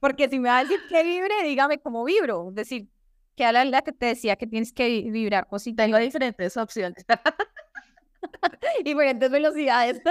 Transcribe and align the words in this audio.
Porque 0.00 0.28
si 0.28 0.38
me 0.38 0.48
va 0.48 0.58
a 0.58 0.64
decir 0.64 0.80
que 0.88 1.02
vibre, 1.02 1.34
dígame 1.44 1.78
cómo 1.78 2.04
vibro. 2.04 2.48
Es 2.48 2.54
decir, 2.54 2.88
que 3.36 3.44
a 3.44 3.52
la, 3.52 3.82
que 3.82 3.92
te 3.92 4.06
decía 4.06 4.36
que 4.36 4.46
tienes 4.46 4.72
que 4.72 5.10
vibrar 5.10 5.46
cositas. 5.46 5.86
Tengo 5.86 5.98
diferentes 5.98 6.56
opciones. 6.56 7.04
diferentes 8.84 9.30
velocidades. 9.30 10.00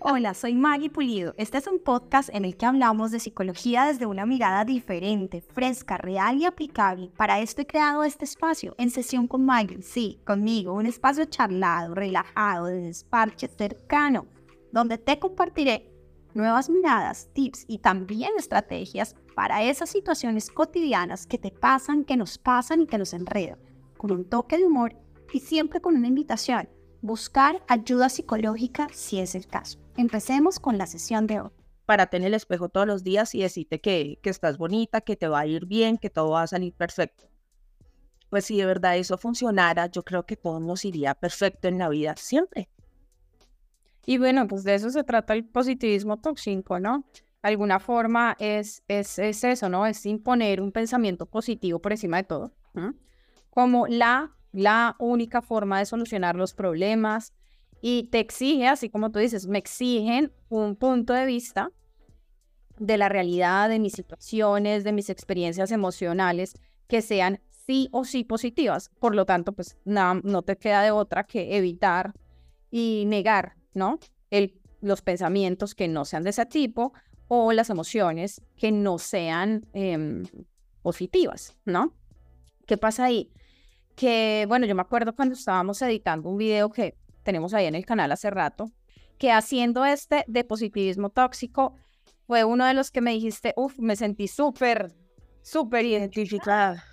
Hola, 0.00 0.34
soy 0.34 0.54
Maggie 0.54 0.90
Pulido. 0.90 1.34
Este 1.38 1.58
es 1.58 1.66
un 1.66 1.82
podcast 1.82 2.28
en 2.34 2.44
el 2.44 2.58
que 2.58 2.66
hablamos 2.66 3.10
de 3.10 3.20
psicología 3.20 3.86
desde 3.86 4.04
una 4.04 4.26
mirada 4.26 4.66
diferente, 4.66 5.40
fresca, 5.40 5.96
real 5.96 6.36
y 6.36 6.44
aplicable. 6.44 7.10
Para 7.16 7.40
esto 7.40 7.62
he 7.62 7.66
creado 7.66 8.04
este 8.04 8.26
espacio 8.26 8.74
en 8.76 8.90
sesión 8.90 9.26
con 9.26 9.46
Maggie, 9.46 9.80
sí, 9.82 10.20
conmigo, 10.26 10.74
un 10.74 10.84
espacio 10.84 11.24
charlado, 11.24 11.94
relajado, 11.94 12.66
de 12.66 12.82
desparche 12.82 13.48
cercano, 13.48 14.26
donde 14.72 14.98
te 14.98 15.18
compartiré 15.18 15.93
nuevas 16.34 16.70
miradas, 16.70 17.28
tips 17.32 17.64
y 17.68 17.78
también 17.78 18.32
estrategias 18.38 19.16
para 19.34 19.62
esas 19.62 19.90
situaciones 19.90 20.50
cotidianas 20.50 21.26
que 21.26 21.38
te 21.38 21.50
pasan, 21.50 22.04
que 22.04 22.16
nos 22.16 22.38
pasan 22.38 22.82
y 22.82 22.86
que 22.86 22.98
nos 22.98 23.12
enredan, 23.12 23.58
con 23.96 24.12
un 24.12 24.24
toque 24.28 24.58
de 24.58 24.66
humor 24.66 24.96
y 25.32 25.40
siempre 25.40 25.80
con 25.80 25.96
una 25.96 26.08
invitación, 26.08 26.68
buscar 27.02 27.62
ayuda 27.68 28.08
psicológica 28.08 28.88
si 28.92 29.20
es 29.20 29.34
el 29.34 29.46
caso. 29.46 29.78
Empecemos 29.96 30.58
con 30.58 30.78
la 30.78 30.86
sesión 30.86 31.26
de 31.26 31.40
hoy. 31.40 31.50
Para 31.86 32.06
tener 32.06 32.28
el 32.28 32.34
espejo 32.34 32.68
todos 32.68 32.86
los 32.86 33.04
días 33.04 33.34
y 33.34 33.42
decirte 33.42 33.80
que, 33.80 34.18
que 34.22 34.30
estás 34.30 34.56
bonita, 34.56 35.02
que 35.02 35.16
te 35.16 35.28
va 35.28 35.40
a 35.40 35.46
ir 35.46 35.66
bien, 35.66 35.98
que 35.98 36.08
todo 36.08 36.30
va 36.30 36.42
a 36.42 36.46
salir 36.46 36.72
perfecto. 36.72 37.28
Pues 38.30 38.46
si 38.46 38.56
de 38.56 38.66
verdad 38.66 38.96
eso 38.96 39.18
funcionara, 39.18 39.86
yo 39.86 40.02
creo 40.02 40.24
que 40.24 40.36
todo 40.36 40.60
nos 40.60 40.84
iría 40.84 41.14
perfecto 41.14 41.68
en 41.68 41.78
la 41.78 41.88
vida 41.88 42.14
siempre. 42.16 42.68
Y 44.06 44.18
bueno, 44.18 44.46
pues 44.46 44.64
de 44.64 44.74
eso 44.74 44.90
se 44.90 45.04
trata 45.04 45.34
el 45.34 45.44
positivismo 45.44 46.18
tóxico, 46.18 46.78
¿no? 46.78 47.04
De 47.42 47.48
alguna 47.48 47.78
forma 47.78 48.36
es, 48.38 48.82
es, 48.88 49.18
es 49.18 49.44
eso, 49.44 49.68
¿no? 49.68 49.86
Es 49.86 50.04
imponer 50.06 50.60
un 50.60 50.72
pensamiento 50.72 51.26
positivo 51.26 51.80
por 51.80 51.92
encima 51.92 52.18
de 52.18 52.24
todo, 52.24 52.52
como 53.50 53.86
la, 53.86 54.34
la 54.52 54.96
única 54.98 55.42
forma 55.42 55.78
de 55.78 55.86
solucionar 55.86 56.36
los 56.36 56.54
problemas, 56.54 57.32
y 57.86 58.04
te 58.04 58.18
exige, 58.18 58.66
así 58.66 58.88
como 58.88 59.10
tú 59.10 59.18
dices, 59.18 59.46
me 59.46 59.58
exigen 59.58 60.32
un 60.48 60.74
punto 60.74 61.12
de 61.12 61.26
vista 61.26 61.70
de 62.78 62.96
la 62.96 63.10
realidad, 63.10 63.68
de 63.68 63.78
mis 63.78 63.92
situaciones, 63.92 64.84
de 64.84 64.92
mis 64.92 65.10
experiencias 65.10 65.70
emocionales, 65.70 66.54
que 66.88 67.02
sean 67.02 67.42
sí 67.50 67.90
o 67.92 68.06
sí 68.06 68.24
positivas. 68.24 68.90
Por 69.00 69.14
lo 69.14 69.26
tanto, 69.26 69.52
pues 69.52 69.76
nada, 69.84 70.18
no 70.24 70.40
te 70.40 70.56
queda 70.56 70.80
de 70.80 70.92
otra 70.92 71.24
que 71.24 71.58
evitar 71.58 72.14
y 72.70 73.04
negar, 73.06 73.56
¿no? 73.74 73.98
El, 74.30 74.60
los 74.80 75.02
pensamientos 75.02 75.74
que 75.74 75.88
no 75.88 76.04
sean 76.04 76.22
de 76.22 76.30
ese 76.30 76.46
tipo 76.46 76.92
o 77.28 77.52
las 77.52 77.70
emociones 77.70 78.42
que 78.56 78.72
no 78.72 78.98
sean 78.98 79.66
em, 79.72 80.24
positivas, 80.82 81.56
¿no? 81.64 81.94
¿Qué 82.66 82.76
pasa 82.76 83.04
ahí? 83.04 83.32
Que, 83.96 84.44
bueno, 84.48 84.66
yo 84.66 84.74
me 84.74 84.82
acuerdo 84.82 85.14
cuando 85.14 85.34
estábamos 85.34 85.80
editando 85.82 86.28
un 86.28 86.36
video 86.36 86.70
que 86.70 86.96
tenemos 87.22 87.54
ahí 87.54 87.66
en 87.66 87.74
el 87.74 87.86
canal 87.86 88.12
hace 88.12 88.30
rato, 88.30 88.70
que 89.18 89.32
haciendo 89.32 89.84
este 89.84 90.24
de 90.26 90.44
positivismo 90.44 91.10
tóxico 91.10 91.76
fue 92.26 92.44
uno 92.44 92.66
de 92.66 92.74
los 92.74 92.90
que 92.90 93.00
me 93.00 93.12
dijiste, 93.12 93.54
uff, 93.56 93.78
me 93.78 93.96
sentí 93.96 94.28
súper, 94.28 94.92
súper 95.42 95.84
identificada 95.84 96.84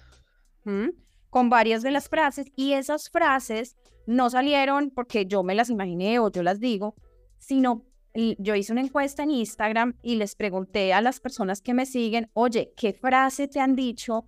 con 1.32 1.50
varias 1.50 1.82
de 1.82 1.90
las 1.90 2.10
frases 2.10 2.46
y 2.56 2.74
esas 2.74 3.10
frases 3.10 3.76
no 4.06 4.30
salieron 4.30 4.92
porque 4.92 5.26
yo 5.26 5.42
me 5.42 5.56
las 5.56 5.72
imaginé 5.72 6.20
o 6.20 6.30
yo 6.30 6.44
las 6.44 6.60
digo, 6.60 6.94
sino 7.40 7.86
yo 8.14 8.56
hice 8.56 8.74
una 8.74 8.82
encuesta 8.82 9.24
en 9.24 9.32
Instagram 9.32 9.96
y 10.04 10.18
les 10.18 10.36
pregunté 10.36 10.94
a 10.94 11.02
las 11.02 11.22
personas 11.22 11.62
que 11.62 11.74
me 11.74 11.86
siguen, 11.86 12.30
oye, 12.34 12.74
¿qué 12.76 12.94
frase 12.94 13.48
te 13.48 13.62
han 13.62 13.76
dicho 13.76 14.28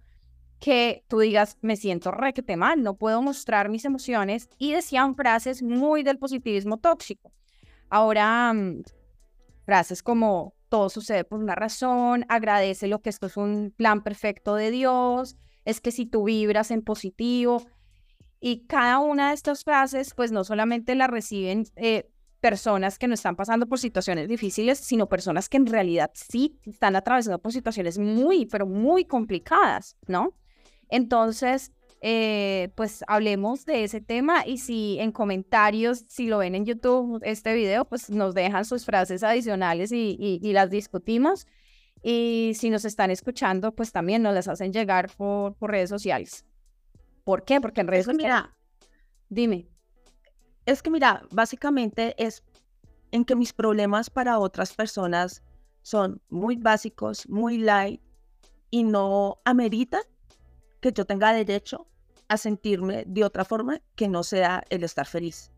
que 0.63 1.03
tú 1.09 1.19
digas, 1.19 1.57
me 1.61 1.75
siento 1.75 2.09
requete 2.09 2.55
mal, 2.55 2.81
no 2.81 2.95
puedo 2.95 3.21
mostrar 3.21 3.67
mis 3.67 3.83
emociones 3.83 4.47
y 4.57 4.71
decían 4.71 5.13
frases 5.13 5.61
muy 5.61 6.03
del 6.03 6.17
positivismo 6.17 6.77
tóxico. 6.77 7.33
Ahora, 7.89 8.53
mm, 8.53 8.83
frases 9.65 10.01
como 10.01 10.55
todo 10.69 10.89
sucede 10.89 11.25
por 11.25 11.39
una 11.39 11.53
razón, 11.53 12.25
agradece 12.29 12.87
lo 12.87 13.01
que 13.01 13.09
esto 13.09 13.27
es 13.27 13.35
un 13.35 13.73
plan 13.75 14.03
perfecto 14.03 14.55
de 14.55 14.71
Dios, 14.71 15.35
es 15.65 15.81
que 15.81 15.91
si 15.91 16.05
tú 16.05 16.25
vibras 16.25 16.71
en 16.71 16.81
positivo 16.81 17.63
y 18.39 18.65
cada 18.67 18.99
una 18.99 19.29
de 19.29 19.35
estas 19.35 19.63
frases, 19.63 20.13
pues 20.15 20.31
no 20.31 20.43
solamente 20.43 20.95
la 20.95 21.07
reciben 21.07 21.65
eh, 21.75 22.09
personas 22.39 22.99
que 22.99 23.07
no 23.07 23.13
están 23.13 23.37
pasando 23.37 23.67
por 23.67 23.79
situaciones 23.79 24.27
difíciles, 24.27 24.77
sino 24.77 25.07
personas 25.07 25.47
que 25.47 25.57
en 25.57 25.65
realidad 25.65 26.11
sí 26.13 26.59
están 26.65 26.97
atravesando 26.97 27.39
por 27.39 27.53
situaciones 27.53 27.97
muy, 27.97 28.45
pero 28.45 28.65
muy 28.65 29.05
complicadas, 29.05 29.95
¿no? 30.07 30.33
Entonces, 30.89 31.71
eh, 32.01 32.69
pues 32.75 33.01
hablemos 33.07 33.65
de 33.65 33.85
ese 33.85 34.01
tema 34.01 34.45
y 34.45 34.57
si 34.57 34.99
en 34.99 35.13
comentarios, 35.13 36.03
si 36.09 36.27
lo 36.27 36.39
ven 36.39 36.53
en 36.53 36.65
YouTube, 36.65 37.21
este 37.23 37.53
video, 37.53 37.85
pues 37.85 38.09
nos 38.09 38.33
dejan 38.33 38.65
sus 38.65 38.83
frases 38.83 39.23
adicionales 39.23 39.93
y, 39.93 40.39
las 40.51 40.69
discutimos. 40.69 41.47
Y 42.03 42.51
si 42.55 42.69
nos 42.69 42.83
están 42.83 43.11
escuchando, 43.11 43.73
pues 43.73 43.93
también 43.93 44.21
nos 44.21 44.33
las 44.33 44.49
hacen 44.49 44.73
llegar 44.73 45.09
por, 45.15 45.55
redes 45.61 45.89
sociales. 45.89 46.45
¿Por 47.23 47.45
qué? 47.45 47.61
Porque 47.61 47.79
en 47.81 47.87
redes 47.87 48.05
sociales... 48.05 48.25
Mira, 48.25 48.57
dime. 49.29 49.69
Es 50.65 50.83
que 50.83 50.89
mira, 50.89 51.23
básicamente 51.31 52.13
es 52.17 52.43
en 53.11 53.23
que 53.23 53.35
mis 53.35 53.53
problemas 53.53 54.09
para 54.09 54.37
otras 54.39 54.73
personas 54.73 55.41
son 55.81 56.21
muy 56.29 56.57
básicos, 56.57 57.27
muy 57.29 57.57
light 57.57 58.01
y 58.69 58.83
no 58.83 59.39
ameritan 59.45 60.01
que 60.81 60.91
yo 60.91 61.05
tenga 61.05 61.31
derecho 61.31 61.87
a 62.27 62.37
sentirme 62.37 63.05
de 63.07 63.23
otra 63.23 63.45
forma 63.45 63.81
que 63.95 64.09
no 64.09 64.23
sea 64.23 64.63
el 64.69 64.83
estar 64.83 65.05
feliz. 65.05 65.51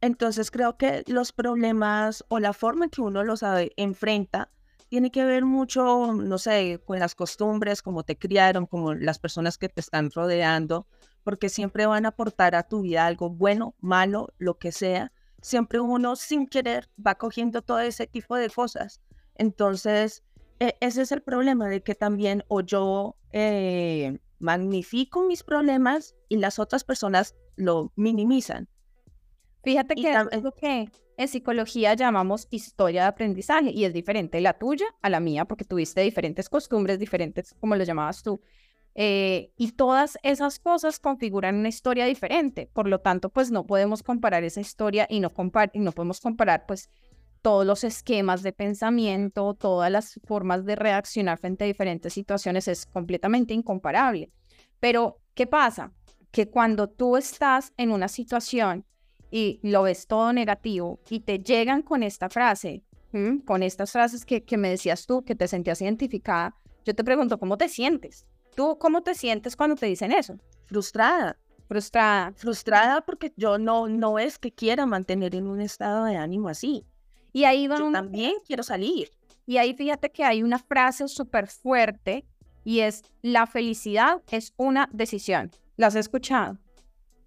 Entonces 0.00 0.50
creo 0.50 0.76
que 0.76 1.02
los 1.06 1.32
problemas 1.32 2.24
o 2.28 2.38
la 2.38 2.52
forma 2.52 2.84
en 2.84 2.90
que 2.90 3.00
uno 3.00 3.24
los 3.24 3.42
enfrenta 3.76 4.50
tiene 4.90 5.12
que 5.12 5.24
ver 5.24 5.44
mucho, 5.44 6.12
no 6.12 6.36
sé, 6.36 6.80
con 6.84 6.98
las 6.98 7.14
costumbres, 7.14 7.80
cómo 7.80 8.02
te 8.02 8.18
criaron, 8.18 8.66
como 8.66 8.92
las 8.92 9.20
personas 9.20 9.56
que 9.56 9.68
te 9.68 9.80
están 9.80 10.10
rodeando, 10.10 10.88
porque 11.22 11.48
siempre 11.48 11.86
van 11.86 12.06
a 12.06 12.08
aportar 12.08 12.56
a 12.56 12.64
tu 12.64 12.82
vida 12.82 13.06
algo 13.06 13.30
bueno, 13.30 13.76
malo, 13.78 14.34
lo 14.38 14.58
que 14.58 14.72
sea. 14.72 15.12
Siempre 15.42 15.78
uno 15.78 16.16
sin 16.16 16.48
querer 16.48 16.90
va 17.06 17.14
cogiendo 17.14 17.62
todo 17.62 17.78
ese 17.78 18.08
tipo 18.08 18.34
de 18.34 18.50
cosas. 18.50 19.00
Entonces, 19.36 20.24
e, 20.58 20.76
ese 20.80 21.02
es 21.02 21.12
el 21.12 21.22
problema 21.22 21.68
de 21.68 21.84
que 21.84 21.94
también 21.94 22.42
o 22.48 22.60
yo 22.60 23.14
eh, 23.30 24.18
magnifico 24.40 25.24
mis 25.24 25.44
problemas 25.44 26.16
y 26.28 26.38
las 26.38 26.58
otras 26.58 26.82
personas 26.82 27.36
lo 27.54 27.92
minimizan. 27.94 28.68
Fíjate 29.62 29.94
que 29.94 30.14
es 30.32 30.42
lo 30.42 30.52
que 30.52 30.90
en 31.16 31.28
psicología 31.28 31.94
llamamos 31.94 32.48
historia 32.50 33.02
de 33.02 33.08
aprendizaje 33.08 33.70
y 33.70 33.84
es 33.84 33.92
diferente 33.92 34.40
la 34.40 34.54
tuya 34.54 34.86
a 35.02 35.10
la 35.10 35.20
mía 35.20 35.44
porque 35.44 35.64
tuviste 35.64 36.00
diferentes 36.00 36.48
costumbres, 36.48 36.98
diferentes, 36.98 37.54
como 37.60 37.76
lo 37.76 37.84
llamabas 37.84 38.22
tú. 38.22 38.40
Eh, 38.94 39.52
y 39.56 39.72
todas 39.72 40.18
esas 40.22 40.58
cosas 40.58 40.98
configuran 40.98 41.56
una 41.56 41.68
historia 41.68 42.06
diferente. 42.06 42.70
Por 42.72 42.88
lo 42.88 43.00
tanto, 43.00 43.28
pues 43.28 43.50
no 43.50 43.66
podemos 43.66 44.02
comparar 44.02 44.44
esa 44.44 44.60
historia 44.60 45.06
y 45.08 45.20
no, 45.20 45.30
y 45.72 45.78
no 45.78 45.92
podemos 45.92 46.20
comparar 46.20 46.64
pues 46.66 46.88
todos 47.42 47.66
los 47.66 47.84
esquemas 47.84 48.42
de 48.42 48.52
pensamiento, 48.52 49.54
todas 49.54 49.90
las 49.90 50.18
formas 50.24 50.64
de 50.64 50.76
reaccionar 50.76 51.38
frente 51.38 51.64
a 51.64 51.66
diferentes 51.66 52.12
situaciones 52.12 52.68
es 52.68 52.86
completamente 52.86 53.54
incomparable. 53.54 54.30
Pero, 54.78 55.20
¿qué 55.34 55.46
pasa? 55.46 55.92
Que 56.30 56.48
cuando 56.48 56.88
tú 56.88 57.16
estás 57.16 57.72
en 57.76 57.92
una 57.92 58.08
situación 58.08 58.84
y 59.30 59.60
lo 59.62 59.82
ves 59.82 60.06
todo 60.06 60.32
negativo 60.32 61.00
y 61.08 61.20
te 61.20 61.38
llegan 61.38 61.82
con 61.82 62.02
esta 62.02 62.28
frase, 62.28 62.82
con 63.44 63.62
estas 63.62 63.92
frases 63.92 64.24
que, 64.24 64.44
que 64.44 64.56
me 64.56 64.70
decías 64.70 65.06
tú, 65.06 65.24
que 65.24 65.34
te 65.34 65.48
sentías 65.48 65.80
identificada, 65.82 66.54
yo 66.84 66.94
te 66.94 67.04
pregunto, 67.04 67.38
¿cómo 67.38 67.56
te 67.56 67.68
sientes? 67.68 68.26
¿Tú 68.54 68.78
cómo 68.78 69.02
te 69.02 69.14
sientes 69.14 69.56
cuando 69.56 69.76
te 69.76 69.86
dicen 69.86 70.12
eso? 70.12 70.36
Frustrada. 70.66 71.36
Frustrada. 71.68 72.32
Frustrada 72.36 73.00
porque 73.02 73.32
yo 73.36 73.58
no, 73.58 73.88
no 73.88 74.18
es 74.18 74.38
que 74.38 74.52
quiera 74.52 74.86
mantener 74.86 75.34
en 75.34 75.46
un 75.46 75.60
estado 75.60 76.04
de 76.04 76.16
ánimo 76.16 76.48
así. 76.48 76.84
Y 77.32 77.44
ahí 77.44 77.68
va 77.68 77.78
Yo 77.78 77.92
también 77.92 78.34
quiero 78.46 78.62
salir. 78.62 79.10
Y 79.46 79.58
ahí 79.58 79.74
fíjate 79.74 80.10
que 80.10 80.24
hay 80.24 80.42
una 80.42 80.58
frase 80.58 81.06
súper 81.08 81.48
fuerte 81.48 82.24
y 82.64 82.80
es, 82.80 83.02
la 83.22 83.46
felicidad 83.46 84.22
es 84.30 84.52
una 84.56 84.88
decisión. 84.92 85.50
¿La 85.76 85.88
has 85.88 85.94
escuchado? 85.94 86.58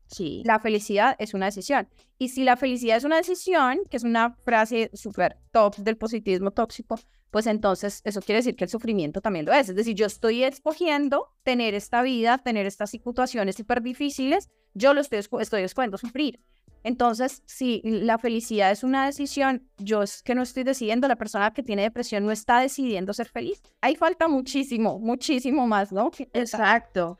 Sí. 0.07 0.43
La 0.45 0.59
felicidad 0.59 1.15
es 1.19 1.33
una 1.33 1.47
decisión. 1.47 1.87
Y 2.17 2.29
si 2.29 2.43
la 2.43 2.57
felicidad 2.57 2.97
es 2.97 3.03
una 3.03 3.17
decisión, 3.17 3.79
que 3.89 3.97
es 3.97 4.03
una 4.03 4.35
frase 4.43 4.91
súper 4.93 5.37
top 5.51 5.75
del 5.77 5.97
positivismo 5.97 6.51
tóxico, 6.51 6.99
pues 7.31 7.47
entonces 7.47 8.01
eso 8.03 8.21
quiere 8.21 8.39
decir 8.39 8.55
que 8.55 8.65
el 8.65 8.69
sufrimiento 8.69 9.19
también 9.19 9.45
lo 9.45 9.53
es. 9.53 9.67
Es 9.67 9.75
decir, 9.75 9.95
yo 9.95 10.05
estoy 10.05 10.43
escogiendo 10.43 11.29
tener 11.41 11.73
esta 11.73 12.03
vida, 12.03 12.37
tener 12.37 12.67
estas 12.67 12.91
situaciones 12.91 13.55
súper 13.55 13.81
difíciles, 13.81 14.49
yo 14.75 14.93
lo 14.93 15.01
estoy, 15.01 15.19
estoy 15.39 15.63
escogiendo 15.63 15.97
sufrir. 15.97 16.39
Entonces, 16.83 17.41
si 17.45 17.81
la 17.83 18.17
felicidad 18.17 18.71
es 18.71 18.83
una 18.83 19.05
decisión, 19.05 19.67
yo 19.77 20.03
es 20.03 20.21
que 20.21 20.35
no 20.35 20.43
estoy 20.43 20.63
decidiendo, 20.63 21.07
la 21.07 21.15
persona 21.15 21.53
que 21.53 21.63
tiene 21.63 21.81
depresión 21.81 22.25
no 22.25 22.31
está 22.31 22.59
decidiendo 22.59 23.13
ser 23.13 23.29
feliz. 23.29 23.61
Ahí 23.81 23.95
falta 23.95 24.27
muchísimo, 24.27 24.99
muchísimo 24.99 25.65
más, 25.65 25.91
¿no? 25.91 26.11
Exacto. 26.33 27.17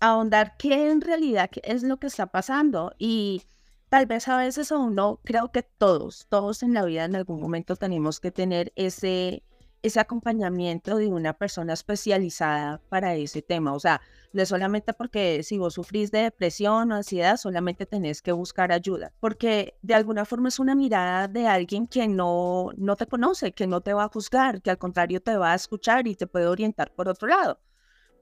Ahondar 0.00 0.56
qué 0.56 0.90
en 0.90 1.00
realidad 1.00 1.50
es 1.62 1.82
lo 1.82 1.98
que 1.98 2.06
está 2.06 2.26
pasando 2.26 2.94
y 2.98 3.42
tal 3.90 4.06
vez 4.06 4.28
a 4.28 4.36
veces 4.38 4.72
o 4.72 4.90
no, 4.90 5.20
creo 5.24 5.52
que 5.52 5.62
todos, 5.62 6.26
todos 6.28 6.62
en 6.62 6.74
la 6.74 6.84
vida 6.84 7.04
en 7.04 7.16
algún 7.16 7.40
momento 7.40 7.76
tenemos 7.76 8.20
que 8.20 8.30
tener 8.30 8.72
ese 8.76 9.42
ese 9.82 10.00
acompañamiento 10.00 10.96
de 10.96 11.08
una 11.08 11.32
persona 11.34 11.72
especializada 11.72 12.80
para 12.88 13.14
ese 13.14 13.42
tema. 13.42 13.72
O 13.72 13.80
sea, 13.80 14.00
no 14.32 14.44
solamente 14.46 14.92
porque 14.92 15.42
si 15.42 15.58
vos 15.58 15.74
sufrís 15.74 16.10
de 16.10 16.20
depresión 16.20 16.92
o 16.92 16.96
ansiedad, 16.96 17.36
solamente 17.36 17.86
tenés 17.86 18.22
que 18.22 18.32
buscar 18.32 18.72
ayuda, 18.72 19.12
porque 19.20 19.76
de 19.82 19.94
alguna 19.94 20.24
forma 20.24 20.48
es 20.48 20.58
una 20.58 20.74
mirada 20.74 21.28
de 21.28 21.46
alguien 21.46 21.86
que 21.86 22.08
no, 22.08 22.70
no 22.76 22.96
te 22.96 23.06
conoce, 23.06 23.52
que 23.52 23.66
no 23.66 23.80
te 23.80 23.94
va 23.94 24.04
a 24.04 24.08
juzgar, 24.08 24.62
que 24.62 24.70
al 24.70 24.78
contrario 24.78 25.20
te 25.22 25.36
va 25.36 25.52
a 25.52 25.56
escuchar 25.56 26.06
y 26.06 26.14
te 26.14 26.26
puede 26.26 26.46
orientar 26.46 26.92
por 26.94 27.08
otro 27.08 27.28
lado. 27.28 27.58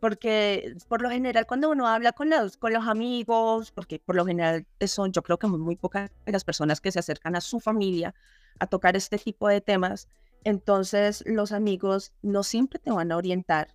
Porque 0.00 0.74
por 0.88 1.02
lo 1.02 1.10
general 1.10 1.46
cuando 1.46 1.70
uno 1.70 1.88
habla 1.88 2.12
con 2.12 2.30
los, 2.30 2.56
con 2.56 2.72
los 2.72 2.86
amigos, 2.86 3.72
porque 3.72 3.98
por 3.98 4.14
lo 4.14 4.24
general 4.24 4.66
son 4.86 5.12
yo 5.12 5.22
creo 5.22 5.38
que 5.38 5.46
muy 5.46 5.76
pocas 5.76 6.10
las 6.26 6.44
personas 6.44 6.80
que 6.80 6.92
se 6.92 7.00
acercan 7.00 7.34
a 7.34 7.40
su 7.40 7.58
familia 7.58 8.14
a 8.60 8.66
tocar 8.66 8.96
este 8.96 9.18
tipo 9.18 9.48
de 9.48 9.60
temas, 9.60 10.08
entonces 10.44 11.24
los 11.26 11.52
amigos 11.52 12.12
no 12.22 12.42
siempre 12.42 12.78
te 12.78 12.90
van 12.90 13.12
a 13.12 13.16
orientar 13.16 13.74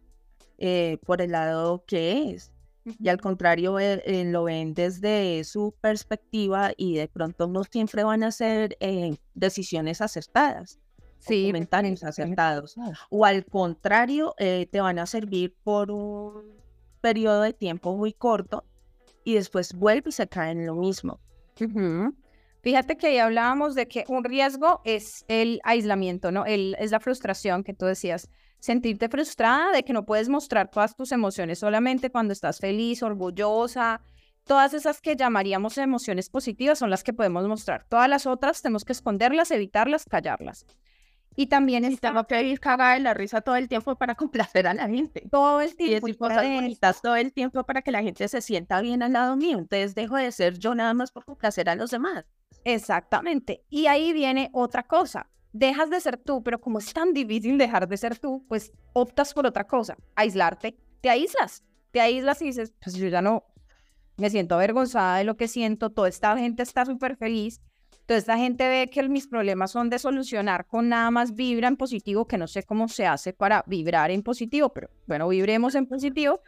eh, 0.58 0.98
por 1.06 1.22
el 1.22 1.32
lado 1.32 1.84
que 1.86 2.32
es. 2.32 2.52
Y 2.86 3.08
al 3.08 3.20
contrario, 3.20 3.80
eh, 3.80 4.02
eh, 4.06 4.26
lo 4.26 4.44
ven 4.44 4.74
desde 4.74 5.44
su 5.46 5.74
perspectiva 5.80 6.72
y 6.76 6.96
de 6.96 7.08
pronto 7.08 7.48
no 7.48 7.64
siempre 7.64 8.04
van 8.04 8.24
a 8.24 8.32
ser 8.32 8.78
decisiones 9.34 10.02
acertadas. 10.02 10.80
Sí, 11.26 11.48
comentarios 11.48 12.04
acertados. 12.04 12.76
O 13.10 13.26
al 13.26 13.46
contrario, 13.46 14.36
te 14.38 14.82
van 14.82 15.00
a 15.00 15.06
servir 15.06 15.56
por 15.64 15.92
un 15.92 16.62
periodo 17.02 17.42
de 17.42 17.54
tiempo 17.54 17.96
muy 17.96 18.14
corto 18.14 18.66
y 19.24 19.36
después 19.36 19.74
vuelve 19.74 20.10
y 20.10 20.12
se 20.12 20.28
cae 20.28 20.52
en 20.52 20.66
lo 20.66 20.76
mismo. 20.76 21.20
Fíjate 22.62 22.96
que 22.96 23.08
ahí 23.08 23.18
hablábamos 23.18 23.76
de 23.76 23.88
que 23.90 24.06
un 24.08 24.24
riesgo 24.24 24.82
es 24.86 25.26
el 25.28 25.60
aislamiento, 25.66 26.32
¿no? 26.32 26.46
El, 26.46 26.76
es 26.80 26.92
la 26.92 27.02
frustración 27.02 27.64
que 27.64 27.74
tú 27.74 27.86
decías. 27.86 28.30
Sentirte 28.60 29.10
frustrada 29.10 29.74
de 29.74 29.84
que 29.84 29.92
no 29.92 30.06
puedes 30.06 30.30
mostrar 30.30 30.72
todas 30.72 30.96
tus 30.96 31.12
emociones 31.12 31.60
solamente 31.60 32.10
cuando 32.10 32.32
estás 32.32 32.60
feliz, 32.60 33.04
orgullosa. 33.04 34.02
Todas 34.46 34.74
esas 34.74 35.02
que 35.02 35.18
llamaríamos 35.18 35.78
emociones 35.78 36.30
positivas 36.30 36.80
son 36.80 36.90
las 36.90 37.04
que 37.04 37.12
podemos 37.12 37.46
mostrar. 37.48 37.84
Todas 37.90 38.08
las 38.10 38.26
otras 38.26 38.62
tenemos 38.62 38.86
que 38.86 38.94
esconderlas, 38.94 39.52
evitarlas, 39.52 40.06
callarlas. 40.06 40.66
Y 41.36 41.48
también 41.48 41.86
estaba 41.86 42.26
que 42.26 42.42
ir 42.44 42.60
cagada 42.60 42.94
de 42.94 43.00
la 43.00 43.14
risa 43.14 43.42
todo 43.42 43.56
el 43.56 43.68
tiempo 43.68 43.96
para 43.96 44.16
complacer 44.16 44.68
a 44.68 44.74
la 44.74 44.88
gente. 44.88 45.28
Todo 45.32 45.62
el 45.62 45.76
tiempo. 45.76 46.08
Y 46.08 46.16
cosas 46.16 46.44
bonitas 46.44 47.02
todo 47.02 47.16
el 47.16 47.34
tiempo 47.34 47.64
para 47.64 47.82
que 47.82 47.92
la 47.92 48.04
gente 48.04 48.28
se 48.28 48.42
sienta 48.42 48.82
bien 48.82 49.04
al 49.04 49.14
lado 49.14 49.36
mío. 49.36 49.58
Entonces 49.58 49.96
dejo 49.96 50.16
de 50.16 50.32
ser 50.32 50.58
yo 50.60 50.76
nada 50.76 50.94
más 50.94 51.12
por 51.12 51.26
complacer 51.26 51.70
a 51.70 51.76
los 51.76 51.92
demás. 51.92 52.26
Exactamente. 52.64 53.64
Y 53.70 53.88
ahí 53.88 54.14
viene 54.14 54.50
otra 54.54 54.84
cosa. 54.84 55.30
Dejas 55.52 55.90
de 55.90 56.02
ser 56.02 56.18
tú, 56.18 56.44
pero 56.44 56.60
como 56.60 56.80
es 56.80 56.92
tan 56.94 57.14
difícil 57.14 57.58
dejar 57.58 57.88
de 57.88 57.98
ser 57.98 58.18
tú, 58.18 58.44
pues 58.48 58.72
optas 58.94 59.34
por 59.34 59.46
otra 59.46 59.68
cosa, 59.68 59.98
aislarte. 60.16 60.76
Te 61.02 61.10
aíslas, 61.10 61.64
te 61.92 62.02
aíslas 62.02 62.42
y 62.42 62.46
dices, 62.46 62.74
pues 62.82 62.96
yo 62.96 63.08
ya 63.08 63.22
no 63.22 63.44
me 64.18 64.30
siento 64.30 64.56
avergonzada 64.56 65.18
de 65.18 65.24
lo 65.24 65.38
que 65.38 65.48
siento, 65.48 65.92
toda 65.92 66.10
esta 66.10 66.36
gente 66.38 66.64
está 66.64 66.86
súper 66.86 67.18
feliz, 67.18 67.62
toda 68.06 68.18
esta 68.18 68.38
gente 68.38 68.68
ve 68.68 68.90
que 68.90 69.08
mis 69.08 69.28
problemas 69.28 69.72
son 69.72 69.90
de 69.90 70.00
solucionar 70.00 70.68
con 70.68 70.90
nada 70.90 71.12
más 71.12 71.36
vibra 71.36 71.68
en 71.68 71.78
positivo, 71.78 72.28
que 72.28 72.38
no 72.38 72.48
sé 72.48 72.64
cómo 72.64 72.88
se 72.88 73.06
hace 73.06 73.34
para 73.34 73.64
vibrar 73.68 74.12
en 74.12 74.24
positivo, 74.24 74.70
pero 74.70 74.90
bueno, 75.08 75.28
vibremos 75.28 75.76
en 75.76 75.86
positivo. 75.86 76.42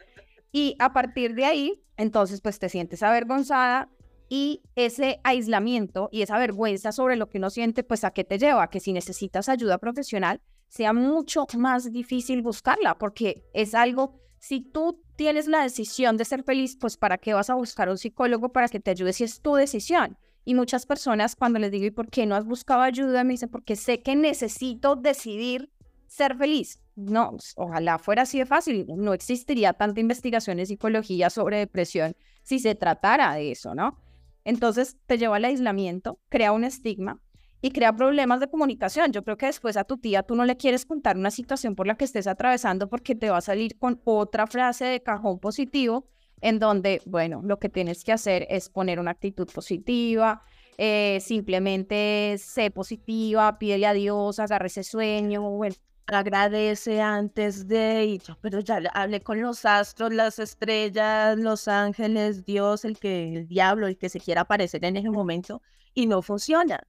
Y 0.52 0.76
a 0.78 0.92
partir 0.92 1.34
de 1.34 1.44
ahí, 1.44 1.82
entonces, 1.96 2.40
pues 2.40 2.58
te 2.58 2.68
sientes 2.68 3.02
avergonzada, 3.02 3.90
y 4.28 4.62
ese 4.74 5.20
aislamiento 5.22 6.08
y 6.10 6.22
esa 6.22 6.38
vergüenza 6.38 6.92
sobre 6.92 7.16
lo 7.16 7.28
que 7.28 7.38
uno 7.38 7.50
siente, 7.50 7.84
pues 7.84 8.04
a 8.04 8.10
qué 8.10 8.24
te 8.24 8.38
lleva, 8.38 8.64
a 8.64 8.70
que 8.70 8.80
si 8.80 8.92
necesitas 8.92 9.48
ayuda 9.48 9.78
profesional, 9.78 10.40
sea 10.68 10.92
mucho 10.92 11.46
más 11.56 11.92
difícil 11.92 12.42
buscarla, 12.42 12.98
porque 12.98 13.44
es 13.54 13.74
algo, 13.74 14.20
si 14.38 14.60
tú 14.60 15.02
tienes 15.16 15.46
la 15.46 15.62
decisión 15.62 16.16
de 16.16 16.24
ser 16.24 16.42
feliz, 16.42 16.76
pues 16.76 16.96
para 16.96 17.18
qué 17.18 17.34
vas 17.34 17.50
a 17.50 17.54
buscar 17.54 17.88
un 17.88 17.98
psicólogo 17.98 18.50
para 18.50 18.68
que 18.68 18.80
te 18.80 18.90
ayude 18.90 19.12
si 19.12 19.24
es 19.24 19.40
tu 19.40 19.54
decisión. 19.54 20.18
Y 20.48 20.54
muchas 20.54 20.86
personas 20.86 21.34
cuando 21.34 21.58
les 21.58 21.72
digo, 21.72 21.86
¿y 21.86 21.90
por 21.90 22.08
qué 22.08 22.24
no 22.24 22.36
has 22.36 22.46
buscado 22.46 22.80
ayuda? 22.80 23.24
Me 23.24 23.32
dicen, 23.32 23.48
porque 23.48 23.74
sé 23.74 24.00
que 24.00 24.14
necesito 24.14 24.94
decidir 24.94 25.72
ser 26.06 26.36
feliz. 26.36 26.80
No, 26.94 27.32
pues, 27.32 27.52
ojalá 27.56 27.98
fuera 27.98 28.22
así 28.22 28.38
de 28.38 28.46
fácil. 28.46 28.86
No 28.96 29.12
existiría 29.12 29.72
tanta 29.72 30.00
investigación 30.00 30.60
en 30.60 30.66
psicología 30.66 31.30
sobre 31.30 31.58
depresión 31.58 32.16
si 32.44 32.60
se 32.60 32.76
tratara 32.76 33.34
de 33.34 33.50
eso, 33.50 33.74
¿no? 33.74 34.00
Entonces 34.44 34.96
te 35.06 35.18
lleva 35.18 35.34
al 35.34 35.44
aislamiento, 35.46 36.20
crea 36.28 36.52
un 36.52 36.62
estigma 36.62 37.20
y 37.60 37.72
crea 37.72 37.96
problemas 37.96 38.38
de 38.38 38.48
comunicación. 38.48 39.10
Yo 39.10 39.24
creo 39.24 39.36
que 39.36 39.46
después 39.46 39.76
a 39.76 39.82
tu 39.82 39.98
tía 39.98 40.22
tú 40.22 40.36
no 40.36 40.44
le 40.44 40.56
quieres 40.56 40.86
contar 40.86 41.16
una 41.16 41.32
situación 41.32 41.74
por 41.74 41.88
la 41.88 41.96
que 41.96 42.04
estés 42.04 42.28
atravesando 42.28 42.88
porque 42.88 43.16
te 43.16 43.30
va 43.30 43.38
a 43.38 43.40
salir 43.40 43.76
con 43.80 44.00
otra 44.04 44.46
frase 44.46 44.84
de 44.84 45.02
cajón 45.02 45.40
positivo 45.40 46.06
en 46.40 46.58
donde, 46.58 47.00
bueno, 47.06 47.40
lo 47.44 47.58
que 47.58 47.68
tienes 47.68 48.04
que 48.04 48.12
hacer 48.12 48.46
es 48.50 48.68
poner 48.68 49.00
una 49.00 49.12
actitud 49.12 49.48
positiva, 49.52 50.42
eh, 50.78 51.18
simplemente 51.20 52.36
sé 52.38 52.70
positiva, 52.70 53.58
pídele 53.58 53.86
a 53.86 53.92
Dios, 53.94 54.38
agarre 54.38 54.66
ese 54.66 54.84
sueño, 54.84 55.42
bueno, 55.50 55.74
agradece 56.06 57.00
antes 57.00 57.66
de 57.66 58.04
ir, 58.04 58.22
pero 58.40 58.60
ya 58.60 58.80
hablé 58.94 59.20
con 59.20 59.40
los 59.40 59.64
astros, 59.64 60.12
las 60.12 60.38
estrellas, 60.38 61.38
los 61.38 61.66
ángeles, 61.68 62.44
Dios, 62.44 62.84
el 62.84 62.98
que, 62.98 63.34
el 63.34 63.48
diablo, 63.48 63.86
el 63.86 63.96
que 63.98 64.08
se 64.08 64.20
quiera 64.20 64.42
aparecer 64.42 64.84
en 64.84 64.96
ese 64.96 65.10
momento 65.10 65.62
y 65.94 66.06
no 66.06 66.22
funciona. 66.22 66.86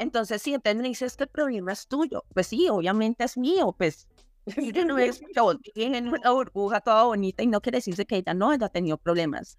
Entonces, 0.00 0.40
si 0.40 0.54
entonces 0.54 0.80
me 0.80 0.88
dices 0.88 1.16
que 1.16 1.24
el 1.24 1.28
problema 1.30 1.72
es 1.72 1.86
tuyo, 1.86 2.24
pues 2.32 2.46
sí, 2.46 2.68
obviamente 2.70 3.24
es 3.24 3.36
mío, 3.36 3.74
pues 3.76 4.08
yo 4.74 4.84
no 4.84 4.98
es 4.98 5.20
en 5.74 6.08
una 6.08 6.30
burbuja 6.30 6.80
toda 6.80 7.04
bonita 7.04 7.42
y 7.42 7.46
no 7.46 7.60
quiere 7.60 7.78
decirse 7.78 8.06
que 8.06 8.16
ella 8.16 8.34
no 8.34 8.50
haya 8.50 8.68
tenido 8.68 8.98
problemas, 8.98 9.58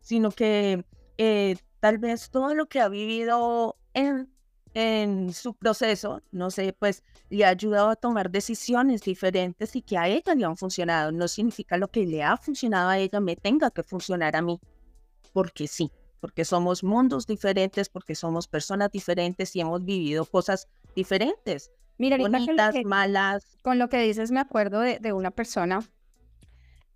sino 0.00 0.30
que 0.30 0.84
eh, 1.16 1.56
tal 1.80 1.98
vez 1.98 2.30
todo 2.30 2.54
lo 2.54 2.66
que 2.66 2.80
ha 2.80 2.88
vivido 2.88 3.76
en 3.94 4.30
en 4.74 5.32
su 5.32 5.54
proceso, 5.54 6.22
no 6.30 6.50
sé, 6.50 6.72
pues 6.72 7.02
le 7.30 7.44
ha 7.44 7.48
ayudado 7.48 7.90
a 7.90 7.96
tomar 7.96 8.30
decisiones 8.30 9.02
diferentes 9.02 9.74
y 9.74 9.82
que 9.82 9.98
a 9.98 10.08
ella 10.08 10.34
le 10.34 10.44
han 10.44 10.56
funcionado. 10.56 11.12
No 11.12 11.28
significa 11.28 11.76
lo 11.76 11.88
que 11.88 12.06
le 12.06 12.22
ha 12.22 12.36
funcionado 12.36 12.88
a 12.88 12.98
ella 12.98 13.20
me 13.20 13.36
tenga 13.36 13.70
que 13.70 13.82
funcionar 13.82 14.36
a 14.36 14.42
mí, 14.42 14.60
porque 15.32 15.66
sí, 15.66 15.90
porque 16.20 16.44
somos 16.44 16.84
mundos 16.84 17.26
diferentes, 17.26 17.88
porque 17.88 18.14
somos 18.14 18.46
personas 18.46 18.90
diferentes 18.90 19.54
y 19.56 19.60
hemos 19.60 19.84
vivido 19.84 20.24
cosas 20.24 20.68
diferentes. 20.94 21.70
Mira, 21.98 22.16
bonitas, 22.16 22.74
malas. 22.84 23.44
Con 23.62 23.78
lo 23.78 23.88
que 23.88 24.00
dices 24.00 24.30
me 24.30 24.40
acuerdo 24.40 24.80
de, 24.80 25.12
una 25.12 25.30
persona 25.30 25.80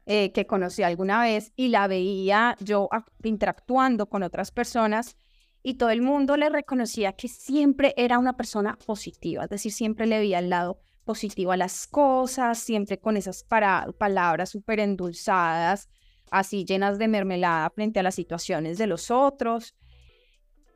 eh, 0.06 0.32
que 0.32 0.47
conocí 0.47 0.82
alguna 0.82 1.23
vez 1.23 1.52
y 1.56 1.68
la 1.68 1.87
veía 1.88 2.56
yo 2.61 2.88
interactuando 3.23 4.09
con 4.09 4.23
otras 4.23 4.50
personas 4.50 5.16
y 5.62 5.75
todo 5.75 5.90
el 5.90 6.02
mundo 6.02 6.37
le 6.37 6.49
reconocía 6.49 7.12
que 7.12 7.28
siempre 7.28 7.94
era 7.97 8.18
una 8.18 8.37
persona 8.37 8.78
positiva, 8.85 9.44
es 9.44 9.50
decir, 9.50 9.73
siempre 9.73 10.06
le 10.06 10.18
veía 10.18 10.40
el 10.40 10.50
lado 10.50 10.80
positivo 11.04 11.52
a 11.52 11.56
las 11.56 11.87
cosas, 11.87 12.59
siempre 12.59 12.99
con 12.99 13.16
esas 13.16 13.44
palabras 13.44 14.50
súper 14.50 14.80
endulzadas, 14.80 15.88
así 16.30 16.64
llenas 16.64 16.99
de 16.99 17.09
mermelada 17.09 17.71
frente 17.71 18.00
a 18.00 18.02
las 18.02 18.14
situaciones 18.14 18.78
de 18.78 18.87
los 18.87 19.11
otros. 19.11 19.75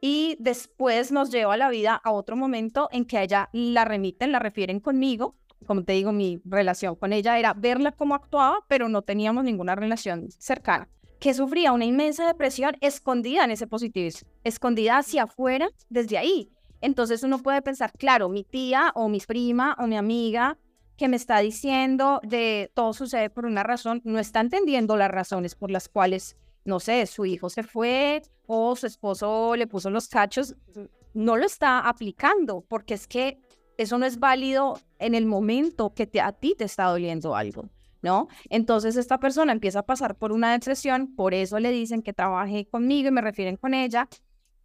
Y 0.00 0.36
después 0.38 1.12
nos 1.12 1.30
lleva 1.30 1.56
la 1.56 1.70
vida 1.70 2.00
a 2.02 2.12
otro 2.12 2.36
momento 2.36 2.88
en 2.92 3.04
que 3.04 3.18
a 3.18 3.22
ella 3.22 3.48
la 3.52 3.84
remiten, 3.84 4.32
la 4.32 4.38
refieren 4.38 4.80
conmigo. 4.80 5.36
Como 5.66 5.84
te 5.84 5.94
digo, 5.94 6.12
mi 6.12 6.40
relación 6.44 6.96
con 6.96 7.12
ella 7.12 7.38
era 7.38 7.54
verla 7.54 7.92
cómo 7.92 8.14
actuaba, 8.14 8.58
pero 8.68 8.88
no 8.88 9.02
teníamos 9.02 9.44
ninguna 9.44 9.74
relación 9.74 10.30
cercana 10.30 10.88
que 11.18 11.34
sufría 11.34 11.72
una 11.72 11.84
inmensa 11.84 12.26
depresión 12.26 12.76
escondida 12.80 13.44
en 13.44 13.50
ese 13.50 13.66
positivismo, 13.66 14.28
escondida 14.44 14.98
hacia 14.98 15.24
afuera 15.24 15.68
desde 15.88 16.18
ahí. 16.18 16.50
Entonces 16.80 17.22
uno 17.22 17.42
puede 17.42 17.62
pensar, 17.62 17.92
claro, 17.92 18.28
mi 18.28 18.44
tía 18.44 18.92
o 18.94 19.08
mi 19.08 19.20
prima 19.20 19.76
o 19.78 19.86
mi 19.86 19.96
amiga 19.96 20.58
que 20.96 21.08
me 21.08 21.16
está 21.16 21.38
diciendo 21.40 22.20
de 22.22 22.70
todo 22.74 22.92
sucede 22.92 23.30
por 23.30 23.46
una 23.46 23.62
razón, 23.62 24.00
no 24.04 24.18
está 24.18 24.40
entendiendo 24.40 24.96
las 24.96 25.10
razones 25.10 25.54
por 25.54 25.70
las 25.70 25.88
cuales, 25.88 26.36
no 26.66 26.80
sé, 26.80 27.06
su 27.06 27.24
hijo 27.24 27.48
se 27.48 27.62
fue 27.62 28.22
o 28.46 28.76
su 28.76 28.86
esposo 28.86 29.56
le 29.56 29.66
puso 29.66 29.88
los 29.90 30.08
cachos, 30.08 30.54
no 31.14 31.36
lo 31.36 31.46
está 31.46 31.80
aplicando 31.80 32.64
porque 32.68 32.94
es 32.94 33.06
que 33.06 33.38
eso 33.78 33.98
no 33.98 34.06
es 34.06 34.18
válido 34.18 34.78
en 34.98 35.14
el 35.14 35.26
momento 35.26 35.94
que 35.94 36.10
a 36.20 36.32
ti 36.32 36.54
te 36.56 36.64
está 36.64 36.84
doliendo 36.84 37.34
algo. 37.34 37.68
¿no? 38.02 38.28
Entonces 38.50 38.96
esta 38.96 39.18
persona 39.18 39.52
empieza 39.52 39.80
a 39.80 39.86
pasar 39.86 40.14
por 40.16 40.30
una 40.30 40.52
depresión, 40.52 41.16
por 41.16 41.34
eso 41.34 41.58
le 41.58 41.72
dicen 41.72 42.02
que 42.02 42.12
trabaje 42.12 42.66
conmigo 42.66 43.08
y 43.08 43.12
me 43.12 43.20
refieren 43.20 43.56
con 43.56 43.74
ella, 43.74 44.08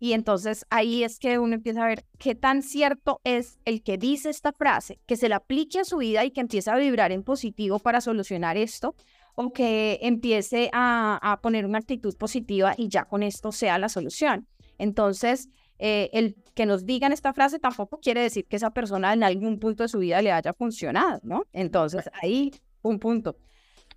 Y 0.03 0.13
entonces 0.13 0.65
ahí 0.71 1.03
es 1.03 1.19
que 1.19 1.37
uno 1.37 1.53
empieza 1.53 1.83
a 1.83 1.87
ver 1.87 2.03
qué 2.17 2.33
tan 2.33 2.63
cierto 2.63 3.19
es 3.23 3.59
el 3.65 3.83
que 3.83 3.99
dice 3.99 4.31
esta 4.31 4.51
frase, 4.51 4.99
que 5.05 5.15
se 5.15 5.29
la 5.29 5.35
aplique 5.35 5.79
a 5.79 5.85
su 5.85 5.97
vida 5.97 6.25
y 6.25 6.31
que 6.31 6.41
empiece 6.41 6.71
a 6.71 6.75
vibrar 6.75 7.11
en 7.11 7.21
positivo 7.21 7.77
para 7.77 8.01
solucionar 8.01 8.57
esto, 8.57 8.95
o 9.35 9.53
que 9.53 9.99
empiece 10.01 10.69
a, 10.73 11.19
a 11.21 11.41
poner 11.41 11.65
una 11.65 11.79
actitud 11.79 12.15
positiva 12.17 12.73
y 12.77 12.89
ya 12.89 13.05
con 13.05 13.23
esto 13.23 13.51
sea 13.51 13.77
la 13.77 13.89
solución. 13.89 14.47
Entonces, 14.77 15.49
eh, 15.83 16.11
el 16.13 16.35
que 16.53 16.67
nos 16.67 16.85
digan 16.85 17.11
esta 17.11 17.33
frase 17.33 17.57
tampoco 17.57 17.99
quiere 17.99 18.21
decir 18.21 18.45
que 18.45 18.55
esa 18.55 18.69
persona 18.69 19.13
en 19.13 19.23
algún 19.23 19.57
punto 19.57 19.81
de 19.81 19.89
su 19.89 19.97
vida 19.97 20.21
le 20.21 20.31
haya 20.31 20.53
funcionado, 20.53 21.19
¿no? 21.23 21.47
Entonces, 21.53 22.07
ahí 22.21 22.51
un 22.83 22.99
punto. 22.99 23.35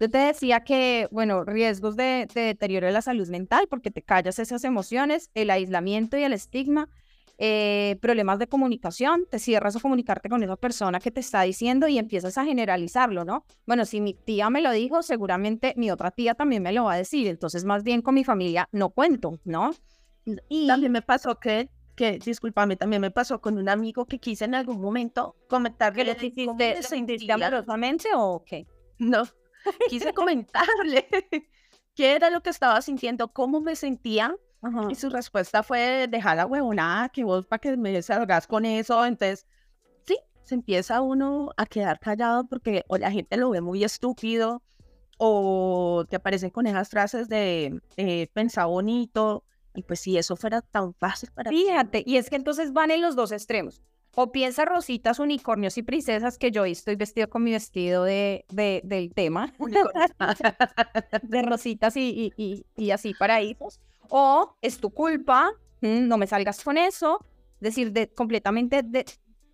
Yo 0.00 0.10
te 0.10 0.16
decía 0.16 0.60
que, 0.60 1.08
bueno, 1.10 1.44
riesgos 1.44 1.94
de, 1.94 2.26
deterioro 2.34 2.86
de 2.86 2.92
la 2.92 3.02
salud 3.02 3.28
mental 3.28 3.66
porque 3.68 3.90
te 3.90 4.00
callas 4.00 4.38
esas 4.38 4.64
emociones, 4.64 5.30
el 5.34 5.50
aislamiento 5.50 6.16
y 6.16 6.22
el 6.22 6.32
estigma, 6.32 6.88
eh, 7.38 7.98
problemas 8.00 8.38
de 8.38 8.46
comunicación, 8.46 9.26
te 9.30 9.38
cierras 9.38 9.76
a 9.76 9.80
comunicarte 9.80 10.28
con 10.28 10.42
esa 10.42 10.56
persona 10.56 11.00
que 11.00 11.10
te 11.10 11.20
está 11.20 11.42
diciendo 11.42 11.88
y 11.88 11.98
empiezas 11.98 12.38
a 12.38 12.44
generalizarlo, 12.44 13.24
¿no? 13.24 13.44
Bueno, 13.66 13.84
si 13.84 14.00
mi 14.00 14.14
tía 14.14 14.50
me 14.50 14.60
lo 14.60 14.70
dijo, 14.70 15.02
seguramente 15.02 15.74
mi 15.76 15.90
otra 15.90 16.10
tía 16.10 16.34
también 16.34 16.62
me 16.62 16.72
lo 16.72 16.84
va 16.84 16.94
a 16.94 16.96
decir, 16.96 17.26
entonces 17.26 17.64
más 17.64 17.82
bien 17.82 18.02
con 18.02 18.14
mi 18.14 18.24
familia 18.24 18.68
no 18.72 18.90
cuento, 18.90 19.40
¿no? 19.44 19.72
Y 20.48 20.66
también 20.66 20.92
me 20.92 21.02
pasó 21.02 21.38
que, 21.38 21.68
que, 21.96 22.18
discúlpame, 22.18 22.76
también 22.76 23.02
me 23.02 23.10
pasó 23.10 23.40
con 23.40 23.58
un 23.58 23.68
amigo 23.68 24.06
que 24.06 24.18
quise 24.18 24.44
en 24.44 24.54
algún 24.54 24.80
momento 24.80 25.36
comentarle. 25.48 26.04
¿Que 26.04 26.12
lo 26.12 26.26
hiciste 26.26 27.32
amorosamente 27.32 28.08
o 28.14 28.44
qué? 28.46 28.66
No, 28.98 29.24
quise 29.88 30.12
comentarle 30.12 31.06
qué 31.94 32.14
era 32.14 32.30
lo 32.30 32.42
que 32.42 32.50
estaba 32.50 32.80
sintiendo, 32.80 33.32
cómo 33.32 33.60
me 33.60 33.76
sentía. 33.76 34.34
Y 34.90 34.94
su 34.94 35.10
respuesta 35.10 35.62
fue, 35.62 36.06
dejar 36.08 36.36
la 36.36 36.46
huevonada, 36.46 37.08
que 37.08 37.24
vos 37.24 37.46
para 37.46 37.60
que 37.60 37.76
me 37.76 38.00
salgas 38.02 38.46
con 38.46 38.64
eso. 38.64 39.04
Entonces, 39.04 39.46
sí, 40.06 40.16
se 40.42 40.54
empieza 40.54 41.00
uno 41.00 41.50
a 41.56 41.66
quedar 41.66 41.98
callado 42.00 42.46
porque 42.46 42.84
o 42.88 42.96
la 42.96 43.10
gente 43.10 43.36
lo 43.36 43.50
ve 43.50 43.60
muy 43.60 43.84
estúpido 43.84 44.62
o 45.18 46.04
te 46.08 46.16
aparecen 46.16 46.50
con 46.50 46.66
esas 46.66 46.88
frases 46.88 47.28
de 47.28 47.80
eh, 47.96 48.28
pensar 48.32 48.66
bonito. 48.66 49.44
Y 49.74 49.82
pues 49.82 50.00
si 50.00 50.16
eso 50.16 50.36
fuera 50.36 50.62
tan 50.62 50.94
fácil 50.94 51.30
para 51.34 51.50
Fíjate, 51.50 52.04
y 52.06 52.16
es 52.16 52.30
que 52.30 52.36
entonces 52.36 52.72
van 52.72 52.90
en 52.90 53.02
los 53.02 53.16
dos 53.16 53.32
extremos. 53.32 53.82
O 54.16 54.30
piensa 54.30 54.64
rositas, 54.64 55.18
unicornios 55.18 55.76
y 55.76 55.82
princesas, 55.82 56.38
que 56.38 56.52
yo 56.52 56.64
estoy 56.64 56.94
vestido 56.94 57.28
con 57.28 57.42
mi 57.42 57.50
vestido 57.50 58.04
de, 58.04 58.44
de 58.52 58.80
del 58.84 59.12
tema. 59.12 59.52
de 61.22 61.42
rositas 61.42 61.96
y, 61.96 62.32
y, 62.36 62.64
y, 62.76 62.90
así 62.92 63.12
paraísos. 63.14 63.80
O 64.08 64.56
es 64.62 64.78
tu 64.78 64.90
culpa, 64.90 65.50
mm, 65.80 66.06
no 66.08 66.18
me 66.18 66.26
salgas 66.26 66.62
con 66.62 66.76
eso. 66.78 67.24
Es 67.54 67.60
decir, 67.60 67.92
de 67.92 68.12
completamente 68.12 68.82
de 68.82 69.04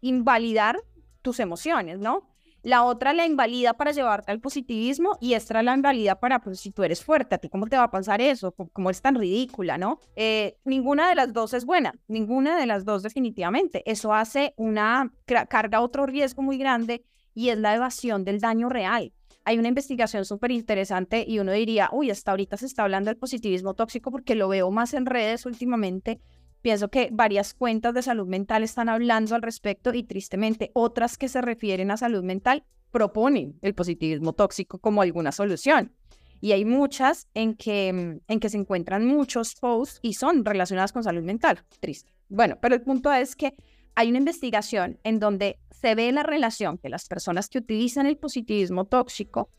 invalidar 0.01 0.81
tus 1.23 1.41
emociones, 1.41 1.99
¿no? 1.99 2.31
La 2.63 2.85
otra 2.85 3.15
la 3.15 3.25
invalida 3.25 3.73
para 3.75 3.93
llevarte 3.93 4.31
al 4.33 4.41
positivismo 4.41 5.17
y 5.19 5.33
esta 5.33 5.63
la 5.63 5.75
invalida 5.75 6.21
para, 6.21 6.41
pues, 6.41 6.61
si 6.61 6.71
tú 6.71 6.83
eres 6.83 7.03
fuerte, 7.03 7.35
¿a 7.35 7.39
ti 7.39 7.49
cómo 7.49 7.67
te 7.67 7.77
va 7.77 7.85
a 7.85 7.91
pasar 7.91 8.21
eso? 8.21 8.53
¿Cómo 8.53 8.91
es 8.91 9.01
tan 9.01 9.15
ridícula, 9.15 9.79
no? 9.79 9.99
Eh, 10.15 10.59
ninguna 10.65 11.09
de 11.09 11.15
las 11.15 11.33
dos 11.33 11.55
es 11.55 11.65
buena, 11.65 11.95
ninguna 12.07 12.59
de 12.59 12.67
las 12.67 12.85
dos 12.85 13.03
definitivamente. 13.03 13.83
Eso 13.91 14.13
hace 14.13 14.53
una, 14.59 15.11
carga 15.49 15.81
otro 15.81 16.05
riesgo 16.05 16.43
muy 16.43 16.59
grande 16.59 17.03
y 17.35 17.49
es 17.49 17.59
la 17.59 17.75
evasión 17.75 18.25
del 18.25 18.41
daño 18.41 18.69
real. 18.69 19.15
Hay 19.45 19.59
una 19.59 19.69
investigación 19.69 20.25
súper 20.25 20.51
interesante 20.51 21.25
y 21.27 21.39
uno 21.39 21.53
diría, 21.53 21.89
uy, 21.93 22.11
hasta 22.11 22.31
ahorita 22.31 22.57
se 22.57 22.67
está 22.67 22.83
hablando 22.83 23.11
del 23.11 23.17
positivismo 23.17 23.75
tóxico 23.75 24.11
porque 24.11 24.35
lo 24.35 24.49
veo 24.49 24.71
más 24.71 24.95
en 24.95 25.07
redes 25.07 25.47
últimamente 25.47 26.21
Pienso 26.63 26.91
que 26.91 27.09
varias 27.11 27.55
cuentas 27.55 27.95
de 27.95 28.03
salud 28.03 28.27
mental 28.27 28.63
están 28.63 28.91
hablando 28.91 29.35
al 29.35 29.43
respecto 29.43 29.95
y 29.95 30.03
tristemente 30.03 30.71
otras 30.75 31.17
que 31.17 31.29
se 31.29 31.41
refieren 31.41 31.91
a 31.91 31.97
salud 31.97 32.23
mental 32.23 32.65
proponen 32.91 33.59
el 33.63 33.75
positivismo 33.75 34.35
tóxico 34.35 34.79
como 34.79 35.01
alguna 35.01 35.33
solución. 35.33 35.95
Y 36.43 36.53
hay 36.53 36.65
muchas 36.65 37.29
en 37.35 37.55
que, 37.55 37.89
en 38.27 38.41
que 38.41 38.49
se 38.49 38.59
encuentran 38.59 39.07
muchos 39.07 39.55
posts 39.55 40.01
y 40.03 40.15
son 40.15 40.45
relacionadas 40.45 40.93
con 40.93 41.03
salud 41.03 41.23
mental. 41.23 41.61
Triste. 41.81 42.13
Bueno, 42.29 42.59
pero 42.61 42.75
el 42.75 42.83
punto 42.83 43.13
es 43.13 43.37
que 43.37 43.55
hay 44.01 44.09
una 44.09 44.19
investigación 44.19 44.99
en 45.05 45.21
donde 45.21 45.59
se 45.71 45.95
ve 45.95 46.11
la 46.11 46.23
relación 46.23 46.79
que 46.79 46.89
las 46.89 47.07
personas 47.07 47.51
que 47.51 47.59
utilizan 47.59 48.07
el 48.07 48.17
positivismo 48.17 48.87
tóxico 48.87 49.51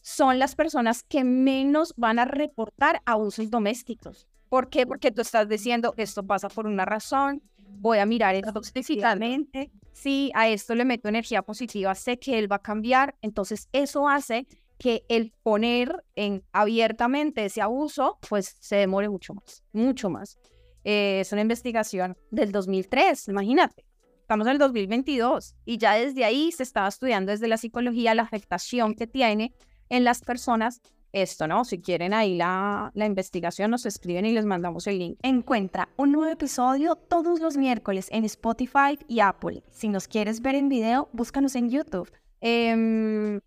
son 0.00 0.38
las 0.38 0.54
personas 0.54 1.02
que 1.02 1.22
menos 1.22 1.92
van 1.98 2.18
a 2.18 2.24
reportar 2.24 3.02
abusos 3.04 3.50
domésticos. 3.50 4.26
¿Por 4.48 4.70
qué? 4.70 4.86
Porque 4.86 5.10
tú 5.10 5.20
estás 5.20 5.50
diciendo, 5.50 5.92
esto 5.98 6.22
pasa 6.22 6.48
por 6.48 6.66
una 6.66 6.86
razón, 6.86 7.42
voy 7.58 7.98
a 7.98 8.06
mirar 8.06 8.34
esto 8.34 8.58
específicamente, 8.58 9.70
si 9.92 10.30
a 10.34 10.48
esto 10.48 10.74
le 10.74 10.86
meto 10.86 11.10
energía 11.10 11.42
positiva, 11.42 11.94
sé 11.94 12.18
que 12.18 12.38
él 12.38 12.50
va 12.50 12.56
a 12.56 12.62
cambiar, 12.62 13.16
entonces 13.20 13.68
eso 13.72 14.08
hace 14.08 14.46
que 14.78 15.04
el 15.10 15.34
poner 15.42 16.02
en 16.16 16.42
abiertamente 16.52 17.44
ese 17.44 17.60
abuso, 17.60 18.18
pues 18.30 18.56
se 18.60 18.76
demore 18.76 19.10
mucho 19.10 19.34
más, 19.34 19.62
mucho 19.72 20.08
más. 20.08 20.38
Eh, 20.84 21.20
es 21.20 21.32
una 21.32 21.40
investigación 21.40 22.16
del 22.30 22.52
2003, 22.52 23.28
imagínate. 23.28 23.84
Estamos 24.20 24.46
en 24.46 24.52
el 24.52 24.58
2022 24.58 25.54
y 25.64 25.78
ya 25.78 25.94
desde 25.94 26.24
ahí 26.24 26.50
se 26.52 26.62
estaba 26.62 26.88
estudiando 26.88 27.32
desde 27.32 27.48
la 27.48 27.58
psicología 27.58 28.14
la 28.14 28.22
afectación 28.22 28.94
que 28.94 29.06
tiene 29.06 29.52
en 29.90 30.04
las 30.04 30.22
personas 30.22 30.80
esto, 31.12 31.46
¿no? 31.46 31.64
Si 31.64 31.80
quieren 31.80 32.12
ahí 32.12 32.36
la, 32.36 32.90
la 32.94 33.06
investigación, 33.06 33.70
nos 33.70 33.86
escriben 33.86 34.24
y 34.24 34.32
les 34.32 34.44
mandamos 34.44 34.86
el 34.86 34.98
link. 34.98 35.18
Encuentra 35.22 35.88
un 35.96 36.12
nuevo 36.12 36.32
episodio 36.32 36.96
todos 36.96 37.40
los 37.40 37.56
miércoles 37.56 38.08
en 38.10 38.24
Spotify 38.24 38.98
y 39.06 39.20
Apple. 39.20 39.62
Si 39.70 39.88
nos 39.88 40.08
quieres 40.08 40.40
ver 40.40 40.56
en 40.56 40.68
video, 40.68 41.08
búscanos 41.12 41.54
en 41.54 41.70
YouTube. 41.70 42.10
Eh, 42.40 43.40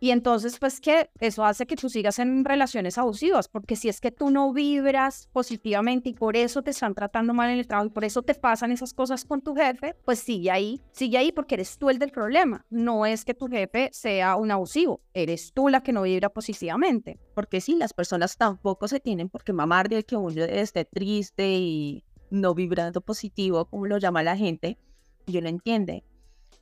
y 0.00 0.10
entonces, 0.10 0.58
pues 0.58 0.80
que 0.80 1.10
eso 1.18 1.44
hace 1.44 1.66
que 1.66 1.74
tú 1.74 1.88
sigas 1.88 2.18
en 2.20 2.44
relaciones 2.44 2.98
abusivas, 2.98 3.48
porque 3.48 3.74
si 3.74 3.88
es 3.88 4.00
que 4.00 4.12
tú 4.12 4.30
no 4.30 4.52
vibras 4.52 5.28
positivamente 5.32 6.10
y 6.10 6.14
por 6.14 6.36
eso 6.36 6.62
te 6.62 6.70
están 6.70 6.94
tratando 6.94 7.34
mal 7.34 7.50
en 7.50 7.58
el 7.58 7.66
trabajo 7.66 7.88
y 7.88 7.92
por 7.92 8.04
eso 8.04 8.22
te 8.22 8.34
pasan 8.34 8.70
esas 8.70 8.94
cosas 8.94 9.24
con 9.24 9.40
tu 9.40 9.56
jefe, 9.56 9.96
pues 10.04 10.20
sigue 10.20 10.50
ahí, 10.50 10.80
sigue 10.92 11.18
ahí 11.18 11.32
porque 11.32 11.56
eres 11.56 11.78
tú 11.78 11.90
el 11.90 11.98
del 11.98 12.10
problema. 12.10 12.64
No 12.70 13.06
es 13.06 13.24
que 13.24 13.34
tu 13.34 13.48
jefe 13.48 13.90
sea 13.92 14.36
un 14.36 14.52
abusivo, 14.52 15.00
eres 15.14 15.52
tú 15.52 15.68
la 15.68 15.82
que 15.82 15.92
no 15.92 16.02
vibra 16.02 16.28
positivamente. 16.28 17.18
Porque 17.34 17.60
sí, 17.60 17.74
las 17.74 17.92
personas 17.92 18.36
tampoco 18.36 18.86
se 18.86 19.00
tienen 19.00 19.28
por 19.28 19.42
qué 19.42 19.52
mamar 19.52 19.88
de 19.88 20.04
que 20.04 20.16
uno 20.16 20.44
esté 20.44 20.84
triste 20.84 21.50
y 21.50 22.04
no 22.30 22.54
vibrando 22.54 23.00
positivo, 23.00 23.64
como 23.64 23.86
lo 23.86 23.98
llama 23.98 24.22
la 24.22 24.36
gente. 24.36 24.78
Yo 25.26 25.40
lo 25.40 25.48
entiende 25.48 26.04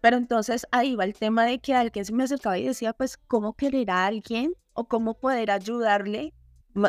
pero 0.06 0.18
entonces 0.18 0.68
ahí 0.70 0.94
va 0.94 1.02
el 1.02 1.14
tema 1.14 1.44
de 1.46 1.58
que 1.58 1.74
alguien 1.74 2.04
se 2.04 2.12
me 2.12 2.22
acercaba 2.22 2.56
y 2.56 2.64
decía, 2.64 2.92
pues, 2.92 3.16
¿cómo 3.16 3.54
querer 3.54 3.90
a 3.90 4.06
alguien 4.06 4.54
o 4.72 4.86
cómo 4.86 5.18
poder 5.18 5.50
ayudarle 5.50 6.32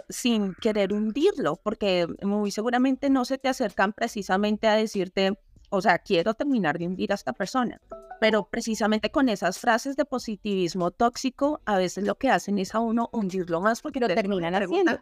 sin 0.08 0.54
querer 0.54 0.94
hundirlo? 0.94 1.56
Porque 1.56 2.06
muy 2.22 2.52
seguramente 2.52 3.10
no 3.10 3.26
se 3.26 3.40
te 3.40 3.50
acercan 3.50 3.92
precisamente 3.92 4.68
a 4.68 4.76
decirte, 4.76 5.34
o 5.72 5.82
sea, 5.82 5.98
quiero 5.98 6.36
terminar 6.36 6.78
de 6.78 6.86
hundir 6.86 7.12
a 7.12 7.16
esta 7.16 7.34
persona. 7.34 7.82
Pero 8.22 8.48
precisamente 8.52 9.10
con 9.10 9.30
esas 9.30 9.58
frases 9.58 9.96
de 9.96 10.06
positivismo 10.06 10.92
tóxico, 10.92 11.60
a 11.66 11.80
veces 11.80 12.04
lo 12.04 12.20
que 12.20 12.30
hacen 12.30 12.60
es 12.60 12.76
a 12.76 12.82
uno 12.82 13.10
hundirlo 13.12 13.62
más 13.62 13.82
porque 13.82 14.00
lo 14.00 14.08
terminan 14.10 14.54
haciendo 14.54 15.00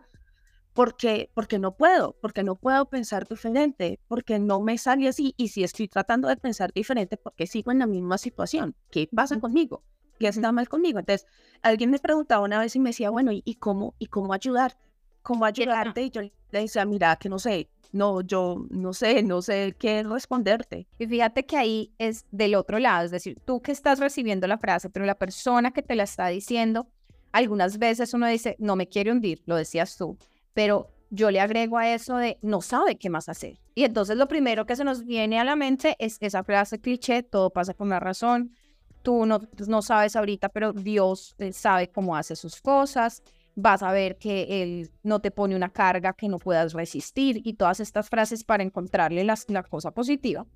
porque, 0.75 1.31
porque 1.33 1.57
no 1.57 1.77
puedo, 1.77 2.17
porque 2.21 2.43
no 2.43 2.57
puedo 2.57 2.85
pensar 2.89 3.25
diferente, 3.25 3.97
porque 4.09 4.39
no 4.39 4.59
me 4.59 4.77
sale 4.77 5.07
así 5.07 5.33
y 5.37 5.47
si 5.47 5.63
estoy 5.63 5.87
tratando 5.87 6.27
de 6.27 6.35
pensar 6.35 6.73
diferente, 6.73 7.15
porque 7.15 7.47
sigo 7.47 7.71
en 7.71 7.79
la 7.79 7.87
misma 7.87 8.17
situación, 8.17 8.75
¿qué 8.91 9.07
pasa 9.15 9.39
conmigo? 9.39 9.83
¿Qué 10.19 10.27
está 10.27 10.51
mal 10.51 10.67
conmigo? 10.67 10.99
Entonces, 10.99 11.25
alguien 11.61 11.91
me 11.91 11.99
preguntaba 11.99 12.43
una 12.43 12.59
vez 12.59 12.75
y 12.75 12.79
me 12.79 12.89
decía, 12.89 13.09
bueno, 13.09 13.31
¿y, 13.31 13.55
cómo, 13.55 13.95
y 13.99 14.07
cómo 14.07 14.33
ayudar? 14.33 14.77
¿Cómo 15.21 15.45
ayudarte? 15.45 16.03
Y 16.03 16.09
yo 16.09 16.21
le 16.21 16.31
decía, 16.51 16.83
mira, 16.83 17.15
que 17.15 17.29
no 17.29 17.39
sé, 17.39 17.69
no, 17.93 18.19
yo 18.19 18.65
no 18.69 18.91
sé, 18.91 19.23
no 19.23 19.41
sé 19.41 19.77
qué 19.79 20.03
responderte. 20.03 20.89
Y 20.99 21.07
fíjate 21.07 21.45
que 21.45 21.55
ahí 21.55 21.93
es 21.99 22.25
del 22.31 22.53
otro 22.53 22.79
lado, 22.79 23.05
es 23.05 23.11
decir, 23.11 23.39
tú 23.45 23.61
que 23.61 23.71
estás 23.71 23.99
recibiendo 23.99 24.45
la 24.45 24.57
frase, 24.57 24.89
pero 24.89 25.05
la 25.05 25.15
persona 25.15 25.71
que 25.71 25.83
te 25.83 25.95
la 25.95 26.03
está 26.03 26.27
diciendo, 26.27 26.89
algunas 27.31 27.79
veces 27.79 28.13
uno 28.13 28.27
dice, 28.27 28.57
no 28.59 28.75
me 28.75 28.89
quiere 28.89 29.13
hundir, 29.13 29.41
lo 29.45 29.55
decías 29.55 29.95
tú 29.95 30.17
pero 30.55 30.89
yo 31.11 31.29
le 31.29 31.39
agrego 31.39 31.77
a 31.77 31.93
eso 31.93 32.17
de 32.17 32.39
no 32.41 32.61
sabe 32.61 32.97
qué 32.97 33.11
más 33.11 33.29
hacer. 33.29 33.59
Y 33.75 33.83
entonces 33.83 34.17
lo 34.17 34.27
primero 34.27 34.65
que 34.65 34.75
se 34.75 34.83
nos 34.83 35.05
viene 35.05 35.39
a 35.39 35.43
la 35.43 35.55
mente 35.55 35.95
es 35.99 36.17
esa 36.21 36.43
frase 36.43 36.79
cliché, 36.79 37.21
todo 37.21 37.51
pasa 37.51 37.73
por 37.73 37.85
una 37.85 37.99
razón, 37.99 38.55
tú 39.03 39.25
no, 39.25 39.41
no 39.67 39.81
sabes 39.81 40.15
ahorita, 40.15 40.49
pero 40.49 40.73
Dios 40.73 41.35
eh, 41.37 41.53
sabe 41.53 41.89
cómo 41.89 42.15
hace 42.15 42.35
sus 42.35 42.59
cosas, 42.61 43.21
vas 43.53 43.83
a 43.83 43.91
ver 43.91 44.17
que 44.17 44.63
Él 44.63 44.91
no 45.03 45.19
te 45.19 45.29
pone 45.29 45.55
una 45.55 45.69
carga 45.69 46.13
que 46.13 46.27
no 46.29 46.39
puedas 46.39 46.73
resistir 46.73 47.41
y 47.43 47.53
todas 47.53 47.79
estas 47.81 48.09
frases 48.09 48.43
para 48.43 48.63
encontrarle 48.63 49.23
las, 49.23 49.45
la 49.49 49.63
cosa 49.63 49.91
positiva. 49.91 50.47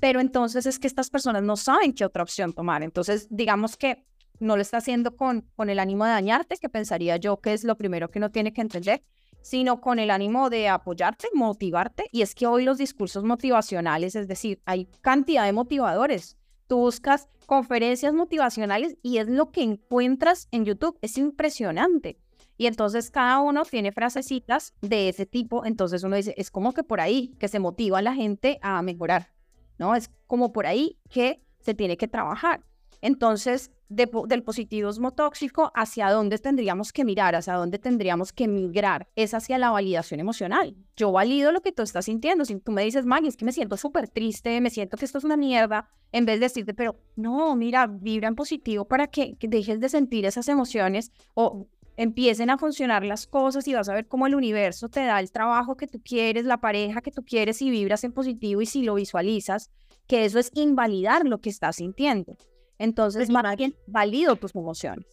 Pero 0.00 0.20
entonces 0.20 0.66
es 0.66 0.78
que 0.78 0.86
estas 0.86 1.10
personas 1.10 1.42
no 1.42 1.56
saben 1.56 1.92
qué 1.92 2.04
otra 2.04 2.22
opción 2.22 2.52
tomar. 2.52 2.82
Entonces, 2.82 3.28
digamos 3.30 3.76
que 3.76 4.04
no 4.40 4.56
lo 4.56 4.62
está 4.62 4.78
haciendo 4.78 5.16
con, 5.16 5.42
con 5.56 5.70
el 5.70 5.78
ánimo 5.78 6.04
de 6.04 6.10
dañarte, 6.10 6.56
que 6.56 6.68
pensaría 6.68 7.16
yo 7.16 7.38
que 7.38 7.52
es 7.52 7.64
lo 7.64 7.76
primero 7.76 8.10
que 8.10 8.18
uno 8.18 8.30
tiene 8.30 8.52
que 8.52 8.60
entender, 8.60 9.02
sino 9.46 9.80
con 9.80 10.00
el 10.00 10.10
ánimo 10.10 10.50
de 10.50 10.68
apoyarte, 10.68 11.28
motivarte. 11.32 12.08
Y 12.10 12.22
es 12.22 12.34
que 12.34 12.48
hoy 12.48 12.64
los 12.64 12.78
discursos 12.78 13.22
motivacionales, 13.22 14.16
es 14.16 14.26
decir, 14.26 14.60
hay 14.64 14.86
cantidad 15.02 15.44
de 15.44 15.52
motivadores. 15.52 16.36
Tú 16.66 16.78
buscas 16.78 17.28
conferencias 17.46 18.12
motivacionales 18.12 18.96
y 19.02 19.18
es 19.18 19.28
lo 19.28 19.52
que 19.52 19.62
encuentras 19.62 20.48
en 20.50 20.64
YouTube. 20.64 20.98
Es 21.00 21.16
impresionante. 21.16 22.18
Y 22.56 22.66
entonces 22.66 23.08
cada 23.12 23.38
uno 23.38 23.64
tiene 23.64 23.92
frasecitas 23.92 24.74
de 24.80 25.08
ese 25.08 25.26
tipo. 25.26 25.64
Entonces 25.64 26.02
uno 26.02 26.16
dice, 26.16 26.34
es 26.36 26.50
como 26.50 26.72
que 26.72 26.82
por 26.82 27.00
ahí 27.00 27.32
que 27.38 27.46
se 27.46 27.60
motiva 27.60 28.00
a 28.00 28.02
la 28.02 28.14
gente 28.14 28.58
a 28.62 28.82
mejorar, 28.82 29.32
¿no? 29.78 29.94
Es 29.94 30.10
como 30.26 30.52
por 30.52 30.66
ahí 30.66 30.98
que 31.08 31.40
se 31.60 31.72
tiene 31.72 31.96
que 31.96 32.08
trabajar. 32.08 32.64
Entonces, 33.00 33.70
del 33.88 34.42
positivismo 34.42 35.12
tóxico, 35.12 35.70
¿hacia 35.74 36.10
dónde 36.10 36.38
tendríamos 36.38 36.92
que 36.92 37.04
mirar? 37.04 37.36
¿Hacia 37.36 37.54
dónde 37.54 37.78
tendríamos 37.78 38.32
que 38.32 38.48
migrar? 38.48 39.08
Es 39.14 39.34
hacia 39.34 39.58
la 39.58 39.70
validación 39.70 40.20
emocional. 40.20 40.76
Yo 40.96 41.12
valido 41.12 41.52
lo 41.52 41.60
que 41.62 41.72
tú 41.72 41.82
estás 41.82 42.06
sintiendo. 42.06 42.44
Si 42.44 42.58
tú 42.58 42.72
me 42.72 42.82
dices, 42.82 43.06
Maggie, 43.06 43.28
es 43.28 43.36
que 43.36 43.44
me 43.44 43.52
siento 43.52 43.76
súper 43.76 44.08
triste, 44.08 44.60
me 44.60 44.70
siento 44.70 44.96
que 44.96 45.04
esto 45.04 45.18
es 45.18 45.24
una 45.24 45.36
mierda, 45.36 45.88
en 46.12 46.24
vez 46.24 46.40
de 46.40 46.46
decirte, 46.46 46.74
pero 46.74 46.96
no, 47.14 47.54
mira, 47.56 47.86
vibra 47.86 48.28
en 48.28 48.34
positivo 48.34 48.84
para 48.86 49.06
que, 49.06 49.36
que 49.36 49.48
dejes 49.48 49.80
de 49.80 49.88
sentir 49.88 50.24
esas 50.24 50.48
emociones 50.48 51.12
o 51.34 51.66
empiecen 51.96 52.50
a 52.50 52.58
funcionar 52.58 53.04
las 53.04 53.26
cosas 53.26 53.66
y 53.68 53.74
vas 53.74 53.88
a 53.88 53.94
ver 53.94 54.06
cómo 54.06 54.26
el 54.26 54.34
universo 54.34 54.88
te 54.88 55.04
da 55.04 55.18
el 55.20 55.30
trabajo 55.30 55.76
que 55.76 55.86
tú 55.86 56.00
quieres, 56.02 56.44
la 56.44 56.60
pareja 56.60 57.00
que 57.00 57.10
tú 57.10 57.24
quieres 57.24 57.62
y 57.62 57.70
vibras 57.70 58.04
en 58.04 58.12
positivo 58.12 58.60
y 58.60 58.66
si 58.66 58.82
lo 58.82 58.94
visualizas, 58.94 59.70
que 60.06 60.24
eso 60.24 60.38
es 60.38 60.50
invalidar 60.54 61.24
lo 61.24 61.40
que 61.40 61.50
estás 61.50 61.76
sintiendo. 61.76 62.36
Entonces, 62.78 63.30
más 63.30 63.56
bien, 63.56 63.74
valido 63.86 64.36
tus 64.36 64.54
emociones. 64.54 65.06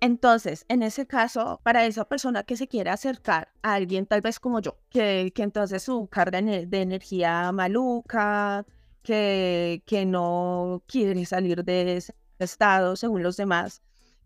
Entonces, 0.00 0.66
en 0.68 0.82
ese 0.82 1.06
caso, 1.06 1.60
para 1.62 1.86
esa 1.86 2.04
persona 2.04 2.42
que 2.42 2.56
se 2.56 2.68
quiere 2.68 2.90
acercar 2.90 3.48
a 3.62 3.74
alguien 3.74 4.06
tal 4.06 4.20
vez 4.20 4.38
como 4.38 4.60
yo, 4.60 4.76
que, 4.90 5.32
que 5.34 5.42
entonces 5.42 5.82
su 5.82 6.06
carga 6.08 6.42
de 6.42 6.82
energía 6.82 7.50
maluca, 7.52 8.66
que, 9.02 9.82
que 9.86 10.04
no 10.04 10.82
quiere 10.86 11.24
salir 11.24 11.64
de 11.64 11.96
ese 11.96 12.14
estado 12.38 12.96
según 12.96 13.22
los 13.22 13.36
demás, 13.36 13.82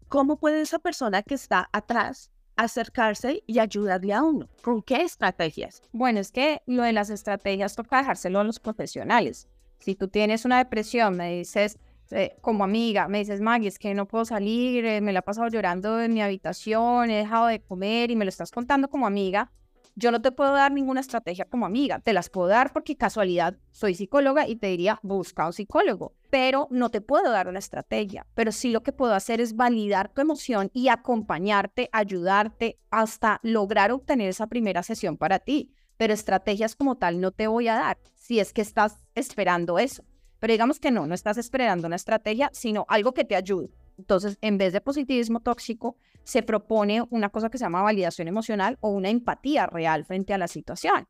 ¿cómo 0.08 0.38
puede 0.38 0.62
esa 0.62 0.78
persona 0.78 1.22
que 1.22 1.34
está 1.34 1.68
atrás 1.72 2.30
acercarse 2.56 3.42
y 3.46 3.58
ayudarle 3.58 4.12
a 4.12 4.22
uno? 4.22 4.48
¿Con 4.62 4.82
qué 4.82 5.02
estrategias? 5.02 5.82
Bueno, 5.92 6.18
es 6.18 6.32
que 6.32 6.62
lo 6.66 6.82
de 6.82 6.92
las 6.92 7.10
estrategias 7.10 7.76
toca 7.76 7.98
dejárselo 7.98 8.40
a 8.40 8.44
los 8.44 8.58
profesionales. 8.58 9.48
Si 9.78 9.94
tú 9.94 10.08
tienes 10.08 10.44
una 10.44 10.58
depresión, 10.58 11.16
me 11.16 11.38
dices, 11.38 11.78
eh, 12.12 12.36
como 12.40 12.64
amiga, 12.64 13.08
me 13.08 13.18
dices, 13.18 13.40
Maggie, 13.40 13.68
es 13.68 13.78
que 13.78 13.94
no 13.94 14.06
puedo 14.06 14.24
salir, 14.24 14.84
eh, 14.84 15.00
me 15.00 15.12
la 15.12 15.20
he 15.20 15.22
pasado 15.22 15.48
llorando 15.48 16.00
en 16.00 16.12
mi 16.12 16.22
habitación, 16.22 17.10
he 17.10 17.16
dejado 17.18 17.46
de 17.46 17.60
comer 17.60 18.10
y 18.10 18.16
me 18.16 18.24
lo 18.24 18.28
estás 18.28 18.50
contando 18.50 18.88
como 18.88 19.06
amiga, 19.06 19.52
yo 19.96 20.10
no 20.10 20.22
te 20.22 20.32
puedo 20.32 20.52
dar 20.52 20.72
ninguna 20.72 21.00
estrategia 21.00 21.44
como 21.44 21.66
amiga, 21.66 21.98
te 22.00 22.12
las 22.12 22.30
puedo 22.30 22.48
dar 22.48 22.72
porque 22.72 22.96
casualidad 22.96 23.56
soy 23.70 23.94
psicóloga 23.94 24.48
y 24.48 24.56
te 24.56 24.68
diría, 24.68 24.98
busca 25.02 25.46
un 25.46 25.52
psicólogo, 25.52 26.14
pero 26.30 26.68
no 26.70 26.90
te 26.90 27.00
puedo 27.00 27.30
dar 27.30 27.48
una 27.48 27.58
estrategia, 27.58 28.26
pero 28.34 28.52
sí 28.52 28.70
lo 28.70 28.82
que 28.82 28.92
puedo 28.92 29.14
hacer 29.14 29.40
es 29.40 29.56
validar 29.56 30.08
tu 30.12 30.20
emoción 30.20 30.70
y 30.72 30.88
acompañarte, 30.88 31.88
ayudarte 31.92 32.78
hasta 32.90 33.40
lograr 33.42 33.92
obtener 33.92 34.28
esa 34.30 34.46
primera 34.46 34.82
sesión 34.82 35.16
para 35.16 35.38
ti, 35.38 35.74
pero 35.96 36.14
estrategias 36.14 36.76
como 36.76 36.96
tal 36.96 37.20
no 37.20 37.30
te 37.30 37.46
voy 37.46 37.68
a 37.68 37.74
dar 37.74 37.98
si 38.14 38.40
es 38.40 38.52
que 38.52 38.62
estás 38.62 38.96
esperando 39.14 39.78
eso. 39.78 40.04
Pero 40.40 40.52
digamos 40.52 40.80
que 40.80 40.90
no, 40.90 41.06
no 41.06 41.14
estás 41.14 41.38
esperando 41.38 41.86
una 41.86 41.96
estrategia, 41.96 42.50
sino 42.52 42.86
algo 42.88 43.12
que 43.12 43.24
te 43.24 43.36
ayude. 43.36 43.70
Entonces, 43.98 44.38
en 44.40 44.58
vez 44.58 44.72
de 44.72 44.80
positivismo 44.80 45.40
tóxico, 45.40 45.96
se 46.24 46.42
propone 46.42 47.02
una 47.10 47.28
cosa 47.28 47.50
que 47.50 47.58
se 47.58 47.64
llama 47.64 47.82
validación 47.82 48.28
emocional 48.28 48.78
o 48.80 48.90
una 48.90 49.10
empatía 49.10 49.66
real 49.66 50.04
frente 50.04 50.32
a 50.32 50.38
la 50.38 50.48
situación. 50.48 51.06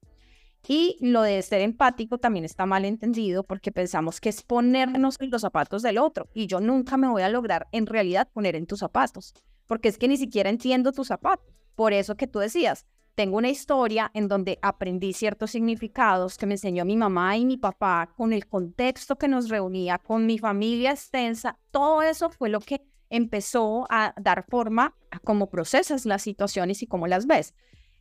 Y 0.67 0.97
lo 1.01 1.23
de 1.23 1.41
ser 1.43 1.63
empático 1.63 2.19
también 2.19 2.45
está 2.45 2.67
mal 2.67 2.85
entendido 2.85 3.45
porque 3.45 3.73
pensamos 3.73 4.21
que 4.21 4.29
es 4.29 4.43
ponernos 4.43 5.17
en 5.21 5.31
los 5.31 5.41
zapatos 5.41 5.83
del 5.83 5.99
otro 5.99 6.29
y 6.35 6.47
yo 6.49 6.61
nunca 6.61 6.97
me 6.97 7.09
voy 7.09 7.23
a 7.23 7.31
lograr 7.31 7.69
en 7.73 7.87
realidad 7.87 8.29
poner 8.33 8.57
en 8.57 8.67
tus 8.67 8.81
zapatos, 8.81 9.35
porque 9.67 9.89
es 9.89 9.97
que 9.97 10.09
ni 10.09 10.17
siquiera 10.17 10.51
entiendo 10.51 10.93
tus 10.93 11.09
zapatos. 11.09 11.47
Por 11.75 11.93
eso 11.95 12.15
que 12.15 12.27
tú 12.27 12.41
decías, 12.41 12.87
tengo 13.21 13.37
una 13.37 13.51
historia 13.51 14.11
en 14.15 14.29
donde 14.29 14.59
aprendí 14.63 15.13
ciertos 15.13 15.51
significados 15.51 16.39
que 16.39 16.47
me 16.47 16.55
enseñó 16.55 16.87
mi 16.87 16.97
mamá 16.97 17.37
y 17.37 17.45
mi 17.45 17.59
papá 17.59 18.11
con 18.17 18.33
el 18.33 18.47
contexto 18.47 19.17
que 19.17 19.29
nos 19.29 19.51
reunía, 19.51 19.99
con 19.99 20.25
mi 20.25 20.39
familia 20.39 20.93
extensa. 20.93 21.59
Todo 21.71 22.01
eso 22.01 22.31
fue 22.31 22.49
lo 22.49 22.61
que 22.61 22.81
empezó 23.11 23.87
a 23.91 24.15
dar 24.19 24.47
forma 24.49 24.97
a 25.11 25.19
cómo 25.19 25.51
procesas 25.51 26.07
las 26.07 26.23
situaciones 26.23 26.81
y 26.83 26.87
cómo 26.87 27.07
las 27.07 27.27
ves. 27.27 27.53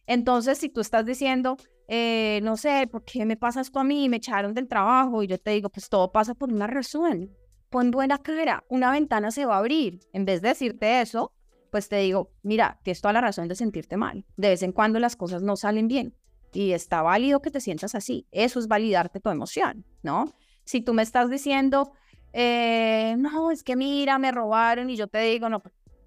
Entonces, 0.08 0.58
si 0.58 0.70
tú 0.70 0.80
estás 0.80 1.06
diciendo, 1.06 1.58
eh, 1.90 2.40
no 2.44 2.56
sé, 2.56 2.88
¿por 2.90 3.04
qué 3.04 3.26
me 3.26 3.36
pasa 3.36 3.60
esto 3.60 3.80
a 3.80 3.84
mí? 3.84 4.08
Me 4.08 4.18
echaron 4.18 4.54
del 4.54 4.70
trabajo 4.70 5.22
y 5.22 5.28
yo 5.28 5.38
te 5.38 5.52
digo, 5.52 5.70
pues 5.70 5.90
todo 5.90 6.14
pasa 6.14 6.34
por 6.34 6.50
una 6.54 6.68
razón. 6.68 7.36
Pon 7.70 7.92
buena 7.92 8.20
cara, 8.20 8.64
una 8.70 8.90
ventana 8.90 9.32
se 9.32 9.44
va 9.44 9.56
a 9.56 9.60
abrir. 9.60 10.00
En 10.14 10.24
vez 10.24 10.42
de 10.42 10.48
decirte 10.48 11.02
eso, 11.02 11.34
pues 11.72 11.90
te 11.90 11.98
digo, 11.98 12.32
mira, 12.44 12.80
tienes 12.84 13.02
toda 13.02 13.14
la 13.14 13.22
razón 13.22 13.48
de 13.48 13.56
sentirte 13.56 13.98
mal. 13.98 14.26
De 14.38 14.50
vez 14.50 14.64
en 14.64 14.72
cuando 14.72 15.00
las 15.00 15.16
cosas 15.16 15.42
no 15.42 15.56
salen 15.56 15.88
bien 15.88 16.16
y 16.54 16.72
está 16.72 17.02
válido 17.02 17.42
que 17.42 17.52
te 17.52 17.62
sientas 17.62 17.96
así. 17.96 18.28
Eso 18.32 18.60
es 18.60 18.68
validarte 18.68 19.20
tu 19.20 19.30
emoción, 19.30 19.86
¿no? 20.04 20.34
Si 20.64 20.82
tú 20.82 20.94
me 20.94 21.04
estás 21.04 21.30
diciendo, 21.30 21.92
eh, 22.34 23.16
no, 23.18 23.52
es 23.52 23.64
que 23.64 23.76
mira, 23.76 24.18
me 24.20 24.32
robaron 24.32 24.90
y 24.90 24.96
yo 24.96 25.08
te 25.08 25.20
digo, 25.20 25.50
no, 25.50 25.62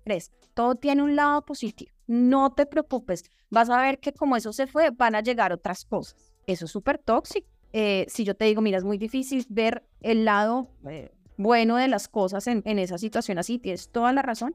crees, 0.05 0.33
todo 0.55 0.75
tiene 0.75 1.03
un 1.03 1.17
lado 1.17 1.45
positivo. 1.45 1.93
No 2.07 2.53
te 2.53 2.67
preocupes, 2.67 3.25
vas 3.51 3.71
a 3.71 3.81
ver 3.81 3.99
que 3.99 4.13
como 4.13 4.37
eso 4.37 4.53
se 4.53 4.67
fue, 4.67 4.91
van 4.91 5.15
a 5.15 5.21
llegar 5.21 5.53
otras 5.53 5.85
cosas. 5.85 6.33
Eso 6.47 6.65
es 6.65 6.71
súper 6.71 6.99
tóxico. 6.99 7.49
Eh, 7.73 8.05
si 8.09 8.25
yo 8.25 8.37
te 8.37 8.45
digo, 8.45 8.61
mira, 8.61 8.79
es 8.79 8.85
muy 8.85 8.99
difícil 8.99 9.47
ver 9.49 9.87
el 10.01 10.27
lado 10.27 10.69
eh, 10.87 11.11
bueno 11.39 11.77
de 11.77 11.89
las 11.89 12.07
cosas 12.07 12.47
en, 12.47 12.63
en 12.67 12.79
esa 12.79 12.99
situación 12.99 13.39
así, 13.39 13.59
tienes 13.59 13.91
toda 13.91 14.13
la 14.13 14.21
razón 14.21 14.55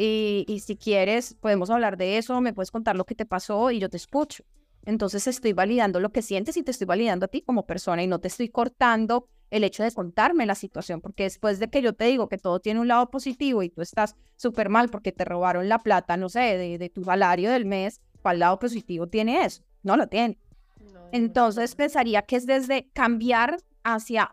y, 0.00 0.60
si 0.60 0.76
quieres, 0.76 1.34
podemos 1.34 1.70
hablar 1.70 1.96
de 1.96 2.18
eso, 2.18 2.40
me 2.40 2.52
puedes 2.52 2.70
contar 2.70 2.94
lo 2.94 3.04
que 3.04 3.16
te 3.16 3.26
pasó 3.26 3.72
y 3.72 3.80
yo 3.80 3.88
te 3.88 3.96
escucho. 3.96 4.44
Entonces 4.84 5.26
estoy 5.26 5.52
validando 5.52 5.98
lo 5.98 6.12
que 6.12 6.22
sientes 6.22 6.56
y 6.56 6.62
te 6.62 6.70
estoy 6.70 6.86
validando 6.86 7.24
a 7.24 7.28
ti 7.28 7.42
como 7.42 7.66
persona 7.66 8.02
y 8.02 8.06
no 8.06 8.20
te 8.20 8.28
estoy 8.28 8.48
cortando 8.48 9.28
el 9.50 9.64
hecho 9.64 9.82
de 9.82 9.90
contarme 9.90 10.46
la 10.46 10.54
situación, 10.54 11.00
porque 11.00 11.24
después 11.24 11.58
de 11.58 11.68
que 11.68 11.82
yo 11.82 11.94
te 11.94 12.04
digo 12.04 12.28
que 12.28 12.38
todo 12.38 12.60
tiene 12.60 12.78
un 12.78 12.86
lado 12.86 13.10
positivo 13.10 13.62
y 13.64 13.70
tú 13.70 13.82
estás 13.82 14.14
súper 14.36 14.68
mal 14.68 14.88
porque 14.88 15.10
te 15.10 15.24
robaron 15.24 15.68
la 15.68 15.80
plata, 15.80 16.16
no 16.16 16.28
sé, 16.28 16.78
de, 16.78 16.90
tu 16.90 17.02
salario 17.02 17.50
del 17.50 17.64
mes, 17.64 18.00
¿cuál 18.22 18.38
lado 18.38 18.58
positivo 18.58 19.08
tiene 19.08 19.44
eso? 19.44 19.64
No 19.82 19.96
lo 19.96 20.06
tiene. 20.06 20.38
Entonces 21.10 21.74
pensaría 21.74 22.22
que 22.22 22.36
es 22.36 22.46
desde 22.46 22.88
cambiar 22.92 23.58
hacia 23.94 24.30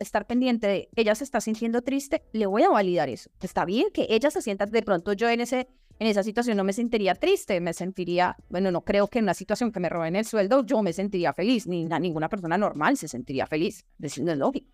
estar 0.00 0.26
pendiente 0.26 0.66
de 0.66 0.88
ella 0.96 1.14
se 1.14 1.24
está 1.24 1.40
sintiendo 1.40 1.82
triste, 1.82 2.22
le 2.32 2.46
voy 2.46 2.64
a 2.64 2.70
validar 2.70 3.08
eso. 3.08 3.30
Está 3.40 3.64
bien 3.64 3.88
que 3.92 4.06
ella 4.10 4.30
se 4.30 4.42
sienta, 4.42 4.66
de 4.66 4.82
pronto 4.82 5.12
yo 5.12 5.28
en, 5.28 5.40
ese, 5.40 5.68
en 6.00 6.08
esa 6.08 6.24
situación 6.24 6.56
no 6.56 6.64
me 6.64 6.72
sentiría 6.72 7.14
triste, 7.14 7.60
me 7.60 7.72
sentiría, 7.72 8.36
bueno, 8.48 8.72
no 8.72 8.82
creo 8.82 9.06
que 9.06 9.20
en 9.20 9.26
una 9.26 9.34
situación 9.34 9.70
que 9.70 9.78
me 9.78 9.88
roben 9.88 10.16
el 10.16 10.24
sueldo 10.24 10.66
yo 10.66 10.82
me 10.82 10.92
sentiría 10.92 11.32
feliz, 11.32 11.66
ni 11.68 11.84
ninguna 11.84 12.28
persona 12.28 12.58
normal 12.58 12.96
se 12.96 13.06
sentiría 13.06 13.46
feliz, 13.46 13.84
decirlo 13.98 14.32
es 14.32 14.38
lógico. 14.38 14.68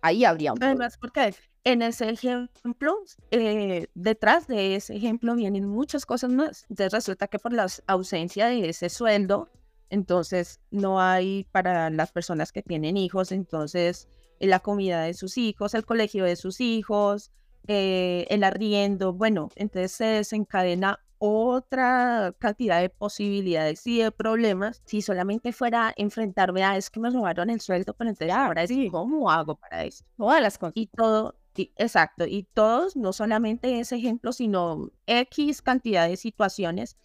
Ahí 0.00 0.24
habría 0.24 0.52
un 0.52 0.62
Además, 0.62 0.96
porque 0.98 1.34
en 1.64 1.82
ese 1.82 2.08
ejemplo, 2.08 2.96
eh, 3.30 3.88
detrás 3.94 4.46
de 4.46 4.76
ese 4.76 4.96
ejemplo 4.96 5.34
vienen 5.34 5.66
muchas 5.66 6.06
cosas 6.06 6.30
más. 6.30 6.64
Entonces 6.70 6.92
resulta 6.92 7.26
que 7.26 7.38
por 7.38 7.52
la 7.52 7.66
ausencia 7.88 8.46
de 8.46 8.68
ese 8.68 8.88
sueldo, 8.88 9.50
entonces 9.90 10.60
no 10.70 11.00
hay 11.00 11.46
para 11.52 11.90
las 11.90 12.12
personas 12.12 12.52
que 12.52 12.62
tienen 12.62 12.96
hijos, 12.96 13.32
entonces 13.32 14.08
la 14.40 14.60
comida 14.60 15.02
de 15.02 15.14
sus 15.14 15.38
hijos, 15.38 15.74
el 15.74 15.84
colegio 15.84 16.24
de 16.24 16.36
sus 16.36 16.60
hijos, 16.60 17.32
eh, 17.66 18.26
el 18.30 18.44
arriendo, 18.44 19.12
bueno, 19.12 19.48
entonces 19.56 19.92
se 19.92 20.04
desencadena 20.04 21.00
otra 21.18 22.34
cantidad 22.38 22.80
de 22.80 22.90
posibilidades 22.90 23.86
y 23.86 23.98
de 24.00 24.12
problemas 24.12 24.82
si 24.84 25.00
solamente 25.02 25.52
fuera 25.52 25.92
enfrentarme 25.96 26.62
a 26.62 26.76
es 26.76 26.90
que 26.90 27.00
me 27.00 27.10
robaron 27.10 27.50
el 27.50 27.60
sueldo, 27.60 27.94
pero 27.94 28.10
entonces 28.10 28.36
ahora 28.36 28.62
es 28.62 28.70
cómo 28.90 29.30
hago 29.30 29.56
para 29.56 29.84
esto. 29.84 30.04
Todas 30.16 30.42
las 30.42 30.58
cosas. 30.58 30.74
Y 30.76 30.88
todo, 30.88 31.36
exacto, 31.54 32.26
y 32.26 32.44
todos, 32.54 32.96
no 32.96 33.12
solamente 33.12 33.80
ese 33.80 33.96
ejemplo, 33.96 34.32
sino 34.32 34.90
X 35.06 35.62
cantidad 35.62 36.06
de 36.08 36.16
situaciones, 36.16 36.96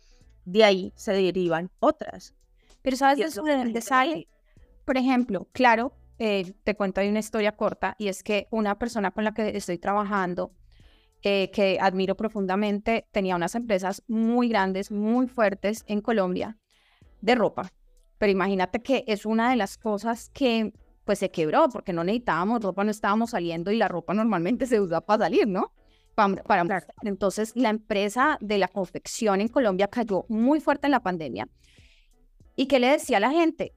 de 0.46 0.64
ahí 0.64 0.94
se 0.96 1.14
derivan 1.14 1.72
otras. 1.80 2.36
Pero 2.82 2.98
¿sabes 2.98 3.36
de 3.36 3.58
dónde 3.58 3.82
sale? 3.82 4.28
Por 4.86 4.98
ejemplo, 4.98 5.48
claro, 5.52 5.94
eh, 6.18 6.54
te 6.64 6.76
cuento 6.76 7.02
ahí 7.02 7.10
una 7.10 7.20
historia 7.20 7.54
corta 7.54 7.96
y 7.98 8.08
es 8.08 8.24
que 8.24 8.48
una 8.52 8.78
persona 8.78 9.12
con 9.12 9.24
la 9.24 9.34
que 9.34 9.56
estoy 9.56 9.78
trabajando, 9.78 10.52
eh, 11.24 11.52
que 11.52 11.78
admiro 11.80 12.16
profundamente, 12.16 13.08
tenía 13.12 13.36
unas 13.36 13.56
empresas 13.56 14.04
muy 14.08 14.50
grandes, 14.50 14.92
muy 14.92 15.28
fuertes 15.28 15.84
en 15.88 16.02
Colombia 16.02 16.58
de 17.22 17.36
ropa. 17.36 17.72
Pero 18.18 18.32
imagínate 18.32 18.82
que 18.82 19.04
es 19.08 19.26
una 19.26 19.50
de 19.50 19.56
las 19.56 19.78
cosas 19.78 20.30
que 20.30 20.74
pues 21.06 21.20
se 21.20 21.32
quebró 21.32 21.68
porque 21.70 21.94
no 21.94 22.04
necesitábamos 22.04 22.62
ropa, 22.62 22.84
no 22.84 22.92
estábamos 22.92 23.32
saliendo 23.32 23.72
y 23.72 23.78
la 23.78 23.88
ropa 23.88 24.14
normalmente 24.14 24.66
se 24.66 24.80
usa 24.80 25.02
para 25.02 25.26
salir, 25.26 25.48
¿no? 25.48 25.74
Para, 26.14 26.36
para 26.44 26.86
Entonces 27.04 27.54
la 27.56 27.70
empresa 27.70 28.38
de 28.42 28.58
la 28.58 28.68
confección 28.68 29.42
en 29.42 29.48
Colombia 29.48 29.88
cayó 29.88 30.26
muy 30.28 30.60
fuerte 30.60 30.88
en 30.88 30.92
la 30.92 31.02
pandemia 31.02 31.48
¿Y 32.56 32.68
qué 32.68 32.80
le 32.80 32.88
decía 32.88 33.18
a 33.18 33.22
la 33.22 33.32
gente? 33.32 33.74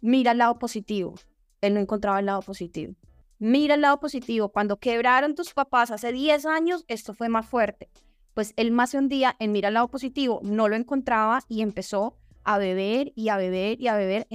Mira 0.00 0.32
el 0.32 0.38
lado 0.38 0.58
positivo. 0.58 1.14
Él 1.60 1.74
no 1.74 1.80
encontraba 1.80 2.20
el 2.20 2.26
lado 2.26 2.42
positivo. 2.42 2.94
Mira 3.38 3.74
el 3.74 3.82
lado 3.82 4.00
positivo. 4.00 4.50
Cuando 4.50 4.78
quebraron 4.78 5.34
tus 5.34 5.52
papás 5.52 5.90
hace 5.90 6.12
10 6.12 6.46
años, 6.46 6.84
esto 6.88 7.14
fue 7.14 7.28
más 7.28 7.46
fuerte. 7.46 7.90
Pues 8.34 8.52
él 8.56 8.70
más 8.70 8.94
un 8.94 9.08
día 9.08 9.36
en 9.38 9.52
Mira 9.52 9.68
el 9.68 9.74
lado 9.74 9.88
positivo 9.88 10.40
no 10.42 10.68
lo 10.68 10.76
encontraba 10.76 11.40
y 11.48 11.62
empezó 11.62 12.16
a 12.44 12.58
beber 12.58 13.12
y 13.16 13.28
a 13.28 13.36
beber 13.36 13.80
y 13.80 13.88
a 13.88 13.96
beber, 13.96 14.28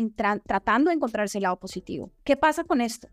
tratando 0.46 0.90
de 0.90 0.96
encontrarse 0.96 1.38
el 1.38 1.44
lado 1.44 1.60
positivo. 1.60 2.12
¿Qué 2.24 2.36
pasa 2.36 2.64
con 2.64 2.82
esto? 2.82 3.08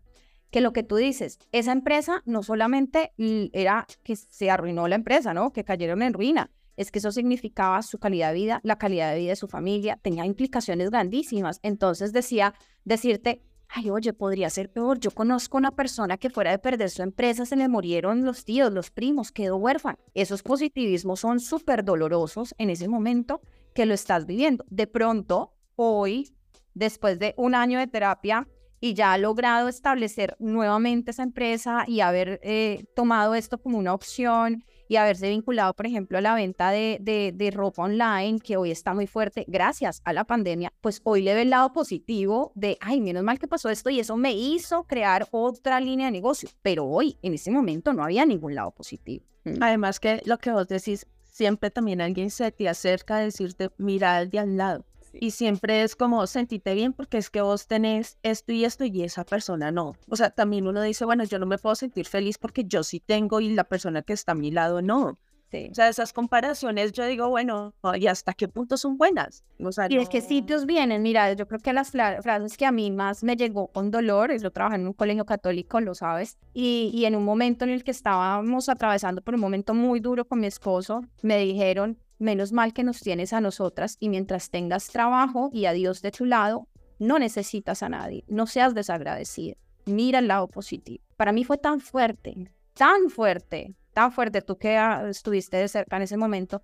Que 0.51 0.61
lo 0.61 0.73
que 0.73 0.83
tú 0.83 0.97
dices, 0.97 1.39
esa 1.51 1.71
empresa 1.71 2.21
no 2.25 2.43
solamente 2.43 3.13
era 3.17 3.87
que 4.03 4.15
se 4.15 4.49
arruinó 4.49 4.87
la 4.87 4.95
empresa, 4.95 5.33
¿no? 5.33 5.53
Que 5.53 5.63
cayeron 5.63 6.01
en 6.01 6.13
ruina. 6.13 6.51
Es 6.79 6.91
que 6.91 6.99
eso 6.99 7.11
significaba 7.11 7.81
su 7.81 7.99
calidad 7.99 8.29
de 8.29 8.35
vida, 8.35 8.61
la 8.63 8.77
calidad 8.77 9.11
de 9.11 9.19
vida 9.19 9.31
de 9.31 9.35
su 9.35 9.49
familia, 9.49 9.99
tenía 10.01 10.25
implicaciones 10.25 10.89
grandísimas. 10.89 11.59
Entonces 11.61 12.13
decía, 12.13 12.53
decirte, 12.85 13.41
ay, 13.67 13.89
oye, 13.89 14.13
podría 14.13 14.49
ser 14.49 14.71
peor. 14.71 14.97
Yo 14.97 15.11
conozco 15.11 15.57
una 15.57 15.71
persona 15.71 16.17
que 16.17 16.29
fuera 16.29 16.51
de 16.51 16.59
perder 16.59 16.89
su 16.89 17.01
empresa, 17.01 17.45
se 17.45 17.57
le 17.57 17.67
murieron 17.67 18.23
los 18.23 18.45
tíos, 18.45 18.71
los 18.71 18.91
primos, 18.91 19.33
quedó 19.33 19.57
huérfano. 19.57 19.99
Esos 20.13 20.41
positivismos 20.41 21.19
son 21.19 21.41
súper 21.41 21.83
dolorosos 21.83 22.55
en 22.57 22.69
ese 22.69 22.87
momento 22.87 23.41
que 23.75 23.85
lo 23.85 23.93
estás 23.93 24.25
viviendo. 24.25 24.63
De 24.69 24.87
pronto, 24.87 25.51
hoy, 25.75 26.33
después 26.75 27.19
de 27.19 27.33
un 27.35 27.55
año 27.55 27.77
de 27.79 27.87
terapia 27.87 28.47
y 28.79 28.93
ya 28.93 29.11
ha 29.11 29.17
logrado 29.17 29.67
establecer 29.67 30.37
nuevamente 30.39 31.11
esa 31.11 31.23
empresa 31.23 31.83
y 31.87 31.99
haber 31.99 32.39
eh, 32.41 32.85
tomado 32.95 33.35
esto 33.35 33.57
como 33.57 33.77
una 33.77 33.93
opción 33.93 34.63
y 34.89 34.95
haberse 34.95 35.29
vinculado, 35.29 35.73
por 35.75 35.85
ejemplo, 35.85 36.17
a 36.17 36.21
la 36.21 36.33
venta 36.33 36.71
de, 36.71 36.97
de, 36.99 37.51
ropa 37.51 37.83
online, 37.83 38.39
que 38.39 38.57
hoy 38.57 38.71
está 38.71 38.95
muy 38.95 39.05
fuerte 39.05 39.45
gracias 39.47 40.01
a 40.03 40.13
la 40.13 40.23
pandemia, 40.25 40.73
pues 40.81 40.99
hoy 41.03 41.21
le 41.21 41.35
ve 41.35 41.43
el 41.43 41.51
lado 41.51 41.71
positivo 41.71 42.51
de, 42.55 42.75
ay, 42.81 42.99
menos 42.99 43.23
mal 43.23 43.37
que 43.37 43.47
pasó 43.47 43.69
esto 43.69 43.91
y 43.91 43.99
eso 43.99 44.17
me 44.17 44.33
hizo 44.33 44.85
crear 44.85 45.27
otra 45.29 45.79
línea 45.79 46.07
de 46.07 46.11
negocio. 46.11 46.49
Pero 46.63 46.85
hoy, 46.85 47.17
en 47.21 47.35
ese 47.35 47.51
momento, 47.51 47.93
no 47.93 48.03
había 48.03 48.25
ningún 48.25 48.55
lado 48.55 48.71
positivo. 48.71 49.23
Mm. 49.43 49.61
Además 49.61 49.99
que 49.99 50.23
lo 50.25 50.39
que 50.39 50.51
vos 50.51 50.67
decís, 50.67 51.05
siempre 51.23 51.69
también 51.69 52.01
alguien 52.01 52.31
se 52.31 52.51
te 52.51 52.67
acerca 52.67 53.17
a 53.17 53.19
decirte, 53.19 53.69
mira 53.77 54.17
al 54.17 54.31
de 54.31 54.39
al 54.39 54.57
lado. 54.57 54.85
Y 55.21 55.31
siempre 55.31 55.83
es 55.83 55.95
como, 55.95 56.25
sentite 56.27 56.73
bien 56.73 56.93
porque 56.93 57.17
es 57.17 57.29
que 57.29 57.41
vos 57.41 57.67
tenés 57.67 58.17
esto 58.23 58.53
y 58.53 58.63
esto 58.63 58.85
y 58.85 59.03
esa 59.03 59.25
persona 59.25 59.69
no. 59.69 59.95
O 60.07 60.15
sea, 60.15 60.29
también 60.29 60.65
uno 60.65 60.81
dice, 60.81 61.03
bueno, 61.03 61.25
yo 61.25 61.39
no 61.39 61.45
me 61.45 61.57
puedo 61.57 61.75
sentir 61.75 62.05
feliz 62.05 62.37
porque 62.37 62.63
yo 62.65 62.83
sí 62.83 63.01
tengo 63.01 63.41
y 63.41 63.53
la 63.53 63.65
persona 63.65 64.01
que 64.01 64.13
está 64.13 64.31
a 64.31 64.35
mi 64.35 64.49
lado 64.49 64.81
no. 64.81 65.19
O 65.51 65.73
sea, 65.73 65.89
esas 65.89 66.13
comparaciones 66.13 66.91
yo 66.91 67.05
digo, 67.05 67.27
bueno, 67.27 67.73
¿y 67.95 68.05
hasta 68.05 68.33
qué 68.33 68.47
punto 68.47 68.77
son 68.77 68.97
buenas? 68.97 69.43
O 69.59 69.71
sea, 69.71 69.87
¿Y 69.89 69.97
es 69.97 70.07
que 70.07 70.21
sitios 70.21 70.67
vienen? 70.67 71.01
Mira, 71.01 71.33
yo 71.33 71.47
creo 71.47 71.59
que 71.59 71.73
las 71.73 71.89
frases 71.89 72.55
que 72.55 72.67
a 72.67 72.71
mí 72.71 72.91
más 72.91 73.23
me 73.23 73.35
llegó 73.35 73.67
con 73.67 73.89
dolor, 73.89 74.31
yo 74.39 74.51
trabajé 74.51 74.75
en 74.75 74.87
un 74.87 74.93
colegio 74.93 75.25
católico, 75.25 75.81
lo 75.81 75.95
sabes, 75.95 76.37
y, 76.53 76.91
y 76.93 77.05
en 77.05 77.15
un 77.15 77.25
momento 77.25 77.65
en 77.65 77.71
el 77.71 77.83
que 77.83 77.91
estábamos 77.91 78.69
atravesando 78.69 79.23
por 79.23 79.33
un 79.33 79.41
momento 79.41 79.73
muy 79.73 79.99
duro 79.99 80.23
con 80.23 80.39
mi 80.39 80.47
esposo, 80.47 81.01
me 81.23 81.39
dijeron, 81.39 81.97
menos 82.19 82.51
mal 82.51 82.73
que 82.73 82.83
nos 82.83 82.99
tienes 82.99 83.33
a 83.33 83.41
nosotras 83.41 83.97
y 83.99 84.09
mientras 84.09 84.49
tengas 84.49 84.89
trabajo 84.89 85.49
y 85.51 85.65
a 85.65 85.73
Dios 85.73 86.01
de 86.01 86.11
tu 86.11 86.25
lado, 86.25 86.67
no 86.99 87.17
necesitas 87.17 87.81
a 87.81 87.89
nadie, 87.89 88.25
no 88.27 88.45
seas 88.45 88.75
desagradecida, 88.75 89.55
mira 89.85 90.19
el 90.19 90.27
lado 90.27 90.47
positivo. 90.47 91.03
Para 91.15 91.31
mí 91.31 91.43
fue 91.43 91.57
tan 91.57 91.79
fuerte, 91.79 92.51
tan 92.73 93.09
fuerte, 93.09 93.75
tan 93.93 94.11
fuerte, 94.11 94.41
tú 94.41 94.57
que 94.57 94.77
estuviste 95.09 95.57
de 95.57 95.67
cerca 95.67 95.95
en 95.95 96.03
ese 96.03 96.17
momento, 96.17 96.61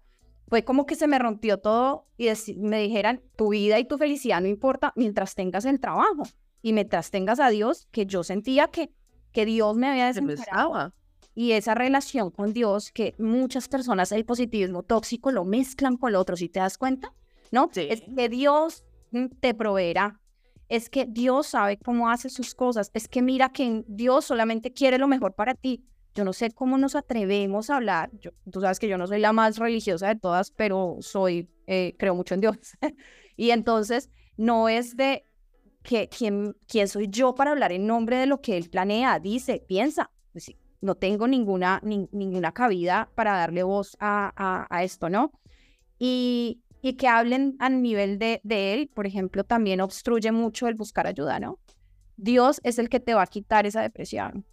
fue 0.48 0.63
como 0.63 0.86
que 0.86 0.96
se 0.96 1.08
me 1.08 1.18
rompió 1.18 1.58
todo 1.58 2.08
y 2.18 2.30
me 2.58 2.82
dijeran, 2.82 3.22
tu 3.36 3.50
vida 3.50 3.80
y 3.80 3.86
tu 3.86 3.98
felicidad 3.98 4.41
no 4.41 4.48
importa 4.48 4.94
mientras 4.96 5.34
tengas 5.34 5.65
el 5.65 5.80
trabajo 5.80 6.24
y 6.62 6.74
mientras 6.74 7.12
tengas 7.12 7.39
a 7.39 7.50
Dios, 7.50 7.88
que 7.91 8.06
yo 8.06 8.24
sentía 8.24 8.68
que, 8.68 8.91
que 9.32 9.46
Dios 9.46 9.76
me 9.76 9.88
había 9.88 10.08
desamparado. 10.08 10.94
Y 11.36 11.52
esa 11.52 11.76
relación 11.76 12.32
con 12.32 12.54
Dios, 12.54 12.91
que 12.91 13.13
muchas 13.19 13.67
personas 13.67 14.13
el 14.13 14.26
positivismo 14.26 14.84
tóxico 14.84 15.32
lo 15.32 15.43
mezclan 15.43 15.98
con 15.98 16.13
lo 16.13 16.19
otro, 16.21 16.38
si 16.38 16.48
te 16.48 16.62
das 16.62 16.78
cuenta, 16.78 17.13
¿no? 17.52 17.69
Es 17.76 18.02
que 18.02 18.30
Dios 18.30 18.86
mm, 19.12 19.26
te 19.41 19.54
proveerá, 19.54 20.21
es 20.69 20.89
que 20.89 21.06
Dios 21.06 21.48
sabe 21.48 21.78
cómo 21.78 22.10
hace 22.10 22.30
sus 22.30 22.56
cosas, 22.56 22.89
es 22.93 23.10
que 23.10 23.21
mira 23.21 23.50
que 23.50 23.84
Dios 23.88 24.26
solamente 24.26 24.71
quiere 24.71 24.98
lo 24.98 25.08
mejor 25.08 25.34
para 25.34 25.56
ti. 25.56 25.86
Yo 26.15 26.24
no 26.24 26.32
sé 26.32 26.52
cómo 26.52 26.78
nos 26.78 26.95
atrevemos 26.95 27.69
a 27.69 27.76
hablar. 27.76 28.10
Yo, 28.21 28.32
tú 28.50 28.62
sabes 28.62 28.80
que 28.80 28.88
yo 28.88 28.98
no 28.98 29.06
soy 29.06 29.19
la 29.19 29.34
más 29.34 29.58
religiosa 29.58 30.08
de 30.08 30.15
todas, 30.15 30.52
pero 30.52 30.95
soy, 31.02 31.50
eh, 31.67 31.93
creo 32.00 32.15
mucho 32.15 32.36
en 32.36 32.41
Dios. 32.41 32.56
y 33.36 33.50
entonces 33.50 34.10
no 34.38 34.69
es 34.69 34.95
de 34.95 35.26
que 35.84 36.08
quién, 36.08 36.56
quién 36.67 36.88
soy 36.88 37.08
yo 37.10 37.36
para 37.36 37.52
hablar 37.52 37.74
en 37.74 37.86
nombre 37.86 38.17
de 38.17 38.26
lo 38.26 38.39
que 38.41 38.56
Él 38.56 38.69
planea, 38.69 39.19
dice, 39.19 39.63
piensa. 39.67 40.10
Pues 40.32 40.45
no 40.86 40.95
tengo 40.95 41.28
ninguna, 41.28 41.82
ninguna 41.84 42.54
cabida 42.54 43.10
para 43.15 43.38
darle 43.38 43.63
voz 43.63 43.98
a, 44.00 44.67
a, 44.69 44.84
esto, 44.84 45.10
¿no? 45.10 45.32
Y, 46.00 46.62
y, 46.82 46.93
que 46.93 47.08
hablen 47.08 47.56
a 47.60 47.69
nivel 47.69 48.19
de, 48.19 48.39
de 48.43 48.74
Él, 48.74 48.88
por 48.93 49.08
ejemplo, 49.08 49.43
también 49.43 49.82
obstruye 49.82 50.32
mucho 50.32 50.67
el 50.67 50.76
buscar 50.76 51.08
ayuda, 51.08 51.39
¿no? 51.39 51.60
Dios 52.17 52.62
es 52.63 52.80
el 52.80 52.88
que 52.89 53.00
te 53.00 53.13
va 53.13 53.24
a 53.24 53.28
quitar 53.28 53.65
esa 53.65 53.82
depresión. 53.82 54.45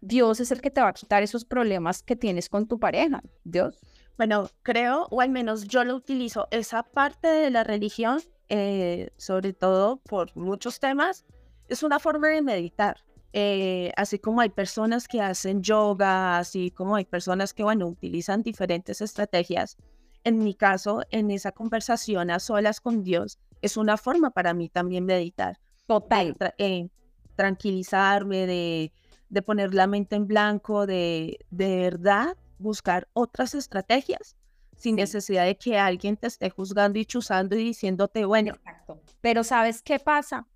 Dios 0.00 0.40
es 0.40 0.50
el 0.50 0.60
que 0.60 0.70
te 0.70 0.80
va 0.80 0.88
a 0.88 0.92
quitar 0.92 1.22
esos 1.22 1.44
problemas 1.44 2.02
que 2.02 2.16
tienes 2.16 2.48
con 2.48 2.66
tu 2.66 2.78
pareja. 2.78 3.22
Dios. 3.44 3.78
Bueno, 4.16 4.50
creo, 4.62 5.06
o 5.10 5.20
al 5.20 5.30
menos 5.30 5.66
yo 5.66 5.82
lo 5.82 5.96
utilizo, 5.96 6.46
esa 6.50 6.82
parte 6.82 7.26
de 7.28 7.50
la 7.50 7.64
religión, 7.64 8.20
eh, 8.48 9.10
sobre 9.16 9.52
todo 9.54 9.96
por 9.96 10.36
muchos 10.36 10.78
temas, 10.78 11.24
es 11.68 11.82
una 11.82 11.98
forma 11.98 12.28
de 12.28 12.42
meditar. 12.42 12.96
Eh, 13.36 13.90
así 13.96 14.20
como 14.20 14.40
hay 14.40 14.50
personas 14.50 15.08
que 15.08 15.20
hacen 15.20 15.60
yoga, 15.60 16.38
así 16.38 16.70
como 16.70 16.94
hay 16.94 17.04
personas 17.04 17.52
que, 17.52 17.64
bueno, 17.64 17.88
utilizan 17.88 18.42
diferentes 18.42 19.00
estrategias. 19.00 19.76
En 20.22 20.38
mi 20.38 20.54
caso, 20.54 21.02
en 21.10 21.30
esa 21.30 21.50
conversación 21.50 22.30
a 22.30 22.38
solas 22.38 22.80
con 22.80 23.02
Dios, 23.02 23.38
es 23.60 23.76
una 23.76 23.96
forma 23.96 24.30
para 24.30 24.54
mí 24.54 24.68
también 24.68 25.04
meditar. 25.04 25.58
Total. 25.86 26.36
Eh, 26.58 26.88
tranquilizarme, 27.34 28.46
de 28.46 28.92
de 29.34 29.42
poner 29.42 29.74
la 29.74 29.86
mente 29.86 30.16
en 30.16 30.26
blanco, 30.26 30.86
de, 30.86 31.38
de 31.50 31.76
verdad 31.76 32.36
buscar 32.58 33.08
otras 33.12 33.54
estrategias 33.54 34.36
sin 34.76 34.96
necesidad 34.96 35.44
de 35.44 35.56
que 35.56 35.78
alguien 35.78 36.16
te 36.16 36.28
esté 36.28 36.50
juzgando 36.50 36.98
y 36.98 37.04
chuzando 37.04 37.56
y 37.56 37.64
diciéndote, 37.64 38.24
bueno. 38.24 38.54
Exacto. 38.54 39.00
Pero 39.20 39.44
¿sabes 39.44 39.82
qué 39.82 39.98
pasa? 39.98 40.46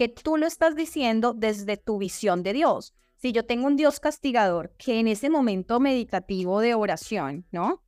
Que 0.00 0.08
tú 0.08 0.38
lo 0.38 0.46
estás 0.46 0.76
diciendo 0.76 1.34
desde 1.34 1.76
tu 1.76 1.98
visión 1.98 2.42
de 2.42 2.54
Dios. 2.54 2.94
Si 3.16 3.32
yo 3.32 3.44
tengo 3.44 3.66
un 3.66 3.76
Dios 3.76 4.00
castigador 4.00 4.72
que 4.78 4.98
en 4.98 5.08
ese 5.08 5.28
momento 5.28 5.78
meditativo 5.78 6.60
de 6.60 6.72
oración, 6.72 7.44
¿no? 7.52 7.82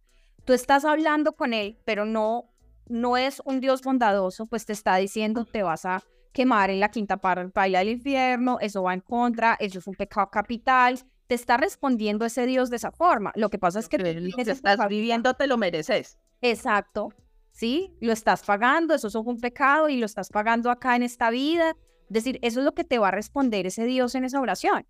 Tú 0.45 0.53
estás 0.53 0.85
hablando 0.85 1.33
con 1.33 1.55
él, 1.55 1.79
pero 1.87 2.05
no 2.05 2.51
no 2.87 3.17
es 3.17 3.41
un 3.47 3.61
Dios 3.61 3.81
bondadoso, 3.81 4.45
pues 4.45 4.67
te 4.67 4.75
está 4.75 4.97
diciendo 4.97 5.47
te 5.47 5.63
vas 5.63 5.87
a 5.87 6.03
quemar 6.35 6.69
en 6.69 6.81
la 6.81 6.91
quinta 6.91 7.17
paila 7.17 7.79
del 7.79 7.89
infierno, 7.89 8.59
eso 8.61 8.83
va 8.83 8.93
en 8.93 9.01
contra, 9.01 9.57
eso 9.59 9.79
es 9.79 9.87
un 9.87 9.95
pecado 9.95 10.29
capital. 10.29 10.99
Te 11.29 11.35
está 11.35 11.57
respondiendo 11.57 12.27
ese 12.27 12.45
Dios 12.45 12.69
de 12.69 12.77
esa 12.77 12.93
forma. 12.93 13.33
Lo 13.37 13.49
que 13.49 13.59
pasa 13.59 13.79
es 13.79 13.89
que 13.89 13.97
lo 13.97 14.37
que 14.37 14.51
estás 14.51 14.87
viviendo 14.87 15.33
te 15.33 15.47
lo 15.47 15.57
mereces. 15.57 16.19
Exacto. 16.43 17.09
Sí, 17.53 17.97
lo 18.03 18.13
estás 18.13 18.45
pagando, 18.45 18.93
eso 18.95 19.09
es 19.09 19.15
un 19.15 19.41
pecado 19.41 19.89
y 19.89 19.97
lo 19.97 20.05
estás 20.05 20.29
pagando 20.29 20.71
acá 20.71 20.95
en 20.95 21.05
esta 21.05 21.31
vida. 21.31 21.75
Decir, 22.13 22.39
eso 22.43 22.61
es 22.61 22.65
lo 22.65 22.75
que 22.75 22.85
te 22.85 22.99
va 22.99 23.09
a 23.09 23.13
responder 23.13 23.67
ese 23.67 23.85
Dios 23.85 24.15
en 24.15 24.25
esa 24.25 24.41
oración. 24.41 24.87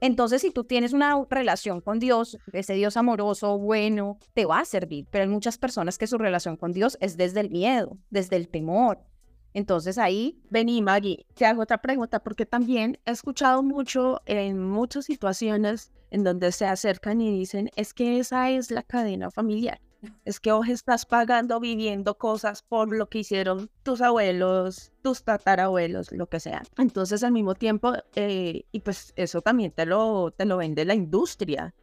Entonces, 0.00 0.40
si 0.40 0.50
tú 0.50 0.64
tienes 0.64 0.92
una 0.92 1.26
relación 1.28 1.80
con 1.80 1.98
Dios, 1.98 2.38
ese 2.52 2.74
Dios 2.74 2.96
amoroso, 2.96 3.58
bueno, 3.58 4.18
te 4.32 4.46
va 4.46 4.60
a 4.60 4.64
servir. 4.64 5.06
Pero 5.10 5.24
hay 5.24 5.28
muchas 5.28 5.58
personas 5.58 5.98
que 5.98 6.06
su 6.06 6.16
relación 6.16 6.56
con 6.56 6.72
Dios 6.72 6.96
es 7.00 7.16
desde 7.16 7.40
el 7.40 7.50
miedo, 7.50 7.98
desde 8.08 8.36
el 8.36 8.48
temor, 8.48 9.04
entonces 9.52 9.98
ahí, 9.98 10.40
vení 10.48 10.80
Maggie, 10.80 11.26
te 11.34 11.44
hago 11.44 11.62
otra 11.62 11.78
pregunta 11.78 12.20
porque 12.20 12.46
también 12.46 12.98
he 13.04 13.10
escuchado 13.10 13.62
mucho 13.62 14.20
en 14.26 14.62
muchas 14.62 15.06
situaciones 15.06 15.92
en 16.10 16.22
donde 16.22 16.52
se 16.52 16.66
acercan 16.66 17.20
y 17.20 17.36
dicen, 17.36 17.70
es 17.76 17.92
que 17.92 18.18
esa 18.18 18.50
es 18.50 18.70
la 18.70 18.82
cadena 18.82 19.30
familiar. 19.30 19.80
Es 20.24 20.40
que 20.40 20.52
hoy 20.52 20.70
estás 20.70 21.06
pagando, 21.06 21.60
viviendo 21.60 22.16
cosas 22.16 22.62
por 22.62 22.94
lo 22.94 23.08
que 23.08 23.18
hicieron 23.18 23.70
tus 23.82 24.00
abuelos, 24.00 24.92
tus 25.02 25.22
tatarabuelos, 25.22 26.12
lo 26.12 26.28
que 26.28 26.40
sea. 26.40 26.62
Entonces, 26.78 27.22
al 27.22 27.32
mismo 27.32 27.54
tiempo, 27.54 27.92
eh, 28.14 28.64
y 28.72 28.80
pues 28.80 29.12
eso 29.16 29.42
también 29.42 29.72
te 29.72 29.86
lo, 29.86 30.30
te 30.30 30.44
lo 30.44 30.56
vende 30.56 30.84
la 30.84 30.94
industria 30.94 31.74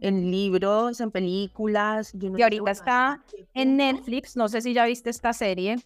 en 0.00 0.30
libros, 0.30 1.00
en 1.00 1.10
películas. 1.10 2.12
y 2.14 2.42
ahorita 2.42 2.70
está 2.70 3.24
en 3.54 3.76
Netflix, 3.76 4.36
no 4.36 4.48
sé 4.48 4.60
si 4.60 4.74
ya 4.74 4.84
viste 4.84 5.10
esta 5.10 5.32
serie, 5.32 5.76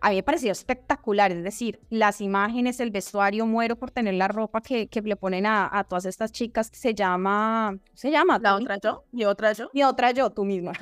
a 0.00 0.10
mí 0.10 0.16
me 0.16 0.22
pareció 0.22 0.52
espectacular, 0.52 1.32
es 1.32 1.42
decir, 1.42 1.80
las 1.88 2.20
imágenes, 2.20 2.80
el 2.80 2.90
vestuario, 2.90 3.46
muero 3.46 3.76
por 3.76 3.90
tener 3.90 4.14
la 4.14 4.28
ropa 4.28 4.60
que, 4.60 4.88
que 4.88 5.00
le 5.02 5.16
ponen 5.16 5.46
a, 5.46 5.84
todas 5.88 6.04
estas 6.04 6.32
chicas, 6.32 6.70
se 6.72 6.94
llama, 6.94 7.78
se 7.94 8.10
llama? 8.10 8.38
La 8.38 8.56
otra 8.56 8.78
yo, 8.78 9.04
mi 9.12 9.24
otra 9.24 9.52
yo. 9.52 9.70
Mi 9.72 9.82
otra 9.82 10.10
yo, 10.10 10.30
tú 10.30 10.44
misma. 10.44 10.72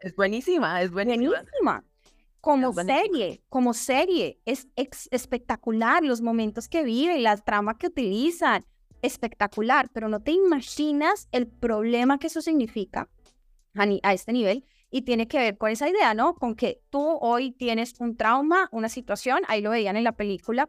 Es 0.00 0.16
buenísima, 0.16 0.82
es 0.82 0.90
buenísima. 0.92 1.30
buenísima. 1.30 1.84
como 2.40 2.72
serie, 2.72 3.42
como 3.48 3.72
serie, 3.72 4.40
es 4.46 4.68
espectacular 4.76 6.02
los 6.02 6.20
momentos 6.20 6.68
que 6.68 6.82
vive, 6.82 7.18
la 7.20 7.36
trama 7.36 7.78
que 7.78 7.86
utilizan, 7.86 8.64
espectacular, 9.02 9.90
pero 9.92 10.08
no 10.08 10.20
te 10.20 10.32
imaginas 10.32 11.28
el 11.32 11.46
problema 11.48 12.18
que 12.18 12.28
eso 12.28 12.40
significa 12.40 13.08
a, 13.74 14.12
este 14.12 14.32
nivel 14.32 14.64
y 14.92 15.02
tiene 15.02 15.26
que 15.26 15.38
ver 15.38 15.58
con 15.58 15.70
esa 15.70 15.88
idea, 15.88 16.14
¿no? 16.14 16.34
Con 16.34 16.54
que 16.54 16.82
tú 16.90 17.18
hoy 17.20 17.50
tienes 17.50 17.94
un 17.98 18.16
trauma, 18.16 18.68
una 18.70 18.88
situación, 18.88 19.40
ahí 19.48 19.62
lo 19.62 19.70
veían 19.70 19.96
en 19.96 20.04
la 20.04 20.12
película, 20.12 20.68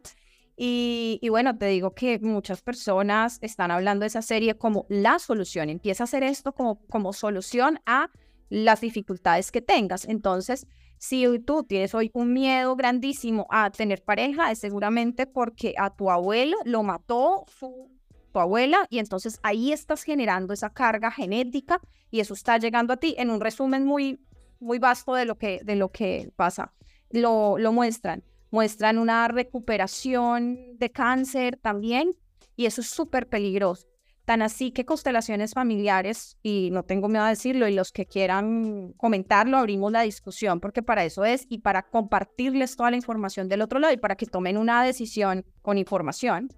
y, 0.56 1.18
y, 1.20 1.28
bueno, 1.30 1.58
te 1.58 1.66
digo 1.66 1.94
que 1.94 2.20
muchas 2.20 2.62
personas 2.62 3.38
están 3.42 3.70
hablando 3.72 4.04
de 4.04 4.06
esa 4.06 4.22
serie 4.22 4.54
como 4.54 4.86
la 4.88 5.18
solución. 5.18 5.68
Empieza 5.68 6.04
a 6.04 6.06
hacer 6.06 6.22
esto 6.22 6.52
como, 6.52 6.78
como 6.86 7.12
solución 7.12 7.80
a 7.86 8.08
las 8.50 8.80
dificultades 8.80 9.50
que 9.50 9.62
tengas. 9.62 10.04
Entonces, 10.04 10.68
si 10.98 11.40
tú 11.40 11.64
tienes 11.64 11.92
hoy 11.94 12.10
un 12.14 12.32
miedo 12.32 12.76
grandísimo 12.76 13.48
a 13.50 13.70
tener 13.70 14.04
pareja, 14.04 14.52
es 14.52 14.60
seguramente 14.60 15.26
porque 15.26 15.74
a 15.76 15.90
tu 15.90 16.08
abuelo 16.10 16.56
lo 16.64 16.84
mató 16.84 17.44
su, 17.58 17.90
tu 18.32 18.38
abuela 18.38 18.86
y 18.90 19.00
entonces 19.00 19.40
ahí 19.42 19.72
estás 19.72 20.02
generando 20.04 20.54
esa 20.54 20.70
carga 20.70 21.10
genética 21.10 21.80
y 22.14 22.20
eso 22.20 22.32
está 22.32 22.58
llegando 22.58 22.92
a 22.92 22.96
ti 22.96 23.16
en 23.18 23.28
un 23.28 23.40
resumen 23.40 23.84
muy, 23.84 24.20
muy 24.60 24.78
vasto 24.78 25.14
de 25.14 25.24
lo 25.24 25.36
que, 25.36 25.62
de 25.64 25.74
lo 25.74 25.90
que 25.90 26.30
pasa. 26.36 26.72
Lo, 27.10 27.58
lo 27.58 27.72
muestran. 27.72 28.22
Muestran 28.52 28.98
una 28.98 29.26
recuperación 29.26 30.78
de 30.78 30.92
cáncer 30.92 31.56
también 31.56 32.14
y 32.54 32.66
eso 32.66 32.82
es 32.82 32.86
súper 32.86 33.28
peligroso. 33.28 33.88
Tan 34.26 34.42
así 34.42 34.70
que 34.70 34.84
constelaciones 34.84 35.54
familiares, 35.54 36.38
y 36.40 36.70
no 36.70 36.84
tengo 36.84 37.08
miedo 37.08 37.24
a 37.24 37.30
decirlo, 37.30 37.66
y 37.66 37.74
los 37.74 37.90
que 37.90 38.06
quieran 38.06 38.92
comentarlo, 38.92 39.56
abrimos 39.56 39.90
la 39.90 40.02
discusión, 40.02 40.60
porque 40.60 40.84
para 40.84 41.04
eso 41.04 41.24
es, 41.24 41.46
y 41.48 41.58
para 41.58 41.82
compartirles 41.82 42.76
toda 42.76 42.92
la 42.92 42.96
información 42.96 43.48
del 43.48 43.60
otro 43.60 43.80
lado 43.80 43.92
y 43.92 43.96
para 43.96 44.14
que 44.14 44.26
tomen 44.26 44.56
una 44.56 44.84
decisión 44.84 45.44
con 45.62 45.78
información. 45.78 46.48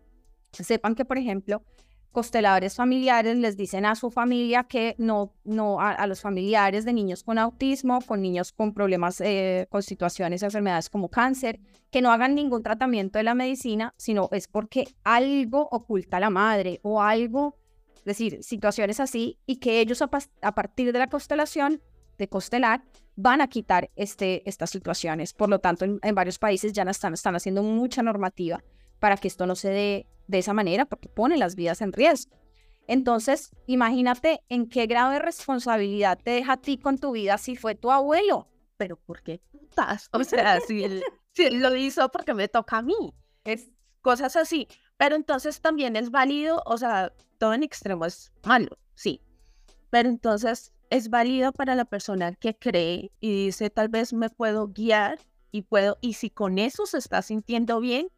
Sepan 0.52 0.94
que, 0.94 1.06
por 1.06 1.16
ejemplo, 1.16 1.62
consteladores 2.16 2.74
familiares 2.74 3.36
les 3.36 3.58
dicen 3.58 3.84
a 3.84 3.94
su 3.94 4.10
familia 4.10 4.64
que 4.64 4.94
no, 4.96 5.34
no 5.44 5.82
a, 5.82 6.06
los 6.06 6.22
familiares 6.22 6.86
de 6.86 6.94
niños 6.94 7.22
con 7.22 7.36
autismo, 7.36 8.00
con 8.00 8.22
niños 8.22 8.52
con 8.52 8.72
problemas, 8.72 9.20
eh, 9.20 9.66
con 9.68 9.82
situaciones, 9.82 10.42
enfermedades 10.42 10.88
como 10.88 11.10
cáncer, 11.10 11.60
que 11.90 12.00
no 12.00 12.10
hagan 12.10 12.34
ningún 12.34 12.62
tratamiento 12.62 13.18
de 13.18 13.24
la 13.24 13.34
medicina, 13.34 13.92
sino 13.98 14.30
es 14.32 14.48
porque 14.48 14.88
algo 15.04 15.68
oculta 15.70 16.18
la 16.18 16.30
madre 16.30 16.80
o 16.82 17.02
algo, 17.02 17.58
es 17.98 18.04
decir, 18.04 18.42
situaciones 18.42 18.98
así, 18.98 19.38
y 19.44 19.56
que 19.56 19.80
ellos 19.80 20.00
a, 20.00 20.08
partir 20.54 20.94
de 20.94 20.98
la 20.98 21.08
constelación, 21.08 21.82
de 22.16 22.28
constelar, 22.28 22.82
van 23.16 23.42
a 23.42 23.48
quitar 23.48 23.90
este, 23.94 24.42
estas 24.48 24.70
situaciones. 24.70 25.34
Por 25.34 25.50
lo 25.50 25.58
tanto, 25.58 25.84
en, 25.84 26.14
varios 26.14 26.38
países 26.38 26.72
ya 26.72 26.84
están, 26.84 27.12
están 27.12 27.36
haciendo 27.36 27.62
mucha 27.62 28.02
normativa 28.02 28.64
para 29.00 29.18
que 29.18 29.28
esto 29.28 29.46
no 29.46 29.54
se 29.54 29.68
dé 29.68 30.06
de 30.26 30.38
esa 30.38 30.52
manera, 30.52 30.86
porque 30.86 31.08
pone 31.08 31.36
las 31.36 31.54
vidas 31.54 31.80
en 31.80 31.92
riesgo. 31.92 32.36
Entonces, 32.88 33.50
imagínate 33.66 34.42
en 34.48 34.68
qué 34.68 34.86
grado 34.86 35.10
de 35.10 35.18
responsabilidad 35.18 36.18
te 36.22 36.32
deja 36.32 36.52
a 36.52 36.56
ti 36.56 36.78
con 36.78 36.98
tu 36.98 37.12
vida 37.12 37.38
si 37.38 37.56
fue 37.56 37.74
tu 37.74 37.90
abuelo. 37.90 38.48
Pero 38.76 38.96
¿por 38.96 39.22
qué 39.22 39.40
putas? 39.50 40.08
O 40.12 40.22
sea, 40.22 40.60
si 40.66 40.84
él, 40.84 41.02
lo 41.60 41.74
hizo 41.74 42.08
porque 42.10 42.34
me 42.34 42.48
toca 42.48 42.78
a 42.78 42.82
mí. 42.82 43.14
Es 43.44 43.70
cosas 44.02 44.36
así. 44.36 44.68
Pero 44.96 45.16
entonces 45.16 45.60
también 45.60 45.96
es 45.96 46.10
válido, 46.10 46.62
o 46.64 46.78
sea, 46.78 47.12
todo 47.38 47.54
en 47.54 47.62
extremo 47.62 48.06
es 48.06 48.32
malo, 48.44 48.78
sí. 48.94 49.20
Pero 49.90 50.08
entonces 50.08 50.72
es 50.90 51.10
válido 51.10 51.52
para 51.52 51.74
la 51.74 51.84
persona 51.84 52.34
que 52.34 52.56
cree 52.56 53.10
y 53.20 53.46
dice, 53.46 53.68
tal 53.68 53.88
vez 53.88 54.12
me 54.12 54.30
puedo 54.30 54.68
guiar 54.68 55.18
y 55.50 55.62
puedo, 55.62 55.98
y 56.00 56.14
si 56.14 56.30
con 56.30 56.58
eso 56.58 56.86
se 56.86 56.98
está 56.98 57.20
sintiendo 57.20 57.80
bien, 57.80 58.08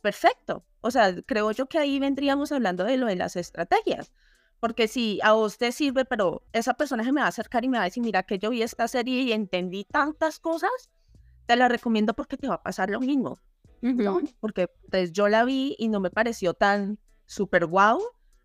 perfecto. 0.00 0.64
O 0.82 0.90
sea, 0.90 1.14
creo 1.22 1.50
yo 1.52 1.66
que 1.66 1.78
ahí 1.78 1.98
vendríamos 1.98 2.52
hablando 2.52 2.84
de 2.84 2.98
lo 2.98 3.06
de 3.06 3.16
las 3.16 3.36
estrategias. 3.36 4.12
Porque 4.60 4.86
si 4.86 5.18
a 5.22 5.32
vos 5.32 5.58
te 5.58 5.72
sirve, 5.72 6.04
pero 6.04 6.44
esa 6.52 6.74
persona 6.74 7.02
se 7.02 7.12
me 7.12 7.20
va 7.20 7.26
a 7.26 7.30
acercar 7.30 7.64
y 7.64 7.68
me 7.68 7.78
va 7.78 7.82
a 7.82 7.86
decir, 7.86 8.02
mira 8.02 8.22
que 8.22 8.38
yo 8.38 8.50
vi 8.50 8.62
esta 8.62 8.86
serie 8.86 9.22
y 9.22 9.32
entendí 9.32 9.84
tantas 9.84 10.38
cosas, 10.38 10.70
te 11.46 11.56
la 11.56 11.68
recomiendo 11.68 12.14
porque 12.14 12.36
te 12.36 12.48
va 12.48 12.56
a 12.56 12.62
pasar 12.62 12.90
lo 12.90 13.00
mismo. 13.00 13.40
Porque 14.38 14.68
pues, 14.90 15.12
yo 15.12 15.28
la 15.28 15.44
vi 15.44 15.74
y 15.78 15.88
no 15.88 15.98
me 15.98 16.10
pareció 16.10 16.54
tan 16.54 16.98
súper 17.26 17.66
guau, 17.66 18.00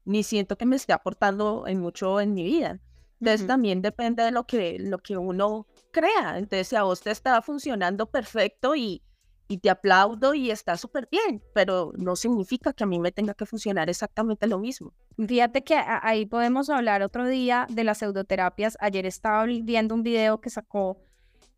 ni 0.05 0.23
siento 0.23 0.57
que 0.57 0.65
me 0.65 0.75
esté 0.75 0.93
aportando 0.93 1.65
en 1.67 1.79
mucho 1.79 2.19
en 2.19 2.33
mi 2.33 2.43
vida. 2.43 2.79
Entonces 3.19 3.47
también 3.47 3.81
depende 3.81 4.23
de 4.23 4.31
lo 4.31 4.45
que, 4.45 4.77
lo 4.79 4.99
que 4.99 5.17
uno 5.17 5.67
crea. 5.91 6.37
Entonces 6.37 6.67
si 6.67 6.75
a 6.75 6.83
vos 6.83 7.01
te 7.01 7.11
está 7.11 7.41
funcionando 7.41 8.09
perfecto 8.09 8.75
y, 8.75 9.01
y 9.47 9.59
te 9.59 9.69
aplaudo 9.69 10.33
y 10.33 10.51
está 10.51 10.77
súper 10.77 11.07
bien, 11.09 11.41
pero 11.53 11.93
no 11.97 12.15
significa 12.15 12.73
que 12.73 12.83
a 12.83 12.87
mí 12.87 12.99
me 12.99 13.11
tenga 13.11 13.33
que 13.33 13.45
funcionar 13.45 13.89
exactamente 13.89 14.47
lo 14.47 14.59
mismo. 14.59 14.93
Fíjate 15.17 15.63
que 15.63 15.75
ahí 15.75 16.25
podemos 16.25 16.69
hablar 16.69 17.01
otro 17.01 17.27
día 17.27 17.65
de 17.69 17.83
las 17.83 17.99
pseudoterapias. 17.99 18.77
Ayer 18.79 19.05
estaba 19.05 19.45
viendo 19.45 19.95
un 19.95 20.03
video 20.03 20.41
que 20.41 20.49
sacó 20.49 20.97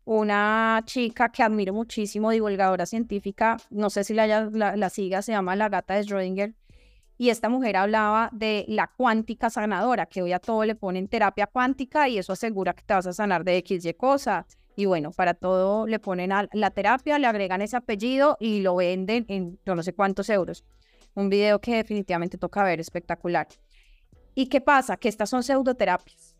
una 0.04 0.82
chica 0.86 1.30
que 1.30 1.42
admiro 1.42 1.72
muchísimo, 1.72 2.30
divulgadora 2.30 2.86
científica, 2.86 3.58
no 3.70 3.90
sé 3.90 4.04
si 4.04 4.14
la, 4.14 4.26
la, 4.50 4.90
siga, 4.90 5.22
se 5.22 5.32
llama 5.32 5.56
La 5.56 5.68
Gata 5.68 5.94
de 5.94 6.02
Schrödinger, 6.02 6.54
y 7.18 7.28
esta 7.28 7.50
mujer 7.50 7.76
hablaba 7.76 8.30
de 8.32 8.64
la 8.66 8.90
cuántica 8.96 9.50
sanadora, 9.50 10.06
que 10.06 10.22
hoy 10.22 10.32
a 10.32 10.38
todo 10.38 10.64
le 10.64 10.74
ponen 10.74 11.06
terapia 11.06 11.46
cuántica 11.46 12.08
y 12.08 12.16
eso 12.16 12.32
asegura 12.32 12.72
que 12.72 12.82
te 12.82 12.94
vas 12.94 13.06
a 13.06 13.12
sanar 13.12 13.44
de 13.44 13.58
X 13.58 13.84
y 13.84 13.92
cosa 13.92 14.46
y 14.80 14.86
bueno, 14.86 15.10
para 15.10 15.34
todo 15.34 15.86
le 15.86 15.98
ponen 15.98 16.32
a 16.32 16.48
la 16.54 16.70
terapia, 16.70 17.18
le 17.18 17.26
agregan 17.26 17.60
ese 17.60 17.76
apellido 17.76 18.38
y 18.40 18.62
lo 18.62 18.76
venden 18.76 19.26
en 19.28 19.58
no 19.66 19.82
sé 19.82 19.92
cuántos 19.92 20.30
euros. 20.30 20.64
Un 21.14 21.28
video 21.28 21.60
que 21.60 21.76
definitivamente 21.76 22.38
toca 22.38 22.64
ver, 22.64 22.80
espectacular. 22.80 23.46
¿Y 24.34 24.46
qué 24.46 24.62
pasa? 24.62 24.96
Que 24.96 25.10
estas 25.10 25.28
son 25.28 25.42
pseudoterapias. 25.42 26.34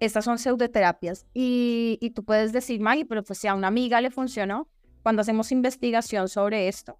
Estas 0.00 0.26
son 0.26 0.38
pseudoterapias. 0.38 1.24
Y, 1.32 1.96
y 2.02 2.10
tú 2.10 2.24
puedes 2.24 2.52
decir, 2.52 2.78
Maggie, 2.78 3.06
pero 3.06 3.22
pues 3.22 3.38
si 3.38 3.48
a 3.48 3.54
una 3.54 3.68
amiga 3.68 4.02
le 4.02 4.10
funcionó, 4.10 4.68
cuando 5.02 5.22
hacemos 5.22 5.52
investigación 5.52 6.28
sobre 6.28 6.68
esto, 6.68 6.98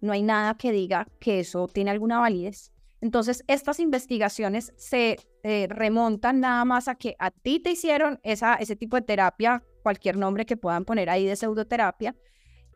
no 0.00 0.14
hay 0.14 0.22
nada 0.22 0.56
que 0.56 0.72
diga 0.72 1.06
que 1.20 1.40
eso 1.40 1.68
tiene 1.68 1.90
alguna 1.90 2.18
validez. 2.18 2.72
Entonces, 3.00 3.44
estas 3.46 3.78
investigaciones 3.78 4.72
se 4.76 5.18
eh, 5.44 5.66
remontan 5.70 6.40
nada 6.40 6.64
más 6.64 6.88
a 6.88 6.96
que 6.96 7.14
a 7.18 7.30
ti 7.30 7.60
te 7.60 7.70
hicieron 7.70 8.18
esa, 8.22 8.54
ese 8.54 8.74
tipo 8.74 8.96
de 8.96 9.02
terapia, 9.02 9.62
cualquier 9.82 10.16
nombre 10.16 10.46
que 10.46 10.56
puedan 10.56 10.84
poner 10.84 11.08
ahí 11.08 11.24
de 11.24 11.36
pseudoterapia, 11.36 12.16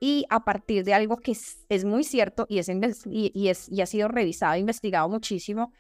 y 0.01 0.25
a 0.31 0.45
partir 0.45 0.85
de 0.85 0.95
algo 0.95 1.17
que 1.17 1.31
es, 1.31 1.85
muy 1.85 2.03
cierto 2.03 2.45
y, 2.49 2.59
es, 2.59 2.69
y, 3.07 3.81
ha 3.81 3.87
sido 3.87 4.09
revisado, 4.09 4.57
investigado 4.57 5.09
muchísimo, 5.09 5.73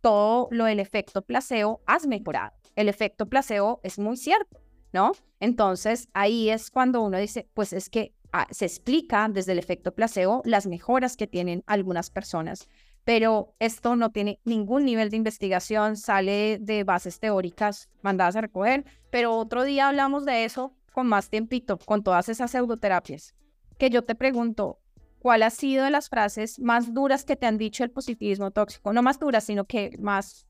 todo 0.00 0.46
lo 0.52 0.66
del 0.66 0.78
efecto 0.78 1.22
placebo 1.22 1.82
has 1.84 2.06
mejorado. 2.06 2.52
El 2.76 2.88
efecto 2.88 3.26
placebo 3.26 3.80
es 3.82 3.98
muy 3.98 4.16
cierto, 4.16 4.60
¿no? 4.92 5.10
Entonces, 5.40 6.08
ahí 6.14 6.50
es 6.50 6.70
cuando 6.70 7.02
uno 7.02 7.18
dice, 7.18 7.48
pues 7.52 7.72
es 7.72 7.90
que 7.90 8.14
ah, 8.32 8.46
se 8.52 8.64
explica 8.64 9.28
desde 9.28 9.50
el 9.50 9.58
efecto 9.58 9.92
placebo 9.92 10.42
las 10.44 10.68
mejoras 10.68 11.16
que 11.16 11.26
tienen 11.26 11.64
algunas 11.66 12.10
personas 12.10 12.68
pero 13.04 13.54
esto 13.58 13.96
no 13.96 14.10
tiene 14.10 14.40
ningún 14.44 14.84
nivel 14.84 15.10
de 15.10 15.18
investigación, 15.18 15.96
sale 15.96 16.58
de 16.60 16.84
bases 16.84 17.20
teóricas 17.20 17.88
mandadas 18.02 18.36
a 18.36 18.40
recoger, 18.40 18.84
pero 19.10 19.36
otro 19.36 19.62
día 19.62 19.88
hablamos 19.88 20.24
de 20.24 20.44
eso 20.44 20.74
con 20.92 21.06
más 21.06 21.28
tiempito, 21.28 21.78
con 21.78 22.02
todas 22.02 22.28
esas 22.28 22.50
pseudoterapias. 22.50 23.34
Que 23.78 23.90
yo 23.90 24.04
te 24.04 24.14
pregunto, 24.14 24.80
¿cuál 25.18 25.42
ha 25.42 25.50
sido 25.50 25.84
de 25.84 25.90
las 25.90 26.08
frases 26.08 26.58
más 26.60 26.94
duras 26.94 27.24
que 27.24 27.36
te 27.36 27.46
han 27.46 27.58
dicho 27.58 27.84
el 27.84 27.90
positivismo 27.90 28.50
tóxico? 28.52 28.92
No 28.92 29.02
más 29.02 29.18
duras, 29.18 29.44
sino 29.44 29.64
que 29.64 29.96
más 29.98 30.46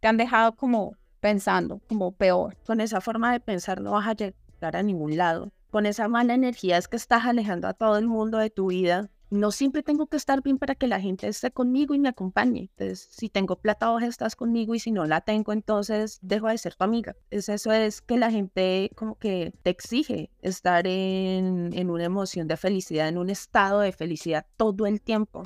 te 0.00 0.08
han 0.08 0.16
dejado 0.16 0.56
como 0.56 0.96
pensando, 1.20 1.80
como 1.88 2.12
peor. 2.12 2.56
Con 2.66 2.80
esa 2.80 3.00
forma 3.00 3.32
de 3.32 3.40
pensar 3.40 3.80
no 3.80 3.92
vas 3.92 4.08
a 4.08 4.14
llegar 4.14 4.76
a 4.76 4.82
ningún 4.82 5.16
lado. 5.16 5.52
Con 5.70 5.86
esa 5.86 6.08
mala 6.08 6.34
energía 6.34 6.76
es 6.76 6.88
que 6.88 6.96
estás 6.96 7.24
alejando 7.24 7.68
a 7.68 7.74
todo 7.74 7.96
el 7.96 8.06
mundo 8.06 8.38
de 8.38 8.50
tu 8.50 8.68
vida 8.68 9.10
no 9.30 9.50
siempre 9.50 9.82
tengo 9.82 10.06
que 10.06 10.16
estar 10.16 10.42
bien 10.42 10.58
para 10.58 10.74
que 10.74 10.86
la 10.86 11.00
gente 11.00 11.26
esté 11.28 11.50
conmigo 11.50 11.94
y 11.94 11.98
me 11.98 12.08
acompañe. 12.08 12.70
Entonces, 12.76 13.08
si 13.10 13.28
tengo 13.28 13.56
plata, 13.56 13.90
vos 13.90 14.02
estás 14.02 14.36
conmigo 14.36 14.74
y 14.74 14.78
si 14.78 14.92
no 14.92 15.04
la 15.04 15.20
tengo, 15.20 15.52
entonces 15.52 16.18
dejo 16.22 16.48
de 16.48 16.58
ser 16.58 16.74
tu 16.74 16.84
amiga. 16.84 17.16
Es 17.30 17.48
eso 17.48 17.72
es 17.72 18.00
que 18.00 18.16
la 18.16 18.30
gente 18.30 18.90
como 18.94 19.16
que 19.16 19.52
te 19.62 19.70
exige 19.70 20.30
estar 20.42 20.86
en, 20.86 21.70
en 21.72 21.90
una 21.90 22.04
emoción 22.04 22.46
de 22.46 22.56
felicidad, 22.56 23.08
en 23.08 23.18
un 23.18 23.30
estado 23.30 23.80
de 23.80 23.92
felicidad 23.92 24.46
todo 24.56 24.86
el 24.86 25.00
tiempo. 25.00 25.42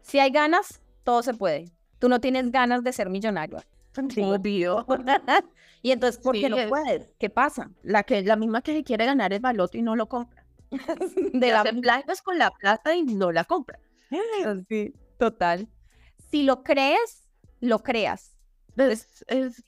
Si 0.00 0.18
hay 0.18 0.30
ganas, 0.30 0.82
todo 1.04 1.22
se 1.22 1.34
puede. 1.34 1.70
Tú 1.98 2.08
no 2.08 2.20
tienes 2.20 2.50
ganas 2.50 2.82
de 2.82 2.92
ser 2.92 3.08
millonario. 3.08 3.58
Obvio. 4.22 4.86
y 5.82 5.90
entonces, 5.92 6.20
¿por 6.20 6.34
qué 6.34 6.48
no 6.48 6.56
puedes? 6.68 7.08
¿Qué 7.18 7.30
pasa? 7.30 7.70
La, 7.82 8.02
que, 8.02 8.22
la 8.22 8.36
misma 8.36 8.62
que 8.62 8.72
se 8.72 8.84
quiere 8.84 9.06
ganar 9.06 9.32
el 9.32 9.40
baloto 9.40 9.78
y 9.78 9.82
no 9.82 9.96
lo 9.96 10.08
compra. 10.08 10.41
de 11.32 11.50
la 11.50 11.62
blancas 11.62 12.22
con 12.22 12.38
la 12.38 12.50
plata 12.50 12.94
y 12.94 13.02
no 13.02 13.32
la 13.32 13.44
compra. 13.44 13.78
Sí, 14.68 14.94
total. 15.18 15.68
Si 16.30 16.42
lo 16.42 16.62
crees, 16.62 17.28
lo 17.60 17.82
creas. 17.82 18.36
Es, 18.76 19.24
es, 19.28 19.62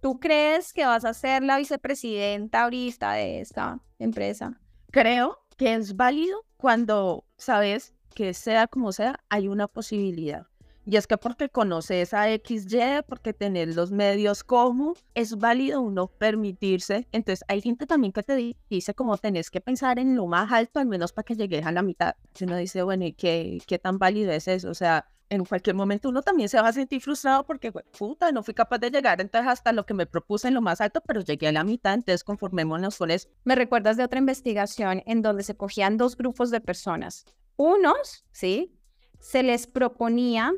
¿tú 0.00 0.18
crees 0.18 0.72
que 0.72 0.86
vas 0.86 1.04
a 1.04 1.14
ser 1.14 1.42
la 1.42 1.58
vicepresidenta 1.58 2.64
ahorita 2.64 3.12
de 3.12 3.40
esta 3.40 3.80
empresa? 3.98 4.60
Creo 4.90 5.38
que 5.56 5.74
es 5.74 5.96
válido 5.96 6.44
cuando 6.56 7.24
sabes 7.36 7.94
que 8.14 8.32
sea 8.34 8.66
como 8.66 8.92
sea, 8.92 9.20
hay 9.28 9.48
una 9.48 9.68
posibilidad. 9.68 10.46
Y 10.88 10.96
es 10.96 11.08
que 11.08 11.18
porque 11.18 11.48
conoces 11.48 12.14
a 12.14 12.28
XY, 12.28 13.02
porque 13.08 13.32
tener 13.32 13.74
los 13.74 13.90
medios 13.90 14.44
como, 14.44 14.94
es 15.14 15.36
válido 15.36 15.80
uno 15.80 16.06
permitirse. 16.06 17.08
Entonces 17.10 17.44
hay 17.48 17.60
gente 17.60 17.86
también 17.86 18.12
que 18.12 18.22
te 18.22 18.56
dice 18.70 18.94
como 18.94 19.18
tenés 19.18 19.50
que 19.50 19.60
pensar 19.60 19.98
en 19.98 20.14
lo 20.14 20.28
más 20.28 20.52
alto, 20.52 20.78
al 20.78 20.86
menos 20.86 21.12
para 21.12 21.24
que 21.24 21.34
llegues 21.34 21.66
a 21.66 21.72
la 21.72 21.82
mitad. 21.82 22.14
Si 22.34 22.44
uno 22.44 22.56
dice, 22.56 22.84
bueno, 22.84 23.04
¿y 23.04 23.12
qué, 23.14 23.58
qué 23.66 23.80
tan 23.80 23.98
válido 23.98 24.30
es 24.30 24.46
eso? 24.46 24.70
O 24.70 24.74
sea, 24.74 25.08
en 25.28 25.44
cualquier 25.44 25.74
momento 25.74 26.08
uno 26.08 26.22
también 26.22 26.48
se 26.48 26.60
va 26.60 26.68
a 26.68 26.72
sentir 26.72 27.00
frustrado 27.00 27.44
porque, 27.44 27.72
puta, 27.72 28.30
no 28.30 28.44
fui 28.44 28.54
capaz 28.54 28.78
de 28.78 28.90
llegar 28.90 29.20
entonces 29.20 29.50
hasta 29.50 29.72
lo 29.72 29.86
que 29.86 29.94
me 29.94 30.06
propuse 30.06 30.46
en 30.46 30.54
lo 30.54 30.60
más 30.60 30.80
alto, 30.80 31.02
pero 31.04 31.20
llegué 31.20 31.48
a 31.48 31.52
la 31.52 31.64
mitad, 31.64 31.94
entonces 31.94 32.22
conformémonos 32.22 32.96
con 32.96 33.10
eso. 33.10 33.28
Me 33.42 33.56
recuerdas 33.56 33.96
de 33.96 34.04
otra 34.04 34.20
investigación 34.20 35.02
en 35.06 35.22
donde 35.22 35.42
se 35.42 35.56
cogían 35.56 35.96
dos 35.96 36.16
grupos 36.16 36.52
de 36.52 36.60
personas. 36.60 37.24
Unos, 37.56 38.24
¿sí? 38.30 38.78
Se 39.18 39.42
les 39.42 39.66
proponía 39.66 40.52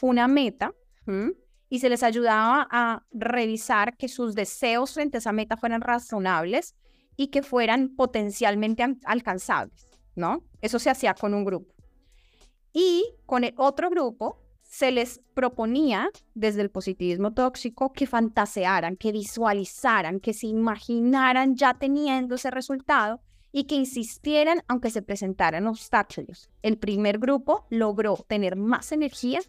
una 0.00 0.28
meta 0.28 0.74
y 1.68 1.78
se 1.78 1.88
les 1.88 2.02
ayudaba 2.02 2.66
a 2.70 3.04
revisar 3.12 3.96
que 3.96 4.08
sus 4.08 4.34
deseos 4.34 4.94
frente 4.94 5.16
a 5.16 5.20
esa 5.20 5.32
meta 5.32 5.56
fueran 5.56 5.80
razonables 5.80 6.74
y 7.16 7.28
que 7.28 7.42
fueran 7.42 7.94
potencialmente 7.96 8.84
alcanzables, 9.04 9.88
¿no? 10.14 10.42
Eso 10.60 10.78
se 10.78 10.90
hacía 10.90 11.14
con 11.14 11.34
un 11.34 11.44
grupo. 11.44 11.74
Y 12.72 13.04
con 13.26 13.44
el 13.44 13.54
otro 13.56 13.90
grupo 13.90 14.38
se 14.62 14.90
les 14.90 15.20
proponía 15.34 16.08
desde 16.34 16.62
el 16.62 16.70
positivismo 16.70 17.34
tóxico 17.34 17.92
que 17.92 18.06
fantasearan, 18.06 18.96
que 18.96 19.12
visualizaran, 19.12 20.20
que 20.20 20.32
se 20.32 20.46
imaginaran 20.46 21.56
ya 21.56 21.74
teniendo 21.74 22.36
ese 22.36 22.50
resultado 22.50 23.20
y 23.52 23.64
que 23.64 23.74
insistieran 23.74 24.62
aunque 24.68 24.90
se 24.90 25.02
presentaran 25.02 25.66
obstáculos. 25.66 26.48
El 26.62 26.78
primer 26.78 27.18
grupo 27.18 27.66
logró 27.68 28.16
tener 28.26 28.56
más 28.56 28.92
energía 28.92 29.40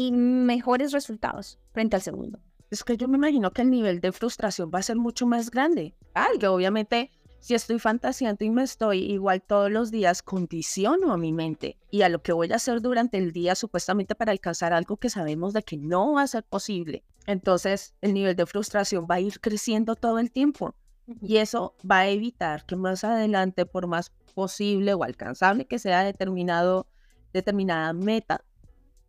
y 0.00 0.12
mejores 0.12 0.92
resultados 0.92 1.58
frente 1.72 1.94
al 1.94 2.00
segundo. 2.00 2.40
Es 2.70 2.84
que 2.84 2.96
yo 2.96 3.06
me 3.06 3.18
imagino 3.18 3.50
que 3.50 3.60
el 3.60 3.70
nivel 3.70 4.00
de 4.00 4.12
frustración 4.12 4.70
va 4.74 4.78
a 4.78 4.82
ser 4.82 4.96
mucho 4.96 5.26
más 5.26 5.50
grande. 5.50 5.94
Ay, 6.14 6.38
que 6.38 6.46
obviamente 6.46 7.10
si 7.40 7.52
estoy 7.52 7.78
fantaseando 7.78 8.42
y 8.42 8.48
me 8.48 8.62
estoy 8.62 8.98
igual 9.12 9.42
todos 9.42 9.70
los 9.70 9.90
días, 9.90 10.22
condiciono 10.22 11.12
a 11.12 11.18
mi 11.18 11.34
mente 11.34 11.76
y 11.90 12.00
a 12.00 12.08
lo 12.08 12.22
que 12.22 12.32
voy 12.32 12.50
a 12.50 12.56
hacer 12.56 12.80
durante 12.80 13.18
el 13.18 13.32
día 13.32 13.54
supuestamente 13.54 14.14
para 14.14 14.32
alcanzar 14.32 14.72
algo 14.72 14.96
que 14.96 15.10
sabemos 15.10 15.52
de 15.52 15.62
que 15.62 15.76
no 15.76 16.14
va 16.14 16.22
a 16.22 16.26
ser 16.26 16.44
posible. 16.44 17.04
Entonces 17.26 17.94
el 18.00 18.14
nivel 18.14 18.36
de 18.36 18.46
frustración 18.46 19.06
va 19.10 19.16
a 19.16 19.20
ir 19.20 19.38
creciendo 19.38 19.96
todo 19.96 20.18
el 20.18 20.30
tiempo 20.30 20.74
y 21.20 21.36
eso 21.36 21.74
va 21.88 22.00
a 22.00 22.08
evitar 22.08 22.64
que 22.64 22.76
más 22.76 23.04
adelante, 23.04 23.66
por 23.66 23.86
más 23.86 24.12
posible 24.34 24.94
o 24.94 25.04
alcanzable 25.04 25.66
que 25.66 25.78
sea 25.78 26.04
determinado, 26.04 26.86
determinada 27.34 27.92
meta, 27.92 28.44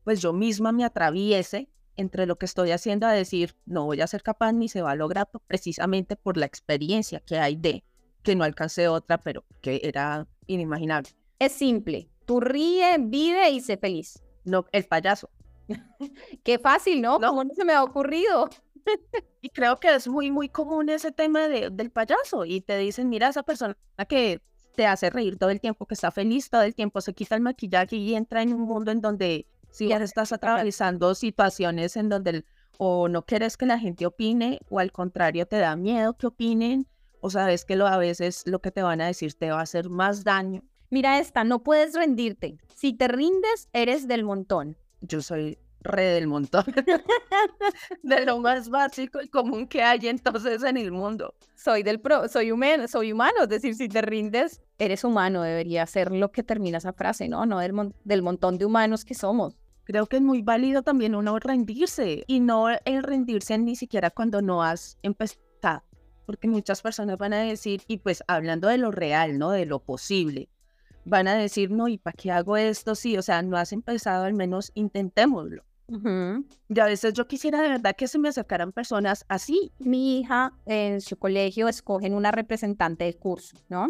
pues 0.04 0.22
yo 0.22 0.34
misma 0.34 0.72
me 0.72 0.84
atraviese 0.84 1.70
entre 1.96 2.26
lo 2.26 2.38
que 2.38 2.46
estoy 2.46 2.72
haciendo 2.72 3.06
a 3.06 3.12
decir, 3.12 3.56
no 3.66 3.86
voy 3.86 4.02
a 4.02 4.08
ser 4.08 4.24
capaz 4.24 4.54
ni 4.54 4.70
se 4.70 4.82
va 4.82 4.92
a 4.92 4.96
lograr 4.96 5.30
precisamente 5.48 6.16
por 6.16 6.38
la 6.38 6.46
experiencia 6.46 7.20
que 7.20 7.38
hay 7.38 7.56
de 7.56 7.84
que 8.24 8.36
no 8.36 8.44
alcancé 8.44 8.88
otra, 8.88 9.18
pero 9.18 9.44
que 9.62 9.82
era 9.84 10.28
inimaginable. 10.48 11.12
Es 11.40 11.54
simple, 11.54 12.10
tú 12.26 12.40
ríe, 12.40 12.98
vive 13.00 13.50
y 13.50 13.62
sé 13.62 13.78
feliz. 13.78 14.22
No, 14.44 14.66
el 14.72 14.86
payaso. 14.86 15.30
Qué 16.44 16.60
fácil, 16.60 17.02
¿no? 17.02 17.20
no. 17.20 17.30
¿Cómo 17.30 17.44
no 17.44 17.54
se 17.56 17.66
me 17.66 17.74
ha 17.74 17.84
ocurrido? 17.84 18.50
y 19.42 19.50
creo 19.50 19.80
que 19.80 19.94
es 19.94 20.08
muy, 20.08 20.32
muy 20.32 20.50
común 20.50 20.90
ese 20.90 21.12
tema 21.12 21.48
de, 21.48 21.70
del 21.72 21.92
payaso. 21.92 22.46
Y 22.46 22.62
te 22.62 22.78
dicen, 22.78 23.10
mira, 23.10 23.30
esa 23.30 23.44
persona 23.44 23.76
que 24.08 24.42
te 24.76 24.86
hace 24.86 25.10
reír 25.10 25.38
todo 25.38 25.50
el 25.50 25.60
tiempo, 25.60 25.86
que 25.86 25.94
está 25.94 26.12
feliz 26.12 26.50
todo 26.50 26.62
el 26.62 26.76
tiempo, 26.76 27.02
se 27.02 27.14
quita 27.14 27.36
el 27.36 27.42
maquillaje 27.42 27.96
y 27.96 28.16
entra 28.16 28.42
en 28.42 28.54
un 28.54 28.62
mundo 28.62 28.92
en 28.92 29.02
donde 29.02 29.48
si 29.72 29.88
ya 29.88 29.98
estás 29.98 30.32
atravesando 30.32 31.16
situaciones 31.16 31.96
en 31.98 32.10
donde 32.10 32.46
o 32.78 33.08
no 33.08 33.26
quieres 33.26 33.58
que 33.58 33.66
la 33.66 33.80
gente 33.80 34.06
opine 34.06 34.60
o 34.70 34.80
al 34.80 34.92
contrario 34.92 35.46
te 35.46 35.58
da 35.58 35.76
miedo 35.76 36.18
que 36.18 36.28
opinen 36.28 36.88
o 37.20 37.30
sabes 37.30 37.64
que 37.66 37.76
lo, 37.76 37.88
a 37.88 37.98
veces 37.98 38.44
lo 38.46 38.60
que 38.60 38.72
te 38.72 38.82
van 38.82 39.02
a 39.02 39.08
decir 39.08 39.34
te 39.34 39.52
va 39.52 39.60
a 39.60 39.64
hacer 39.64 39.90
más 39.90 40.24
daño. 40.24 40.64
Mira 40.90 41.20
esta, 41.20 41.44
no 41.44 41.64
puedes 41.64 41.94
rendirte. 41.94 42.58
Si 42.76 42.94
te 42.94 43.08
rindes, 43.08 43.70
eres 43.72 44.08
del 44.08 44.24
montón. 44.24 44.78
Yo 45.02 45.22
soy 45.22 45.58
re 45.82 46.06
del 46.06 46.28
montón. 46.28 46.64
de 48.04 48.26
lo 48.26 48.40
más 48.40 48.70
básico 48.70 49.22
y 49.22 49.28
común 49.28 49.68
que 49.68 49.84
hay 49.84 50.08
entonces 50.08 50.64
en 50.64 50.78
el 50.78 50.92
mundo. 50.92 51.34
Soy 51.56 51.84
del 51.84 52.00
pro, 52.00 52.28
soy 52.28 52.52
humano, 52.52 52.88
soy 52.88 53.12
humano, 53.12 53.44
es 53.44 53.50
decir, 53.50 53.76
si 53.76 53.88
te 53.88 54.02
rindes, 54.02 54.62
eres 54.80 55.04
humano, 55.04 55.42
debería 55.44 55.86
ser 55.86 56.12
lo 56.12 56.32
que 56.32 56.44
termina 56.44 56.80
esa 56.80 56.94
frase, 56.94 57.28
¿no? 57.28 57.46
No 57.46 57.60
del, 57.60 57.94
del 58.04 58.22
montón 58.22 58.58
de 58.58 58.66
humanos 58.66 59.06
que 59.06 59.14
somos. 59.14 59.58
Creo 59.84 60.06
que 60.06 60.18
es 60.18 60.22
muy 60.22 60.42
válido 60.42 60.84
también 60.84 61.16
uno 61.16 61.40
rendirse 61.40 62.24
y 62.28 62.40
no 62.40 62.68
el 62.70 63.04
rendirse 63.04 63.58
ni 63.58 63.76
siquiera 63.76 64.10
cuando 64.10 64.42
no 64.42 64.64
has 64.64 64.98
empezado 65.02 65.42
porque 66.26 66.48
muchas 66.48 66.82
personas 66.82 67.18
van 67.18 67.34
a 67.34 67.40
decir, 67.40 67.82
y 67.88 67.98
pues 67.98 68.24
hablando 68.28 68.70
de 68.70 68.78
lo 68.78 68.92
real, 68.92 69.38
¿no? 69.38 69.52
De 69.52 69.66
lo 69.66 69.80
posible, 69.80 70.50
van 71.04 71.28
a 71.28 71.36
decir, 71.36 71.72
no, 71.72 71.88
¿y 71.90 71.98
para 71.98 72.16
qué 72.16 72.32
hago 72.32 72.58
esto? 72.58 72.96
Sí, 72.96 73.18
o 73.18 73.22
sea, 73.22 73.42
no 73.42 73.58
has 73.58 73.74
empezado, 73.74 74.24
al 74.24 74.34
menos 74.34 74.72
intentémoslo. 74.74 75.66
Y 76.70 76.80
a 76.80 76.86
veces 76.86 77.14
yo 77.14 77.28
quisiera 77.28 77.62
de 77.62 77.70
verdad 77.70 77.96
que 77.96 78.08
se 78.08 78.18
me 78.18 78.30
acercaran 78.30 78.72
personas 78.72 79.26
así. 79.28 79.72
Mi 79.80 80.20
hija 80.20 80.54
en 80.66 81.02
su 81.02 81.18
colegio 81.18 81.68
escogen 81.68 82.14
una 82.14 82.32
representante 82.32 83.04
de 83.04 83.14
curso, 83.14 83.58
¿no? 83.68 83.90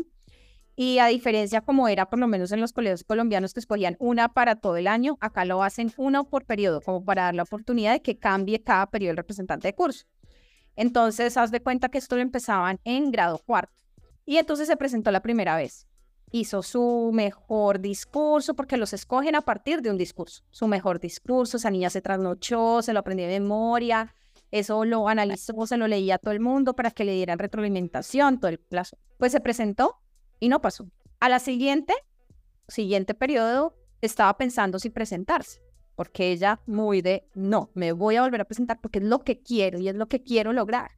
Y 0.75 0.97
a 0.99 1.07
diferencia 1.07 1.61
como 1.61 1.87
era 1.87 2.09
por 2.09 2.17
lo 2.17 2.27
menos 2.27 2.51
en 2.51 2.59
los 2.59 2.73
colegios 2.73 3.03
colombianos 3.03 3.53
que 3.53 3.59
escogían 3.59 3.97
una 3.99 4.29
para 4.29 4.55
todo 4.55 4.77
el 4.77 4.87
año, 4.87 5.17
acá 5.19 5.45
lo 5.45 5.61
hacen 5.61 5.91
una 5.97 6.23
por 6.23 6.45
periodo, 6.45 6.81
como 6.81 7.03
para 7.03 7.23
dar 7.23 7.35
la 7.35 7.43
oportunidad 7.43 7.93
de 7.93 8.01
que 8.01 8.17
cambie 8.17 8.63
cada 8.63 8.87
periodo 8.89 9.11
el 9.11 9.17
representante 9.17 9.67
de 9.67 9.75
curso. 9.75 10.05
Entonces, 10.75 11.37
haz 11.37 11.51
de 11.51 11.61
cuenta 11.61 11.89
que 11.89 11.97
esto 11.97 12.15
lo 12.15 12.21
empezaban 12.21 12.79
en 12.83 13.11
grado 13.11 13.37
cuarto. 13.37 13.83
Y 14.25 14.37
entonces 14.37 14.67
se 14.67 14.77
presentó 14.77 15.11
la 15.11 15.21
primera 15.21 15.55
vez. 15.55 15.87
Hizo 16.31 16.63
su 16.63 17.11
mejor 17.13 17.79
discurso, 17.79 18.53
porque 18.53 18.77
los 18.77 18.93
escogen 18.93 19.35
a 19.35 19.41
partir 19.41 19.81
de 19.81 19.89
un 19.89 19.97
discurso. 19.97 20.43
Su 20.49 20.67
mejor 20.67 20.99
discurso, 20.99 21.57
esa 21.57 21.69
niña 21.69 21.89
se 21.89 22.01
trasnochó, 22.01 22.81
se 22.81 22.93
lo 22.93 22.99
aprendió 22.99 23.27
de 23.27 23.39
memoria, 23.39 24.15
eso 24.49 24.85
lo 24.85 25.07
analizó, 25.07 25.67
se 25.67 25.77
lo 25.77 25.87
leía 25.87 26.15
a 26.15 26.19
todo 26.19 26.33
el 26.33 26.39
mundo 26.39 26.75
para 26.75 26.91
que 26.91 27.05
le 27.05 27.13
dieran 27.13 27.39
retroalimentación, 27.39 28.39
todo 28.39 28.49
el 28.49 28.59
plazo. 28.59 28.97
Pues 29.17 29.31
se 29.31 29.41
presentó 29.41 29.99
y 30.39 30.49
no 30.49 30.61
pasó. 30.61 30.87
A 31.19 31.29
la 31.29 31.39
siguiente, 31.39 31.93
siguiente 32.67 33.13
periodo, 33.13 33.75
estaba 34.01 34.37
pensando 34.37 34.79
si 34.79 34.89
presentarse 34.89 35.61
porque 36.01 36.31
ella 36.31 36.59
muy 36.65 37.03
de, 37.03 37.27
no, 37.35 37.69
me 37.75 37.91
voy 37.91 38.15
a 38.15 38.23
volver 38.23 38.41
a 38.41 38.45
presentar 38.45 38.79
porque 38.81 38.97
es 38.97 39.05
lo 39.05 39.19
que 39.19 39.39
quiero 39.39 39.77
y 39.77 39.87
es 39.87 39.95
lo 39.95 40.07
que 40.07 40.23
quiero 40.23 40.51
lograr. 40.51 40.89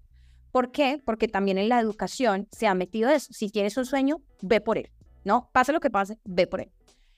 ¿Por 0.49 0.71
qué? 0.71 1.01
Porque 1.03 1.27
también 1.27 1.57
en 1.57 1.67
la 1.67 1.79
educación 1.79 2.47
se 2.51 2.67
ha 2.67 2.73
metido 2.73 3.09
eso. 3.09 3.33
Si 3.33 3.49
tienes 3.49 3.75
un 3.75 3.85
sueño, 3.85 4.21
ve 4.41 4.61
por 4.61 4.77
él, 4.77 4.91
¿no? 5.23 5.49
Pase 5.53 5.71
lo 5.71 5.79
que 5.79 5.89
pase, 5.89 6.19
ve 6.23 6.47
por 6.47 6.61
él. 6.61 6.71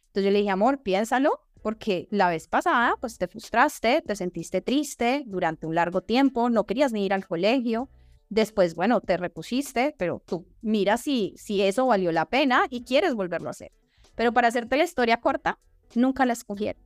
Entonces 0.07 0.25
yo 0.25 0.31
le 0.31 0.39
dije, 0.39 0.49
amor, 0.49 0.81
piénsalo, 0.81 1.41
porque 1.61 2.07
la 2.11 2.29
vez 2.29 2.47
pasada, 2.47 2.95
pues 2.99 3.17
te 3.17 3.27
frustraste, 3.27 4.01
te 4.01 4.15
sentiste 4.15 4.61
triste 4.61 5.23
durante 5.25 5.67
un 5.67 5.75
largo 5.75 6.01
tiempo, 6.01 6.49
no 6.49 6.65
querías 6.65 6.93
ni 6.93 7.05
ir 7.05 7.13
al 7.13 7.27
colegio. 7.27 7.89
Después, 8.29 8.75
bueno, 8.75 9.01
te 9.01 9.17
repusiste, 9.17 9.95
pero 9.97 10.21
tú 10.25 10.47
mira 10.61 10.97
si, 10.97 11.33
si 11.37 11.61
eso 11.61 11.85
valió 11.85 12.11
la 12.11 12.25
pena 12.25 12.65
y 12.69 12.83
quieres 12.83 13.13
volverlo 13.13 13.47
a 13.47 13.51
hacer. 13.51 13.71
Pero 14.15 14.33
para 14.33 14.47
hacerte 14.47 14.77
la 14.77 14.83
historia 14.83 15.17
corta, 15.17 15.59
nunca 15.93 16.25
la 16.25 16.33
escogieron 16.33 16.85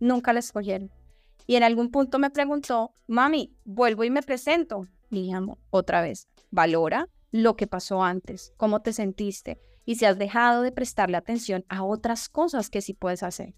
nunca 0.00 0.32
la 0.32 0.40
escogieron. 0.40 0.90
Y 1.46 1.56
en 1.56 1.62
algún 1.62 1.90
punto 1.90 2.18
me 2.18 2.30
preguntó, 2.30 2.94
mami, 3.06 3.54
vuelvo 3.64 4.04
y 4.04 4.10
me 4.10 4.22
presento. 4.22 4.86
Y 5.10 5.22
dije, 5.22 5.36
otra 5.70 6.00
vez, 6.02 6.26
valora 6.50 7.08
lo 7.30 7.56
que 7.56 7.66
pasó 7.66 8.02
antes, 8.02 8.52
cómo 8.56 8.82
te 8.82 8.92
sentiste 8.92 9.58
y 9.84 9.96
si 9.96 10.04
has 10.04 10.18
dejado 10.18 10.62
de 10.62 10.72
prestarle 10.72 11.16
atención 11.16 11.64
a 11.68 11.82
otras 11.82 12.28
cosas 12.28 12.70
que 12.70 12.82
sí 12.82 12.94
puedes 12.94 13.22
hacer. 13.22 13.54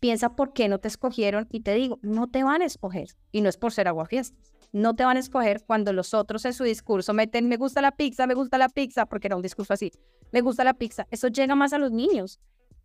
Piensa 0.00 0.34
por 0.34 0.52
qué 0.52 0.68
no 0.68 0.78
te 0.78 0.88
escogieron 0.88 1.46
y 1.50 1.60
te 1.60 1.74
digo, 1.74 1.98
no 2.02 2.28
te 2.28 2.42
van 2.42 2.62
a 2.62 2.64
escoger. 2.64 3.10
Y 3.32 3.42
no 3.42 3.48
es 3.48 3.58
por 3.58 3.72
ser 3.72 3.86
aguafiestas. 3.86 4.52
No 4.72 4.96
te 4.96 5.04
van 5.04 5.16
a 5.16 5.20
escoger 5.20 5.62
cuando 5.66 5.92
los 5.92 6.14
otros 6.14 6.44
en 6.44 6.54
su 6.54 6.64
discurso 6.64 7.12
meten, 7.12 7.48
me 7.48 7.56
gusta 7.56 7.82
la 7.82 7.92
pizza, 7.92 8.26
me 8.26 8.34
gusta 8.34 8.56
la 8.56 8.68
pizza, 8.68 9.06
porque 9.06 9.26
era 9.28 9.36
un 9.36 9.42
discurso 9.42 9.74
así, 9.74 9.92
me 10.32 10.40
gusta 10.40 10.64
la 10.64 10.74
pizza. 10.74 11.06
Eso 11.10 11.28
llega 11.28 11.54
más 11.54 11.72
a 11.72 11.78
los 11.78 11.92
niños. 11.92 12.40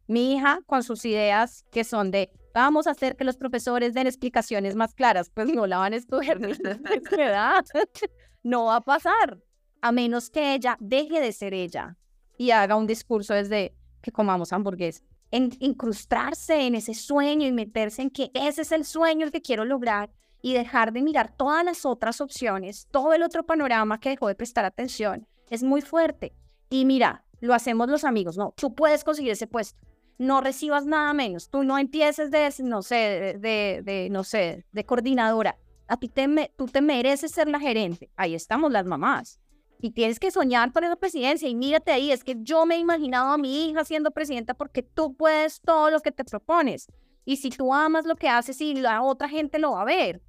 Mi 0.08 0.34
hija 0.34 0.60
con 0.66 0.84
sus 0.84 1.06
ideas 1.06 1.64
que 1.72 1.84
son 1.84 2.12
de, 2.12 2.32
vamos 2.54 2.86
a 2.86 2.92
hacer 2.92 3.16
que 3.16 3.24
los 3.24 3.38
profesores 3.38 3.94
den 3.94 4.08
explicaciones 4.08 4.76
más 4.76 4.94
claras, 4.94 5.30
pues 5.30 5.48
no 5.48 5.66
la 5.66 5.78
van 5.78 5.94
a 5.94 5.98
edad. 7.18 7.66
no 8.44 8.66
va 8.66 8.76
a 8.76 8.82
pasar, 8.82 9.40
a 9.86 9.92
menos 9.92 10.32
que 10.32 10.56
ella 10.56 10.78
deje 10.80 11.22
de 11.22 11.32
ser 11.32 11.54
ella 11.54 11.96
y 12.40 12.50
haga 12.50 12.76
un 12.76 12.88
discurso 12.88 13.36
desde 13.36 13.76
que 14.02 14.12
comamos 14.12 14.52
hamburguesa. 14.52 15.04
En, 15.30 15.52
incrustarse 15.60 16.66
en 16.66 16.74
ese 16.74 16.96
sueño 16.96 17.46
y 17.46 17.52
meterse 17.52 18.02
en 18.02 18.10
que 18.10 18.32
ese 18.34 18.64
es 18.64 18.72
el 18.72 18.84
sueño 18.84 19.30
que 19.30 19.44
quiero 19.44 19.64
lograr 19.64 20.10
y 20.42 20.54
dejar 20.54 20.92
de 20.92 21.04
mirar 21.04 21.38
todas 21.38 21.64
las 21.64 21.86
otras 21.86 22.20
opciones, 22.20 22.88
todo 22.90 23.14
el 23.14 23.22
otro 23.22 23.46
panorama 23.46 24.00
que 24.00 24.10
dejó 24.10 24.28
de 24.28 24.34
prestar 24.34 24.66
atención, 24.66 25.28
es 25.52 25.62
muy 25.62 25.82
fuerte. 25.82 26.34
Y 26.72 26.84
mira, 26.86 27.24
lo 27.40 27.54
hacemos 27.54 27.88
los 27.88 28.06
amigos, 28.06 28.38
no, 28.38 28.56
tú 28.58 28.74
puedes 28.74 29.04
conseguir 29.04 29.34
ese 29.34 29.46
puesto, 29.46 29.80
no 30.18 30.42
recibas 30.42 30.88
nada 30.88 31.14
menos, 31.14 31.52
tú 31.52 31.64
no 31.64 31.78
empieces 31.78 32.32
de, 32.32 32.52
no 32.64 32.82
sé, 32.82 33.38
de, 33.40 33.84
de 33.84 34.08
no 34.10 34.24
sé, 34.24 34.66
de 34.72 34.84
coordinadora, 34.84 35.60
a 35.88 35.98
ti 35.98 36.10
te, 36.10 36.52
tú 36.58 36.66
te 36.66 36.82
mereces 36.82 37.32
ser 37.32 37.48
la 37.48 37.60
gerente, 37.60 38.10
ahí 38.16 38.34
estamos 38.34 38.72
las 38.72 38.88
mamás. 38.88 39.40
Y 39.86 39.92
tienes 39.92 40.20
que 40.20 40.32
soñar 40.32 40.74
con 40.74 40.84
esa 40.84 40.96
presidencia. 40.96 41.48
Y 41.48 41.54
mírate 41.54 41.92
ahí, 41.92 42.12
es 42.12 42.24
que 42.24 42.38
yo 42.40 42.66
me 42.66 42.74
he 42.74 42.80
imaginado 42.80 43.30
a 43.30 43.38
mi 43.38 43.70
hija 43.70 43.86
siendo 43.86 44.10
presidenta 44.10 44.56
porque 44.56 44.82
tú 44.82 45.16
puedes 45.16 45.62
todo 45.62 45.92
lo 45.92 46.00
que 46.00 46.12
te 46.12 46.24
propones. 46.24 46.88
Y 47.24 47.38
si 47.38 47.52
tú 47.52 47.72
amas 47.72 48.08
lo 48.08 48.16
que 48.16 48.28
haces 48.28 48.60
y 48.62 48.74
la 48.74 49.04
otra 49.04 49.30
gente 49.30 49.60
lo 49.60 49.74
va 49.74 49.84
a 49.84 49.86
ver. 49.86 50.24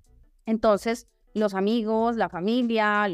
Entonces, 0.44 1.08
los 1.32 1.54
amigos, 1.54 2.16
la 2.16 2.28
familia, 2.28 3.08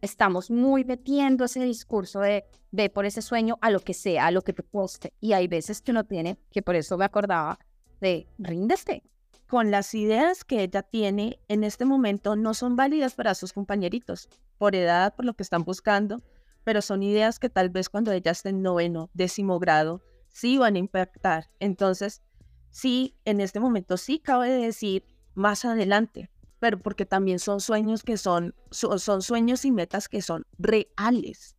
estamos 0.00 0.48
muy 0.48 0.84
metiendo 0.84 1.44
ese 1.44 1.64
discurso 1.64 2.20
de 2.20 2.44
ve 2.70 2.88
por 2.88 3.04
ese 3.04 3.20
sueño 3.20 3.58
a 3.60 3.70
lo 3.70 3.80
que 3.80 3.94
sea, 3.94 4.26
a 4.26 4.30
lo 4.30 4.42
que 4.42 4.52
te 4.52 4.62
poste. 4.62 5.12
Y 5.18 5.32
hay 5.32 5.48
veces 5.48 5.82
que 5.82 5.90
uno 5.90 6.04
tiene, 6.04 6.38
que 6.52 6.62
por 6.62 6.76
eso 6.76 6.96
me 6.96 7.04
acordaba 7.04 7.58
de 8.00 8.28
ríndeste. 8.38 9.02
Con 9.46 9.70
las 9.70 9.94
ideas 9.94 10.44
que 10.44 10.62
ella 10.62 10.82
tiene 10.82 11.38
en 11.48 11.64
este 11.64 11.84
momento 11.84 12.34
no 12.34 12.54
son 12.54 12.76
válidas 12.76 13.14
para 13.14 13.34
sus 13.34 13.52
compañeritos, 13.52 14.28
por 14.58 14.74
edad, 14.74 15.14
por 15.14 15.24
lo 15.24 15.34
que 15.34 15.42
están 15.42 15.64
buscando, 15.64 16.22
pero 16.64 16.80
son 16.80 17.02
ideas 17.02 17.38
que 17.38 17.50
tal 17.50 17.68
vez 17.68 17.88
cuando 17.88 18.10
ella 18.10 18.30
esté 18.30 18.48
en 18.48 18.62
noveno, 18.62 19.10
décimo 19.12 19.58
grado, 19.58 20.02
sí 20.28 20.56
van 20.56 20.76
a 20.76 20.78
impactar. 20.78 21.50
Entonces, 21.60 22.22
sí, 22.70 23.16
en 23.24 23.40
este 23.40 23.60
momento 23.60 23.96
sí 23.98 24.18
cabe 24.18 24.50
decir 24.50 25.04
más 25.34 25.64
adelante, 25.64 26.30
pero 26.58 26.78
porque 26.78 27.04
también 27.04 27.38
son 27.38 27.60
sueños 27.60 28.02
que 28.02 28.16
son, 28.16 28.54
son 28.70 29.22
sueños 29.22 29.64
y 29.66 29.70
metas 29.70 30.08
que 30.08 30.22
son 30.22 30.46
reales. 30.58 31.56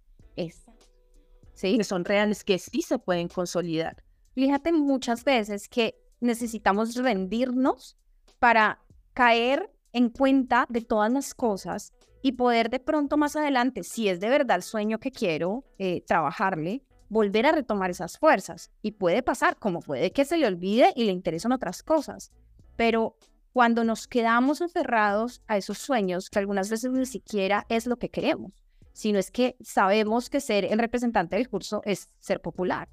¿Sí? 1.54 1.78
Que 1.78 1.84
son 1.86 2.04
reales, 2.04 2.44
que 2.44 2.60
sí 2.60 2.82
se 2.82 3.00
pueden 3.00 3.30
consolidar. 3.30 4.04
Fíjate 4.34 4.74
muchas 4.74 5.24
veces 5.24 5.70
que 5.70 6.05
necesitamos 6.26 6.96
rendirnos 6.96 7.98
para 8.40 8.80
caer 9.14 9.72
en 9.94 10.10
cuenta 10.10 10.66
de 10.70 10.82
todas 10.82 11.12
las 11.12 11.34
cosas 11.34 11.94
y 12.22 12.34
poder 12.34 12.70
de 12.70 12.80
pronto 12.80 13.18
más 13.18 13.36
adelante, 13.36 13.84
si 13.84 14.10
es 14.10 14.20
de 14.20 14.30
verdad 14.30 14.58
el 14.58 14.64
sueño 14.64 15.00
que 15.00 15.12
quiero 15.12 15.64
eh, 15.78 16.02
trabajarle, 16.02 16.84
volver 17.08 17.46
a 17.46 17.52
retomar 17.52 17.92
esas 17.92 18.18
fuerzas. 18.18 18.72
Y 18.82 18.92
puede 18.92 19.24
pasar, 19.24 19.58
como 19.58 19.80
puede 19.80 20.12
que 20.12 20.26
se 20.26 20.38
le 20.38 20.48
olvide 20.48 20.92
y 20.96 21.06
le 21.06 21.12
interesen 21.12 21.52
otras 21.52 21.84
cosas. 21.84 22.32
Pero 22.76 23.16
cuando 23.54 23.84
nos 23.84 24.08
quedamos 24.08 24.62
aferrados 24.62 25.42
a 25.48 25.56
esos 25.56 25.78
sueños, 25.78 26.30
que 26.30 26.40
algunas 26.40 26.70
veces 26.70 26.92
ni 26.92 27.06
siquiera 27.06 27.66
es 27.70 27.86
lo 27.86 27.98
que 27.98 28.10
queremos, 28.10 28.52
sino 28.92 29.18
es 29.20 29.32
que 29.32 29.56
sabemos 29.62 30.30
que 30.30 30.42
ser 30.42 30.66
el 30.66 30.80
representante 30.80 31.36
del 31.36 31.48
curso 31.48 31.82
es 31.86 32.10
ser 32.20 32.42
popular, 32.42 32.90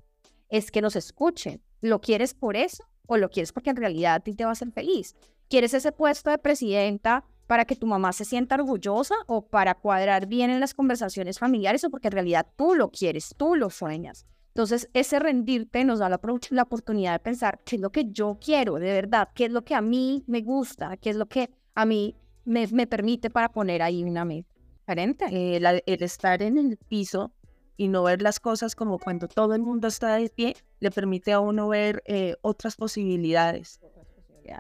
es 0.51 0.71
que 0.71 0.83
nos 0.83 0.95
escuchen. 0.95 1.63
¿Lo 1.81 2.01
quieres 2.01 2.35
por 2.35 2.57
eso 2.57 2.85
o 3.07 3.17
lo 3.17 3.31
quieres 3.31 3.53
porque 3.53 3.71
en 3.71 3.77
realidad 3.77 4.23
ti 4.23 4.35
te 4.35 4.45
va 4.45 4.51
a 4.51 4.53
hacer 4.53 4.71
feliz? 4.73 5.15
¿Quieres 5.49 5.75
ese 5.75 5.93
puesto 5.93 6.31
de 6.31 6.39
presidenta 6.39 7.25
para 7.47 7.65
que 7.65 7.77
tu 7.77 7.87
mamá 7.87 8.13
se 8.13 8.25
sienta 8.25 8.55
orgullosa 8.55 9.15
o 9.27 9.47
para 9.47 9.75
cuadrar 9.75 10.27
bien 10.27 10.51
en 10.51 10.61
las 10.61 10.75
conversaciones 10.75 11.39
familiares 11.39 11.85
o 11.85 11.91
porque 11.91 12.09
en 12.09 12.13
realidad 12.13 12.47
tú 12.57 12.75
lo 12.75 12.91
quieres, 12.91 13.35
tú 13.37 13.55
lo 13.55 13.69
sueñas? 13.71 14.27
Entonces, 14.49 14.89
ese 14.93 15.19
rendirte 15.19 15.85
nos 15.85 15.99
da 15.99 16.11
la, 16.11 16.21
la, 16.51 16.63
oportunidad 16.63 17.13
de 17.13 17.19
pensar 17.21 17.61
qué 17.65 17.77
es 17.77 17.83
lo 17.83 17.91
que 17.91 18.11
yo 18.11 18.39
quiero, 18.39 18.75
de 18.75 18.93
verdad, 18.93 19.29
qué 19.35 19.47
es 19.47 19.51
lo 19.51 19.63
que 19.63 19.75
a 19.75 19.81
mí 19.81 20.25
me 20.27 20.43
gusta, 20.43 20.99
qué 20.99 21.09
es 21.11 21.17
lo 21.17 21.27
que 21.27 21.51
a 21.75 21.87
mí 21.87 22.15
me, 22.45 22.67
me 22.67 22.87
permite 22.87 23.31
para 23.31 23.51
poner 23.51 23.81
ahí 23.81 24.05
una 24.05 24.27
meta. 24.27 24.49
Diferente. 24.81 25.25
Eh, 25.31 25.57
el 25.57 26.03
estar 26.03 26.43
en 26.43 26.59
el 26.59 26.77
piso 26.77 27.33
y 27.77 27.89
no 27.89 28.03
ver 28.03 28.23
las 28.23 28.41
cosas 28.41 28.75
como 28.75 28.99
cuando 28.99 29.29
todo 29.29 29.55
el 29.55 29.63
mundo 29.63 29.89
está 29.89 30.17
de 30.17 30.29
pie, 30.29 30.57
le 30.81 30.91
permite 30.91 31.33
a 31.33 31.41
uno 31.41 31.69
ver 31.69 32.03
eh, 32.07 32.37
otras 32.43 32.77
posibilidades. 32.77 33.81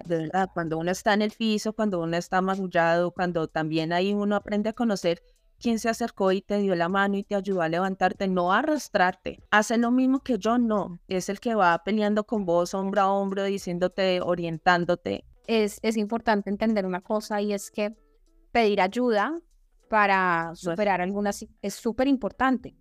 De 0.06 0.16
verdad, 0.16 0.48
cuando 0.54 0.78
uno 0.78 0.90
está 0.90 1.12
en 1.12 1.22
el 1.22 1.32
piso, 1.32 1.72
cuando 1.72 2.00
uno 2.00 2.16
está 2.16 2.40
magullado, 2.40 3.10
cuando 3.10 3.48
también 3.48 3.92
ahí 3.92 4.14
uno 4.14 4.36
aprende 4.36 4.70
a 4.70 4.72
conocer 4.72 5.22
quien 5.58 5.78
se 5.78 5.88
acercó 5.88 6.32
y 6.32 6.42
te 6.42 6.58
dio 6.58 6.74
la 6.74 6.88
mano 6.88 7.16
y 7.16 7.22
te 7.22 7.34
ayudó 7.34 7.62
a 7.62 7.68
levantarte, 7.68 8.26
no 8.26 8.52
a 8.52 8.58
arrastrarte. 8.58 9.38
Hace 9.50 9.78
lo 9.78 9.90
mismo 9.90 10.20
que 10.20 10.38
yo, 10.38 10.58
no. 10.58 10.98
Es 11.08 11.28
el 11.28 11.40
que 11.40 11.54
va 11.54 11.82
peleando 11.84 12.24
con 12.24 12.44
vos 12.44 12.74
hombro 12.74 13.00
a 13.00 13.12
hombro, 13.12 13.44
diciéndote, 13.44 14.20
orientándote. 14.20 15.24
Es, 15.46 15.78
es 15.82 15.96
importante 15.96 16.50
entender 16.50 16.84
una 16.84 17.00
cosa 17.00 17.40
y 17.40 17.52
es 17.52 17.70
que 17.70 17.94
pedir 18.50 18.80
ayuda 18.80 19.40
para 19.88 20.52
superar 20.54 21.00
algunas 21.00 21.46
es 21.60 21.74
súper 21.74 22.08
importante. 22.08 22.74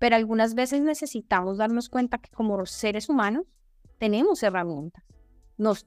Pero 0.00 0.16
algunas 0.16 0.54
veces 0.54 0.80
necesitamos 0.80 1.58
darnos 1.58 1.88
cuenta 1.88 2.18
que 2.18 2.30
como 2.30 2.66
seres 2.66 3.08
humanos 3.08 3.46
tenemos 3.98 4.42
herramientas 4.42 5.04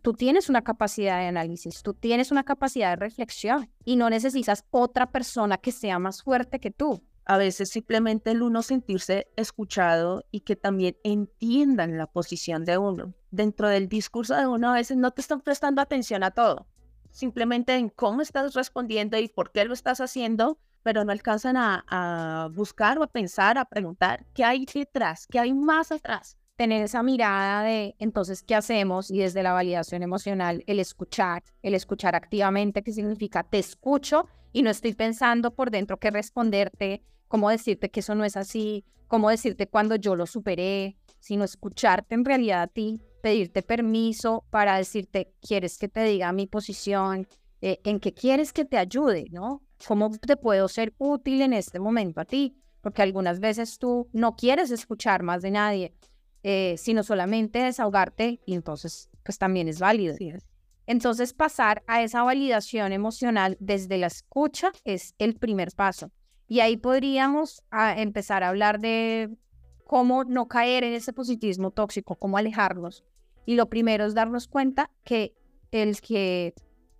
tú 0.01 0.13
tienes 0.13 0.49
una 0.49 0.63
capacidad 0.63 1.19
de 1.19 1.27
análisis, 1.27 1.81
tú 1.81 1.93
tienes 1.93 2.31
una 2.31 2.43
capacidad 2.43 2.91
de 2.91 2.95
reflexión 2.97 3.71
y 3.83 3.95
no 3.95 4.09
necesitas 4.09 4.65
otra 4.69 5.11
persona 5.11 5.57
que 5.57 5.71
sea 5.71 5.99
más 5.99 6.21
fuerte 6.21 6.59
que 6.59 6.71
tú. 6.71 7.03
A 7.25 7.37
veces 7.37 7.69
simplemente 7.69 8.31
el 8.31 8.43
uno 8.43 8.61
sentirse 8.61 9.27
escuchado 9.37 10.25
y 10.29 10.41
que 10.41 10.55
también 10.55 10.97
entiendan 11.03 11.97
la 11.97 12.05
posición 12.05 12.65
de 12.65 12.77
uno. 12.77 13.13
Dentro 13.31 13.69
del 13.69 13.87
discurso 13.87 14.35
de 14.35 14.45
uno 14.45 14.69
a 14.69 14.73
veces 14.73 14.97
no 14.97 15.11
te 15.11 15.21
están 15.21 15.41
prestando 15.41 15.81
atención 15.81 16.23
a 16.23 16.31
todo, 16.31 16.67
simplemente 17.09 17.75
en 17.75 17.89
cómo 17.89 18.21
estás 18.21 18.53
respondiendo 18.53 19.17
y 19.17 19.29
por 19.29 19.51
qué 19.51 19.65
lo 19.65 19.73
estás 19.73 20.01
haciendo, 20.01 20.59
pero 20.83 21.03
no 21.03 21.11
alcanzan 21.11 21.55
a, 21.57 22.49
buscar 22.53 22.99
o 22.99 23.03
a 23.03 23.07
pensar, 23.07 23.57
a 23.57 23.65
preguntar 23.65 24.25
qué 24.33 24.43
hay 24.43 24.65
detrás, 24.65 25.25
qué 25.27 25.39
hay 25.39 25.53
más 25.53 25.91
atrás 25.91 26.37
tener 26.55 26.83
esa 26.83 27.01
mirada 27.01 27.63
de 27.63 27.95
entonces 27.97 28.43
qué 28.43 28.53
hacemos 28.53 29.09
y 29.09 29.19
desde 29.19 29.41
la 29.41 29.53
validación 29.53 30.03
emocional 30.03 30.63
el 30.67 30.79
escuchar, 30.79 31.43
el 31.63 31.73
escuchar 31.73 32.15
activamente, 32.15 32.83
que 32.83 32.91
significa 32.91 33.41
te 33.43 33.57
escucho 33.57 34.27
y 34.51 34.61
no 34.61 34.69
estoy 34.69 34.93
pensando 34.93 35.55
por 35.55 35.71
dentro 35.71 35.97
qué 35.97 36.11
responderte, 36.11 37.01
cómo 37.27 37.49
decirte 37.49 37.89
que 37.89 38.01
eso 38.01 38.13
no 38.13 38.23
es 38.23 38.37
así, 38.37 38.85
cómo 39.07 39.29
decirte 39.29 39.67
cuando 39.67 39.95
yo 39.95 40.15
lo 40.15 40.27
superé, 40.27 40.95
sino 41.19 41.43
escucharte 41.43 42.15
en 42.15 42.25
realidad 42.25 42.61
a 42.61 42.67
ti, 42.67 43.01
pedirte 43.21 43.63
permiso 43.63 44.45
para 44.49 44.77
decirte, 44.77 45.33
quieres 45.41 45.77
que 45.77 45.87
te 45.87 46.03
diga 46.03 46.31
mi 46.33 46.45
posición, 46.45 47.27
eh, 47.61 47.79
en 47.85 47.99
qué 48.01 48.13
quieres 48.13 48.51
que 48.51 48.65
te 48.65 48.77
ayude, 48.77 49.27
¿no? 49.31 49.61
¿Cómo 49.87 50.11
te 50.11 50.37
puedo 50.37 50.67
ser 50.67 50.93
útil 50.97 51.41
en 51.41 51.53
este 51.53 51.79
momento 51.79 52.21
a 52.21 52.25
ti? 52.25 52.55
Porque 52.81 53.01
algunas 53.01 53.39
veces 53.39 53.79
tú 53.79 54.07
no 54.13 54.35
quieres 54.35 54.71
escuchar 54.71 55.23
más 55.23 55.41
de 55.41 55.51
nadie, 55.51 55.93
eh, 56.43 56.75
sino 56.77 57.03
solamente 57.03 57.59
desahogarte 57.59 58.41
y 58.45 58.53
entonces 58.53 59.09
pues 59.23 59.37
también 59.37 59.67
es 59.67 59.79
válido. 59.79 60.15
Entonces 60.85 61.33
pasar 61.33 61.83
a 61.87 62.01
esa 62.01 62.23
validación 62.23 62.91
emocional 62.91 63.57
desde 63.59 63.97
la 63.97 64.07
escucha 64.07 64.71
es 64.83 65.15
el 65.17 65.35
primer 65.35 65.71
paso. 65.71 66.11
Y 66.47 66.59
ahí 66.59 66.77
podríamos 66.77 67.63
ah, 67.71 67.95
empezar 67.97 68.43
a 68.43 68.49
hablar 68.49 68.79
de 68.79 69.29
cómo 69.85 70.23
no 70.25 70.47
caer 70.47 70.83
en 70.83 70.93
ese 70.93 71.13
positivismo 71.13 71.71
tóxico, 71.71 72.15
cómo 72.15 72.37
alejarnos. 72.37 73.03
Y 73.45 73.55
lo 73.55 73.69
primero 73.69 74.05
es 74.05 74.13
darnos 74.13 74.47
cuenta 74.47 74.91
que 75.03 75.33
el 75.71 75.99
que 76.01 76.53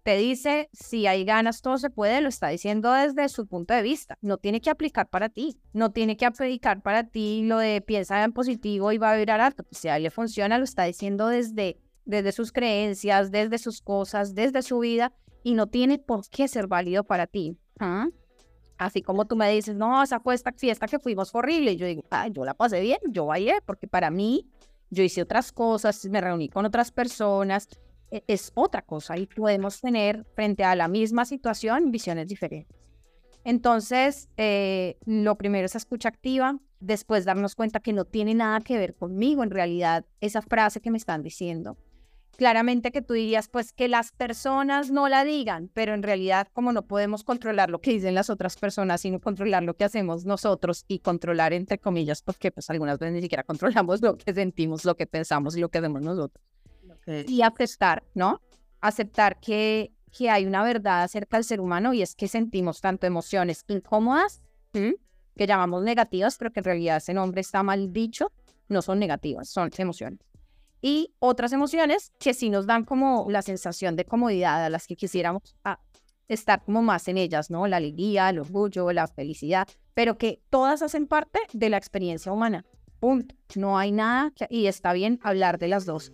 te 0.04 0.18
dice 0.18 0.70
si 0.74 1.08
hay 1.08 1.24
ganas, 1.24 1.62
todo 1.62 1.78
se 1.78 1.90
puede, 1.90 2.22
lo 2.22 2.30
está 2.30 2.50
diciendo 2.50 2.92
desde 2.92 3.30
su 3.30 3.48
punto 3.48 3.74
de 3.74 3.82
vista. 3.82 4.18
No 4.22 4.38
tiene 4.38 4.62
que 4.62 4.70
aplicar 4.70 5.10
para 5.10 5.30
ti, 5.30 5.58
no 5.72 5.92
tiene 5.92 6.18
que 6.18 6.26
aplicar 6.26 6.82
para 6.82 7.06
ti 7.06 7.44
lo 7.44 7.58
de 7.58 7.82
piensa 7.82 8.24
en 8.24 8.34
positivo 8.34 8.92
y 8.92 8.98
va 8.98 9.12
a 9.12 9.18
virar 9.18 9.40
alto. 9.40 9.66
Si 9.72 9.88
a 9.88 9.98
él 9.98 10.04
le 10.04 10.12
funciona, 10.12 10.58
lo 10.58 10.66
está 10.66 10.84
diciendo 10.84 11.28
desde, 11.28 11.80
desde 12.06 12.34
sus 12.34 12.52
creencias, 12.52 13.32
desde 13.32 13.58
sus 13.58 13.82
cosas, 13.82 14.36
desde 14.36 14.62
su 14.62 14.80
vida 14.80 15.14
y 15.42 15.54
no 15.54 15.68
tiene 15.68 16.00
por 16.00 16.28
qué 16.30 16.48
ser 16.48 16.68
válido 16.68 17.06
para 17.06 17.26
ti. 17.26 17.58
¿ah? 17.80 18.08
Así 18.78 19.02
como 19.02 19.26
tú 19.26 19.38
me 19.38 19.50
dices, 19.52 19.76
no, 19.76 20.04
esa 20.04 20.20
fue 20.20 20.36
esta 20.36 20.52
fiesta 20.52 20.88
que 20.88 21.00
fuimos 21.00 21.32
fue 21.32 21.40
horrible. 21.40 21.72
Y 21.72 21.76
yo 21.78 21.86
digo, 21.86 22.04
ah, 22.12 22.28
yo 22.28 22.44
la 22.44 22.54
pasé 22.54 22.82
bien, 22.82 23.00
yo 23.10 23.26
bailé, 23.28 23.56
porque 23.66 23.88
para 23.88 24.12
mí 24.12 24.50
yo 24.90 25.02
hice 25.02 25.22
otras 25.22 25.52
cosas, 25.54 26.06
me 26.10 26.20
reuní 26.20 26.50
con 26.50 26.66
otras 26.66 26.92
personas 26.92 27.68
es 28.28 28.52
otra 28.56 28.84
cosa 28.84 29.18
y 29.18 29.26
podemos 29.26 29.82
tener 29.82 30.26
frente 30.36 30.64
a 30.64 30.76
la 30.76 30.88
misma 30.88 31.26
situación 31.26 31.92
visiones 31.92 32.28
diferentes. 32.28 32.78
Entonces, 33.44 34.30
eh, 34.38 34.98
lo 35.06 35.36
primero 35.36 35.66
es 35.66 35.76
escucha 35.76 36.10
activa, 36.10 36.60
después 36.80 37.26
darnos 37.26 37.56
cuenta 37.56 37.80
que 37.80 37.94
no 37.94 38.06
tiene 38.06 38.34
nada 38.34 38.62
que 38.62 38.78
ver 38.78 38.96
conmigo 38.96 39.44
en 39.44 39.52
realidad 39.52 40.06
esa 40.22 40.42
frase 40.42 40.80
que 40.80 40.92
me 40.92 40.98
están 40.98 41.24
diciendo. 41.24 41.78
Claramente 42.38 42.92
que 42.92 43.04
tú 43.04 43.14
dirías, 43.14 43.48
pues 43.48 43.74
que 43.74 43.88
las 43.88 44.12
personas 44.12 44.90
no 44.90 45.08
la 45.08 45.24
digan, 45.24 45.70
pero 45.74 45.94
en 45.94 46.02
realidad 46.02 46.48
como 46.52 46.72
no 46.72 46.88
podemos 46.88 47.24
controlar 47.24 47.70
lo 47.70 47.80
que 47.80 47.92
dicen 47.92 48.16
las 48.16 48.30
otras 48.30 48.58
personas, 48.58 49.02
sino 49.02 49.20
controlar 49.20 49.62
lo 49.64 49.76
que 49.76 49.84
hacemos 49.84 50.26
nosotros 50.26 50.86
y 50.88 51.00
controlar 51.00 51.54
entre 51.54 51.78
comillas, 51.78 52.24
porque 52.24 52.50
pues 52.52 52.70
algunas 52.70 52.98
veces 52.98 53.14
ni 53.14 53.22
siquiera 53.22 53.44
controlamos 53.44 54.02
lo 54.02 54.18
que 54.18 54.34
sentimos, 54.34 54.84
lo 54.84 54.96
que 54.96 55.06
pensamos 55.06 55.56
y 55.56 55.60
lo 55.60 55.70
que 55.70 55.78
hacemos 55.78 56.02
nosotros 56.02 56.44
y 57.06 57.42
aceptar, 57.42 58.04
¿no? 58.14 58.42
Aceptar 58.82 59.40
que, 59.40 59.92
que 60.12 60.30
hay 60.30 60.46
una 60.46 60.64
verdad 60.64 61.04
acerca 61.04 61.38
del 61.38 61.44
ser 61.44 61.62
humano 61.62 61.94
y 61.94 62.02
es 62.02 62.16
que 62.16 62.28
sentimos 62.28 62.82
tanto 62.82 63.08
emociones 63.08 63.64
incómodas, 63.68 64.42
que 64.72 65.48
llamamos 65.48 65.84
negativas, 65.84 66.38
pero 66.38 66.52
que 66.52 66.60
en 66.60 66.66
realidad 66.66 66.98
ese 66.98 67.14
nombre 67.14 67.42
está 67.42 67.64
mal 67.64 67.92
dicho, 67.94 68.32
no 68.70 68.82
son 68.82 69.00
negativas, 69.00 69.50
son 69.50 69.70
emociones. 69.78 70.20
Y 70.82 71.14
otras 71.20 71.54
emociones 71.54 72.12
que 72.20 72.34
sí 72.34 72.50
nos 72.50 72.66
dan 72.66 72.84
como 72.84 73.28
la 73.30 73.42
sensación 73.42 73.96
de 73.96 74.06
comodidad 74.06 74.66
a 74.66 74.70
las 74.70 74.86
que 74.86 74.96
quisiéramos 74.96 75.56
estar 76.28 76.64
como 76.64 76.82
más 76.82 77.08
en 77.08 77.18
ellas, 77.18 77.50
¿no? 77.50 77.68
La 77.68 77.78
alegría, 77.78 78.30
el 78.30 78.40
orgullo, 78.40 78.92
la 78.92 79.08
felicidad, 79.08 79.68
pero 79.94 80.18
que 80.18 80.42
todas 80.50 80.82
hacen 80.82 81.08
parte 81.08 81.40
de 81.54 81.70
la 81.70 81.78
experiencia 81.78 82.32
humana. 82.32 82.66
Punto. 83.00 83.36
No 83.56 83.78
hay 83.78 83.92
nada 83.92 84.32
y 84.50 84.66
está 84.66 84.94
bien 84.94 85.20
hablar 85.24 85.58
de 85.58 85.68
las 85.68 85.86
dos. 85.86 86.12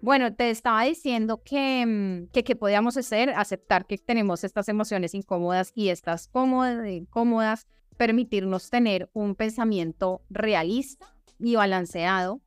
Bueno, 0.00 0.32
te 0.32 0.50
estaba 0.50 0.84
diciendo 0.84 1.42
que, 1.42 1.84
mm, 1.84 2.28
que, 2.32 2.56
podíamos 2.56 2.96
hacer, 2.96 3.30
aceptar 3.30 3.86
que 3.86 3.98
tenemos 3.98 4.44
estas 4.44 4.68
emociones 4.68 5.14
incómodas 5.14 5.72
y 5.74 5.88
estas 5.88 6.28
cómodas, 6.28 6.86
incómodas, 6.88 7.66
permitirnos 7.96 8.70
tener 8.70 9.10
un 9.12 9.34
pensamiento 9.34 10.22
realista 10.30 11.06
y 11.38 11.56
balanceado. 11.56 12.40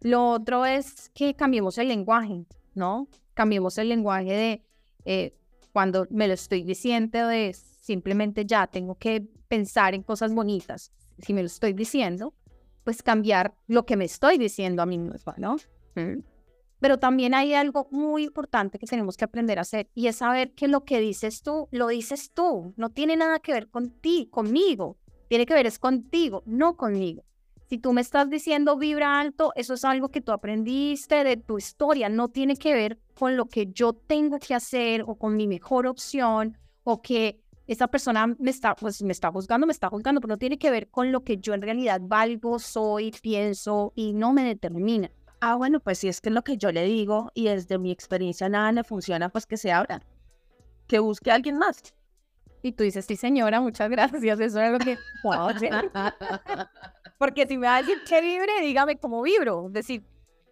Lo 0.00 0.30
otro 0.30 0.64
es 0.64 1.10
que 1.10 1.34
cambiemos 1.34 1.76
el 1.78 1.88
lenguaje, 1.88 2.46
¿no? 2.74 3.08
Cambiemos 3.34 3.78
el 3.78 3.88
lenguaje 3.88 4.32
de 4.32 4.62
eh, 5.04 5.36
cuando 5.72 6.06
me 6.10 6.28
lo 6.28 6.34
estoy 6.34 6.62
diciendo, 6.62 7.26
de 7.26 7.52
simplemente 7.52 8.46
ya 8.46 8.66
tengo 8.68 8.94
que 8.94 9.26
pensar 9.48 9.94
en 9.94 10.02
cosas 10.02 10.32
bonitas. 10.32 10.92
Si 11.18 11.34
me 11.34 11.42
lo 11.42 11.46
estoy 11.46 11.72
diciendo, 11.72 12.34
pues 12.84 13.02
cambiar 13.02 13.54
lo 13.66 13.84
que 13.84 13.96
me 13.96 14.04
estoy 14.04 14.38
diciendo 14.38 14.82
a 14.82 14.86
mí 14.86 14.98
misma, 14.98 15.34
¿no? 15.38 15.56
Mm. 15.96 16.35
Pero 16.86 17.00
también 17.00 17.34
hay 17.34 17.52
algo 17.52 17.88
muy 17.90 18.22
importante 18.22 18.78
que 18.78 18.86
tenemos 18.86 19.16
que 19.16 19.24
aprender 19.24 19.58
a 19.58 19.62
hacer 19.62 19.90
y 19.92 20.06
es 20.06 20.14
saber 20.18 20.52
que 20.52 20.68
lo 20.68 20.84
que 20.84 21.00
dices 21.00 21.42
tú, 21.42 21.66
lo 21.72 21.88
dices 21.88 22.30
tú. 22.32 22.74
No 22.76 22.90
tiene 22.90 23.16
nada 23.16 23.40
que 23.40 23.52
ver 23.52 23.68
con 23.68 23.90
ti, 23.90 24.28
conmigo. 24.30 24.96
Tiene 25.28 25.46
que 25.46 25.54
ver 25.54 25.66
es 25.66 25.80
contigo, 25.80 26.44
no 26.46 26.76
conmigo. 26.76 27.24
Si 27.68 27.78
tú 27.78 27.92
me 27.92 28.02
estás 28.02 28.30
diciendo 28.30 28.78
vibra 28.78 29.18
alto, 29.18 29.50
eso 29.56 29.74
es 29.74 29.84
algo 29.84 30.10
que 30.10 30.20
tú 30.20 30.30
aprendiste 30.30 31.24
de 31.24 31.36
tu 31.36 31.58
historia. 31.58 32.08
No 32.08 32.28
tiene 32.28 32.54
que 32.54 32.72
ver 32.72 33.00
con 33.18 33.36
lo 33.36 33.46
que 33.46 33.66
yo 33.72 33.92
tengo 33.92 34.38
que 34.38 34.54
hacer 34.54 35.02
o 35.08 35.16
con 35.16 35.34
mi 35.34 35.48
mejor 35.48 35.88
opción 35.88 36.56
o 36.84 37.02
que 37.02 37.40
esa 37.66 37.88
persona 37.88 38.28
me 38.38 38.50
está, 38.50 38.76
pues, 38.76 39.02
me 39.02 39.10
está 39.10 39.32
juzgando, 39.32 39.66
me 39.66 39.72
está 39.72 39.88
juzgando, 39.88 40.20
pero 40.20 40.34
no 40.34 40.38
tiene 40.38 40.56
que 40.56 40.70
ver 40.70 40.88
con 40.88 41.10
lo 41.10 41.24
que 41.24 41.38
yo 41.38 41.52
en 41.52 41.62
realidad 41.62 42.00
valgo, 42.00 42.60
soy, 42.60 43.10
pienso 43.22 43.92
y 43.96 44.12
no 44.12 44.32
me 44.32 44.44
determina 44.44 45.10
ah, 45.40 45.56
bueno, 45.56 45.80
pues 45.80 45.98
si 45.98 46.08
es 46.08 46.20
que 46.20 46.28
es 46.28 46.34
lo 46.34 46.42
que 46.42 46.56
yo 46.56 46.72
le 46.72 46.84
digo 46.84 47.30
y 47.34 47.46
desde 47.46 47.78
mi 47.78 47.90
experiencia 47.90 48.48
nada 48.48 48.72
le 48.72 48.84
funciona, 48.84 49.28
pues 49.28 49.46
que 49.46 49.56
se 49.56 49.72
abra, 49.72 50.02
que 50.86 50.98
busque 50.98 51.30
a 51.30 51.34
alguien 51.34 51.58
más. 51.58 51.94
Y 52.62 52.72
tú 52.72 52.84
dices, 52.84 53.04
sí, 53.06 53.16
señora, 53.16 53.60
muchas 53.60 53.90
gracias, 53.90 54.40
eso 54.40 54.60
es 54.60 54.72
lo 54.72 54.78
que 54.78 54.98
Porque 57.18 57.46
si 57.46 57.58
me 57.58 57.66
va 57.66 57.76
a 57.76 57.82
decir 57.82 57.98
que 58.08 58.20
vibre, 58.20 58.52
dígame 58.60 58.98
cómo 58.98 59.22
vibro. 59.22 59.66
Es 59.68 59.72
decir, 59.72 60.04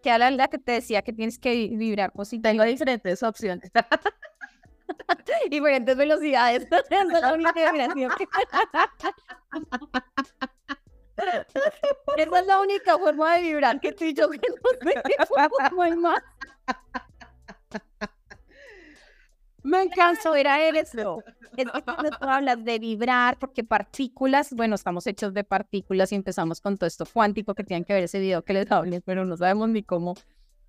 que 0.02 0.10
a 0.10 0.18
la, 0.18 0.48
que 0.48 0.58
te 0.58 0.72
decía 0.72 1.02
que 1.02 1.12
tienes 1.12 1.38
que 1.38 1.68
vibrar 1.72 2.12
positivamente. 2.12 2.62
Tengo 2.62 2.70
diferentes 2.70 3.22
opciones. 3.22 3.70
diferentes 5.50 5.96
velocidades. 5.96 6.66
Esa 12.16 12.38
es 12.40 12.46
la 12.46 12.60
única 12.60 12.98
forma 12.98 13.36
de 13.36 13.42
vibrar 13.42 13.80
que 13.80 13.92
tú 13.92 14.04
y 14.04 14.14
yo 14.14 14.28
no 15.76 15.96
más. 15.96 16.22
Me 19.62 19.82
encantó, 19.82 20.34
era 20.34 20.68
eso. 20.68 21.22
Es 21.56 21.64
que 21.64 21.64
tú 21.64 22.28
hablas 22.28 22.62
de 22.64 22.78
vibrar, 22.78 23.38
porque 23.38 23.64
partículas, 23.64 24.52
bueno, 24.52 24.74
estamos 24.74 25.06
hechos 25.06 25.32
de 25.32 25.42
partículas 25.42 26.12
y 26.12 26.16
empezamos 26.16 26.60
con 26.60 26.76
todo 26.76 26.86
esto 26.86 27.06
cuántico 27.10 27.54
que 27.54 27.64
tienen 27.64 27.84
que 27.84 27.94
ver 27.94 28.04
ese 28.04 28.18
video 28.18 28.44
que 28.44 28.52
les 28.52 28.70
hablé, 28.70 29.00
pero 29.00 29.24
no 29.24 29.36
sabemos 29.36 29.70
ni 29.70 29.82
cómo 29.82 30.14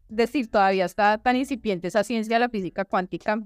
decir, 0.07 0.49
todavía 0.49 0.85
está 0.85 1.17
tan 1.17 1.35
incipiente 1.35 1.89
esa 1.89 2.03
ciencia 2.05 2.35
de 2.35 2.39
la 2.39 2.49
física 2.49 2.85
cuántica. 2.85 3.41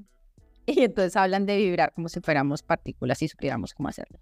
Y 0.68 0.84
entonces 0.84 1.16
hablan 1.16 1.47
de 1.47 1.58
vibrar 1.58 1.93
como 1.93 2.10
si 2.10 2.20
fuéramos 2.20 2.62
partículas 2.62 3.22
y 3.24 3.28
supiéramos 3.28 3.74
cómo 3.74 3.89
hacerlo. 3.89 4.20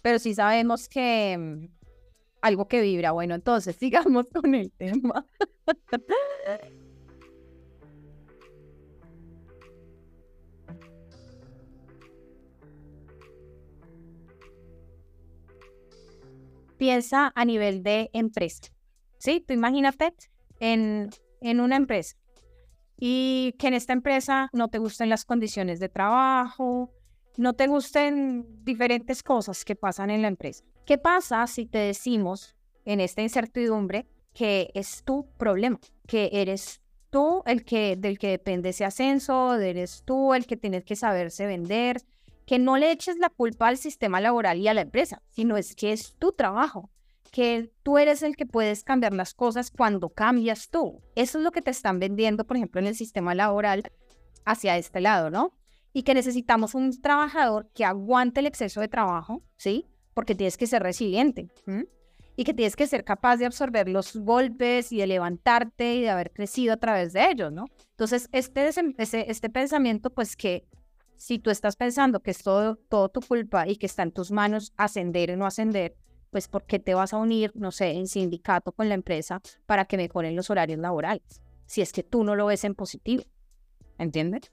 Pero 0.00 0.18
sí 0.18 0.34
sabemos 0.34 0.88
que, 0.88 1.68
algo 2.42 2.68
que 2.68 2.82
vibra. 2.82 3.12
Bueno, 3.12 3.34
entonces 3.34 3.76
sigamos 3.80 4.26
con 4.26 4.54
el 4.54 4.70
tema. 4.72 5.24
Piensa 16.76 17.32
a 17.34 17.44
nivel 17.44 17.82
de 17.82 18.10
empresa. 18.12 18.72
¿Sí? 19.18 19.42
Tú 19.46 19.54
imagínate 19.54 20.12
en, 20.58 21.10
en 21.40 21.60
una 21.60 21.76
empresa 21.76 22.16
y 22.98 23.54
que 23.58 23.68
en 23.68 23.74
esta 23.74 23.92
empresa 23.92 24.48
no 24.52 24.66
te 24.68 24.78
gusten 24.78 25.08
las 25.08 25.24
condiciones 25.24 25.78
de 25.78 25.88
trabajo, 25.88 26.92
no 27.36 27.52
te 27.52 27.68
gusten 27.68 28.64
diferentes 28.64 29.22
cosas 29.22 29.64
que 29.64 29.76
pasan 29.76 30.10
en 30.10 30.22
la 30.22 30.28
empresa. 30.28 30.64
¿Qué 30.84 30.98
pasa 30.98 31.46
si 31.46 31.66
te 31.66 31.78
decimos 31.78 32.56
en 32.84 33.00
esta 33.00 33.22
incertidumbre 33.22 34.06
que 34.34 34.70
es 34.74 35.04
tu 35.04 35.28
problema, 35.36 35.78
que 36.06 36.30
eres 36.32 36.80
tú 37.10 37.42
el 37.46 37.64
que 37.64 37.96
del 37.96 38.18
que 38.18 38.28
depende 38.30 38.70
ese 38.70 38.84
ascenso, 38.84 39.54
eres 39.54 40.02
tú 40.04 40.34
el 40.34 40.46
que 40.46 40.56
tienes 40.56 40.84
que 40.84 40.96
saberse 40.96 41.46
vender, 41.46 42.02
que 42.46 42.58
no 42.58 42.76
le 42.78 42.90
eches 42.90 43.18
la 43.18 43.28
culpa 43.28 43.68
al 43.68 43.78
sistema 43.78 44.20
laboral 44.20 44.58
y 44.58 44.66
a 44.66 44.74
la 44.74 44.80
empresa, 44.80 45.22
sino 45.30 45.56
es 45.56 45.76
que 45.76 45.92
es 45.92 46.16
tu 46.18 46.32
trabajo, 46.32 46.90
que 47.30 47.70
tú 47.84 47.98
eres 47.98 48.22
el 48.24 48.36
que 48.36 48.46
puedes 48.46 48.82
cambiar 48.82 49.14
las 49.14 49.34
cosas 49.34 49.70
cuando 49.70 50.10
cambias 50.10 50.68
tú. 50.68 51.00
Eso 51.14 51.38
es 51.38 51.44
lo 51.44 51.52
que 51.52 51.62
te 51.62 51.70
están 51.70 52.00
vendiendo, 52.00 52.44
por 52.44 52.56
ejemplo, 52.56 52.80
en 52.80 52.88
el 52.88 52.96
sistema 52.96 53.34
laboral 53.36 53.84
hacia 54.44 54.76
este 54.76 55.00
lado, 55.00 55.30
¿no? 55.30 55.52
Y 55.92 56.02
que 56.02 56.14
necesitamos 56.14 56.74
un 56.74 57.00
trabajador 57.00 57.70
que 57.72 57.84
aguante 57.84 58.40
el 58.40 58.46
exceso 58.46 58.80
de 58.80 58.88
trabajo, 58.88 59.42
¿sí? 59.56 59.91
Porque 60.14 60.34
tienes 60.34 60.56
que 60.56 60.66
ser 60.66 60.82
resiliente 60.82 61.48
y 62.36 62.44
que 62.44 62.54
tienes 62.54 62.76
que 62.76 62.86
ser 62.86 63.04
capaz 63.04 63.36
de 63.36 63.46
absorber 63.46 63.88
los 63.88 64.16
golpes 64.16 64.92
y 64.92 64.98
de 64.98 65.06
levantarte 65.06 65.94
y 65.94 66.00
de 66.02 66.10
haber 66.10 66.32
crecido 66.32 66.74
a 66.74 66.76
través 66.76 67.12
de 67.12 67.30
ellos, 67.30 67.52
¿no? 67.52 67.66
Entonces, 67.90 68.28
este, 68.32 68.70
este 68.98 69.50
pensamiento, 69.50 70.10
pues 70.10 70.36
que 70.36 70.66
si 71.16 71.38
tú 71.38 71.50
estás 71.50 71.76
pensando 71.76 72.20
que 72.20 72.32
es 72.32 72.42
todo, 72.42 72.76
todo 72.76 73.08
tu 73.08 73.20
culpa 73.20 73.68
y 73.68 73.76
que 73.76 73.86
está 73.86 74.02
en 74.02 74.12
tus 74.12 74.32
manos 74.32 74.72
ascender 74.76 75.30
o 75.30 75.36
no 75.36 75.46
ascender, 75.46 75.94
pues 76.30 76.48
¿por 76.48 76.64
qué 76.64 76.78
te 76.78 76.94
vas 76.94 77.12
a 77.12 77.18
unir, 77.18 77.52
no 77.54 77.70
sé, 77.70 77.90
en 77.90 78.06
sindicato 78.06 78.72
con 78.72 78.88
la 78.88 78.94
empresa 78.94 79.40
para 79.66 79.84
que 79.84 79.98
mejoren 79.98 80.34
los 80.34 80.50
horarios 80.50 80.80
laborales? 80.80 81.42
Si 81.66 81.80
es 81.80 81.92
que 81.92 82.02
tú 82.02 82.24
no 82.24 82.34
lo 82.34 82.46
ves 82.46 82.64
en 82.64 82.74
positivo, 82.74 83.22
¿entiendes? 83.98 84.50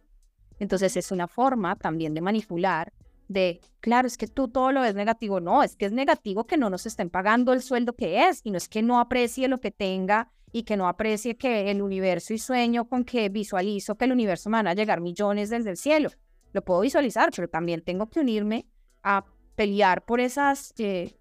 Entonces 0.60 0.98
es 0.98 1.12
una 1.12 1.28
forma 1.28 1.76
también 1.78 2.14
de 2.14 2.22
manipular 2.22 2.94
de, 3.30 3.62
claro, 3.80 4.08
es 4.08 4.18
que 4.18 4.28
tú 4.28 4.50
todo 4.50 4.74
lo 4.74 4.82
ves 4.82 4.96
negativo. 4.96 5.40
No, 5.40 5.64
es 5.64 5.78
que 5.78 5.86
es 5.86 5.94
negativo 5.94 6.46
que 6.46 6.58
no 6.58 6.70
nos 6.70 6.86
estén 6.86 7.10
pagando 7.10 7.54
el 7.54 7.62
sueldo 7.62 7.94
que 7.94 8.28
es 8.28 8.42
y 8.44 8.52
no 8.52 8.58
es 8.58 8.68
que 8.68 8.82
no 8.82 9.00
aprecie 9.00 9.48
lo 9.48 9.60
que 9.60 9.72
tenga 9.72 10.32
y 10.52 10.64
que 10.64 10.76
no 10.76 10.88
aprecie 10.88 11.38
que 11.38 11.70
el 11.70 11.82
universo 11.82 12.34
y 12.34 12.40
sueño 12.40 12.90
con 12.90 13.06
que 13.06 13.30
visualizo 13.30 13.96
que 13.96 14.06
el 14.06 14.12
universo 14.12 14.50
me 14.50 14.58
van 14.58 14.68
a 14.68 14.74
llegar 14.74 15.00
millones 15.00 15.52
desde 15.52 15.70
el 15.70 15.78
cielo. 15.78 16.10
Lo 16.52 16.64
puedo 16.64 16.82
visualizar, 16.82 17.30
pero 17.34 17.48
también 17.48 17.84
tengo 17.84 18.10
que 18.10 18.20
unirme 18.20 18.66
a 19.04 19.26
pelear 19.56 20.04
por 20.06 20.20
esas, 20.20 20.74
eh, 20.80 21.16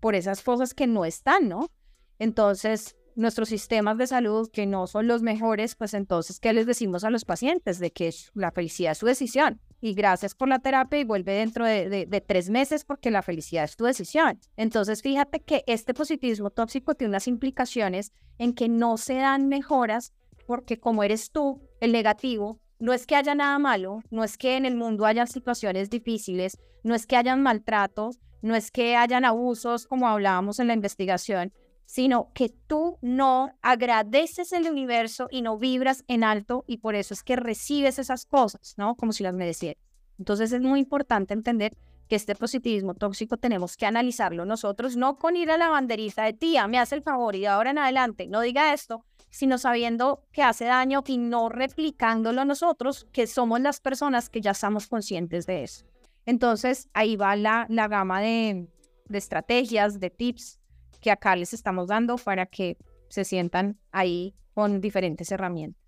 por 0.00 0.14
esas 0.14 0.42
cosas 0.42 0.72
que 0.72 0.86
no 0.86 1.04
están, 1.04 1.50
¿no? 1.50 1.70
Entonces, 2.18 2.96
nuestros 3.14 3.50
sistemas 3.50 3.98
de 3.98 4.06
salud 4.06 4.48
que 4.50 4.64
no 4.64 4.86
son 4.86 5.06
los 5.06 5.20
mejores, 5.20 5.74
pues 5.74 5.92
entonces, 5.92 6.40
¿qué 6.40 6.54
les 6.54 6.64
decimos 6.64 7.04
a 7.04 7.10
los 7.10 7.26
pacientes? 7.26 7.78
De 7.78 7.92
que 7.92 8.14
la 8.32 8.52
felicidad 8.52 8.92
es 8.92 8.98
su 8.98 9.06
decisión 9.06 9.60
y 9.80 9.94
gracias 9.94 10.34
por 10.34 10.48
la 10.48 10.58
terapia 10.58 10.98
y 10.98 11.04
vuelve 11.04 11.34
dentro 11.34 11.66
de, 11.66 12.24
tres 12.26 12.50
meses 12.50 12.84
porque 12.84 13.10
la 13.10 13.22
felicidad 13.22 13.64
es 13.64 13.76
tu 13.76 13.84
decisión. 13.84 14.40
Entonces, 14.56 15.02
fíjate 15.02 15.40
que 15.40 15.64
este 15.66 15.94
positivismo 15.94 16.50
tóxico 16.50 16.94
tiene 16.94 17.10
unas 17.10 17.28
implicaciones 17.28 18.12
en 18.38 18.54
que 18.54 18.68
no 18.68 18.96
se 18.96 19.14
dan 19.14 19.48
mejoras 19.48 20.12
porque 20.46 20.78
como 20.78 21.02
eres 21.02 21.30
tú, 21.30 21.60
el 21.80 21.92
negativo, 21.92 22.60
no 22.78 22.92
es 22.92 23.06
que 23.06 23.16
haya 23.16 23.34
nada 23.34 23.58
malo, 23.58 24.00
no 24.10 24.22
es 24.22 24.36
que 24.38 24.56
en 24.56 24.64
el 24.64 24.76
mundo 24.76 25.06
haya 25.06 25.26
situaciones 25.26 25.90
difíciles, 25.90 26.58
no 26.82 26.94
es 26.94 27.06
que 27.06 27.16
hayan 27.16 27.42
maltratos, 27.42 28.20
no 28.42 28.54
es 28.54 28.70
que 28.70 28.96
hayan 28.96 29.24
abusos 29.24 29.86
como 29.86 30.08
hablábamos 30.08 30.60
en 30.60 30.68
la 30.68 30.74
investigación, 30.74 31.52
sino 31.86 32.30
que 32.34 32.48
tú 32.48 32.98
no 33.00 33.52
agradeces 33.62 34.52
el 34.52 34.68
universo 34.68 35.28
y 35.30 35.40
no 35.40 35.56
vibras 35.56 36.04
en 36.08 36.24
alto 36.24 36.64
y 36.66 36.78
por 36.78 36.96
eso 36.96 37.14
es 37.14 37.22
que 37.22 37.36
recibes 37.36 37.98
esas 37.98 38.26
cosas, 38.26 38.74
¿no? 38.76 38.96
Como 38.96 39.12
si 39.12 39.22
las 39.22 39.34
merecieras. 39.34 39.82
Entonces 40.18 40.52
es 40.52 40.60
muy 40.60 40.80
importante 40.80 41.32
entender 41.32 41.76
que 42.08 42.16
este 42.16 42.34
positivismo 42.34 42.94
tóxico 42.94 43.36
tenemos 43.36 43.76
que 43.76 43.86
analizarlo 43.86 44.44
nosotros, 44.44 44.96
no 44.96 45.16
con 45.18 45.36
ir 45.36 45.50
a 45.50 45.58
la 45.58 45.68
banderita 45.68 46.24
de 46.24 46.32
tía, 46.32 46.66
me 46.66 46.78
hace 46.78 46.96
el 46.96 47.02
favor 47.02 47.34
y 47.34 47.40
de 47.40 47.48
ahora 47.48 47.70
en 47.70 47.78
adelante 47.78 48.26
no 48.28 48.40
diga 48.40 48.72
esto, 48.72 49.04
sino 49.30 49.58
sabiendo 49.58 50.24
que 50.32 50.42
hace 50.42 50.64
daño 50.64 51.02
y 51.06 51.18
no 51.18 51.48
replicándolo 51.48 52.44
nosotros, 52.44 53.06
que 53.12 53.26
somos 53.26 53.60
las 53.60 53.80
personas 53.80 54.28
que 54.28 54.40
ya 54.40 54.52
estamos 54.52 54.86
conscientes 54.86 55.46
de 55.46 55.64
eso. 55.64 55.84
Entonces, 56.26 56.88
ahí 56.92 57.16
va 57.16 57.36
la, 57.36 57.66
la 57.68 57.86
gama 57.86 58.20
de, 58.20 58.68
de 59.08 59.18
estrategias, 59.18 60.00
de 60.00 60.10
tips 60.10 60.60
que 61.06 61.12
acá 61.12 61.36
les 61.36 61.54
estamos 61.54 61.86
dando 61.86 62.16
para 62.16 62.46
que 62.46 62.76
se 63.08 63.24
sientan 63.24 63.78
ahí 63.92 64.34
con 64.54 64.80
diferentes 64.80 65.30
herramientas. 65.30 65.80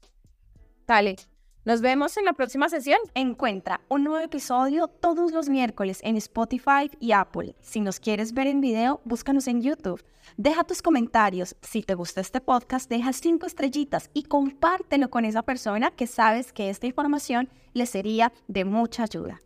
Dale, 0.87 1.17
nos 1.65 1.81
vemos 1.81 2.17
en 2.17 2.25
la 2.25 2.35
próxima 2.35 2.69
sesión. 2.69 3.01
Encuentra 3.15 3.81
un 3.89 4.05
nuevo 4.05 4.25
episodio 4.25 4.87
todos 4.87 5.33
los 5.33 5.49
miércoles 5.49 5.99
en 6.05 6.17
Spotify 6.19 6.89
y 7.01 7.11
Apple. 7.11 7.57
Si 7.61 7.81
nos 7.81 7.99
quieres 7.99 8.33
ver 8.33 8.47
en 8.47 8.61
video, 8.61 9.01
búscanos 9.05 9.49
en 9.49 9.61
YouTube. 9.61 10.05
Deja 10.37 10.63
tus 10.63 10.83
comentarios. 10.83 11.57
Si 11.63 11.83
te 11.83 11.95
gusta 11.97 12.21
este 12.21 12.41
podcast, 12.41 12.89
deja 12.89 13.13
cinco 13.13 13.47
estrellitas 13.47 14.11
y 14.15 14.23
compártelo 14.23 15.11
con 15.11 15.25
esa 15.25 15.43
persona 15.43 15.91
que 15.91 16.07
sabes 16.07 16.53
que 16.53 16.71
esta 16.71 16.87
información 16.87 17.49
le 17.73 17.87
sería 17.87 18.33
de 18.47 18.65
mucha 18.65 19.03
ayuda. 19.03 19.41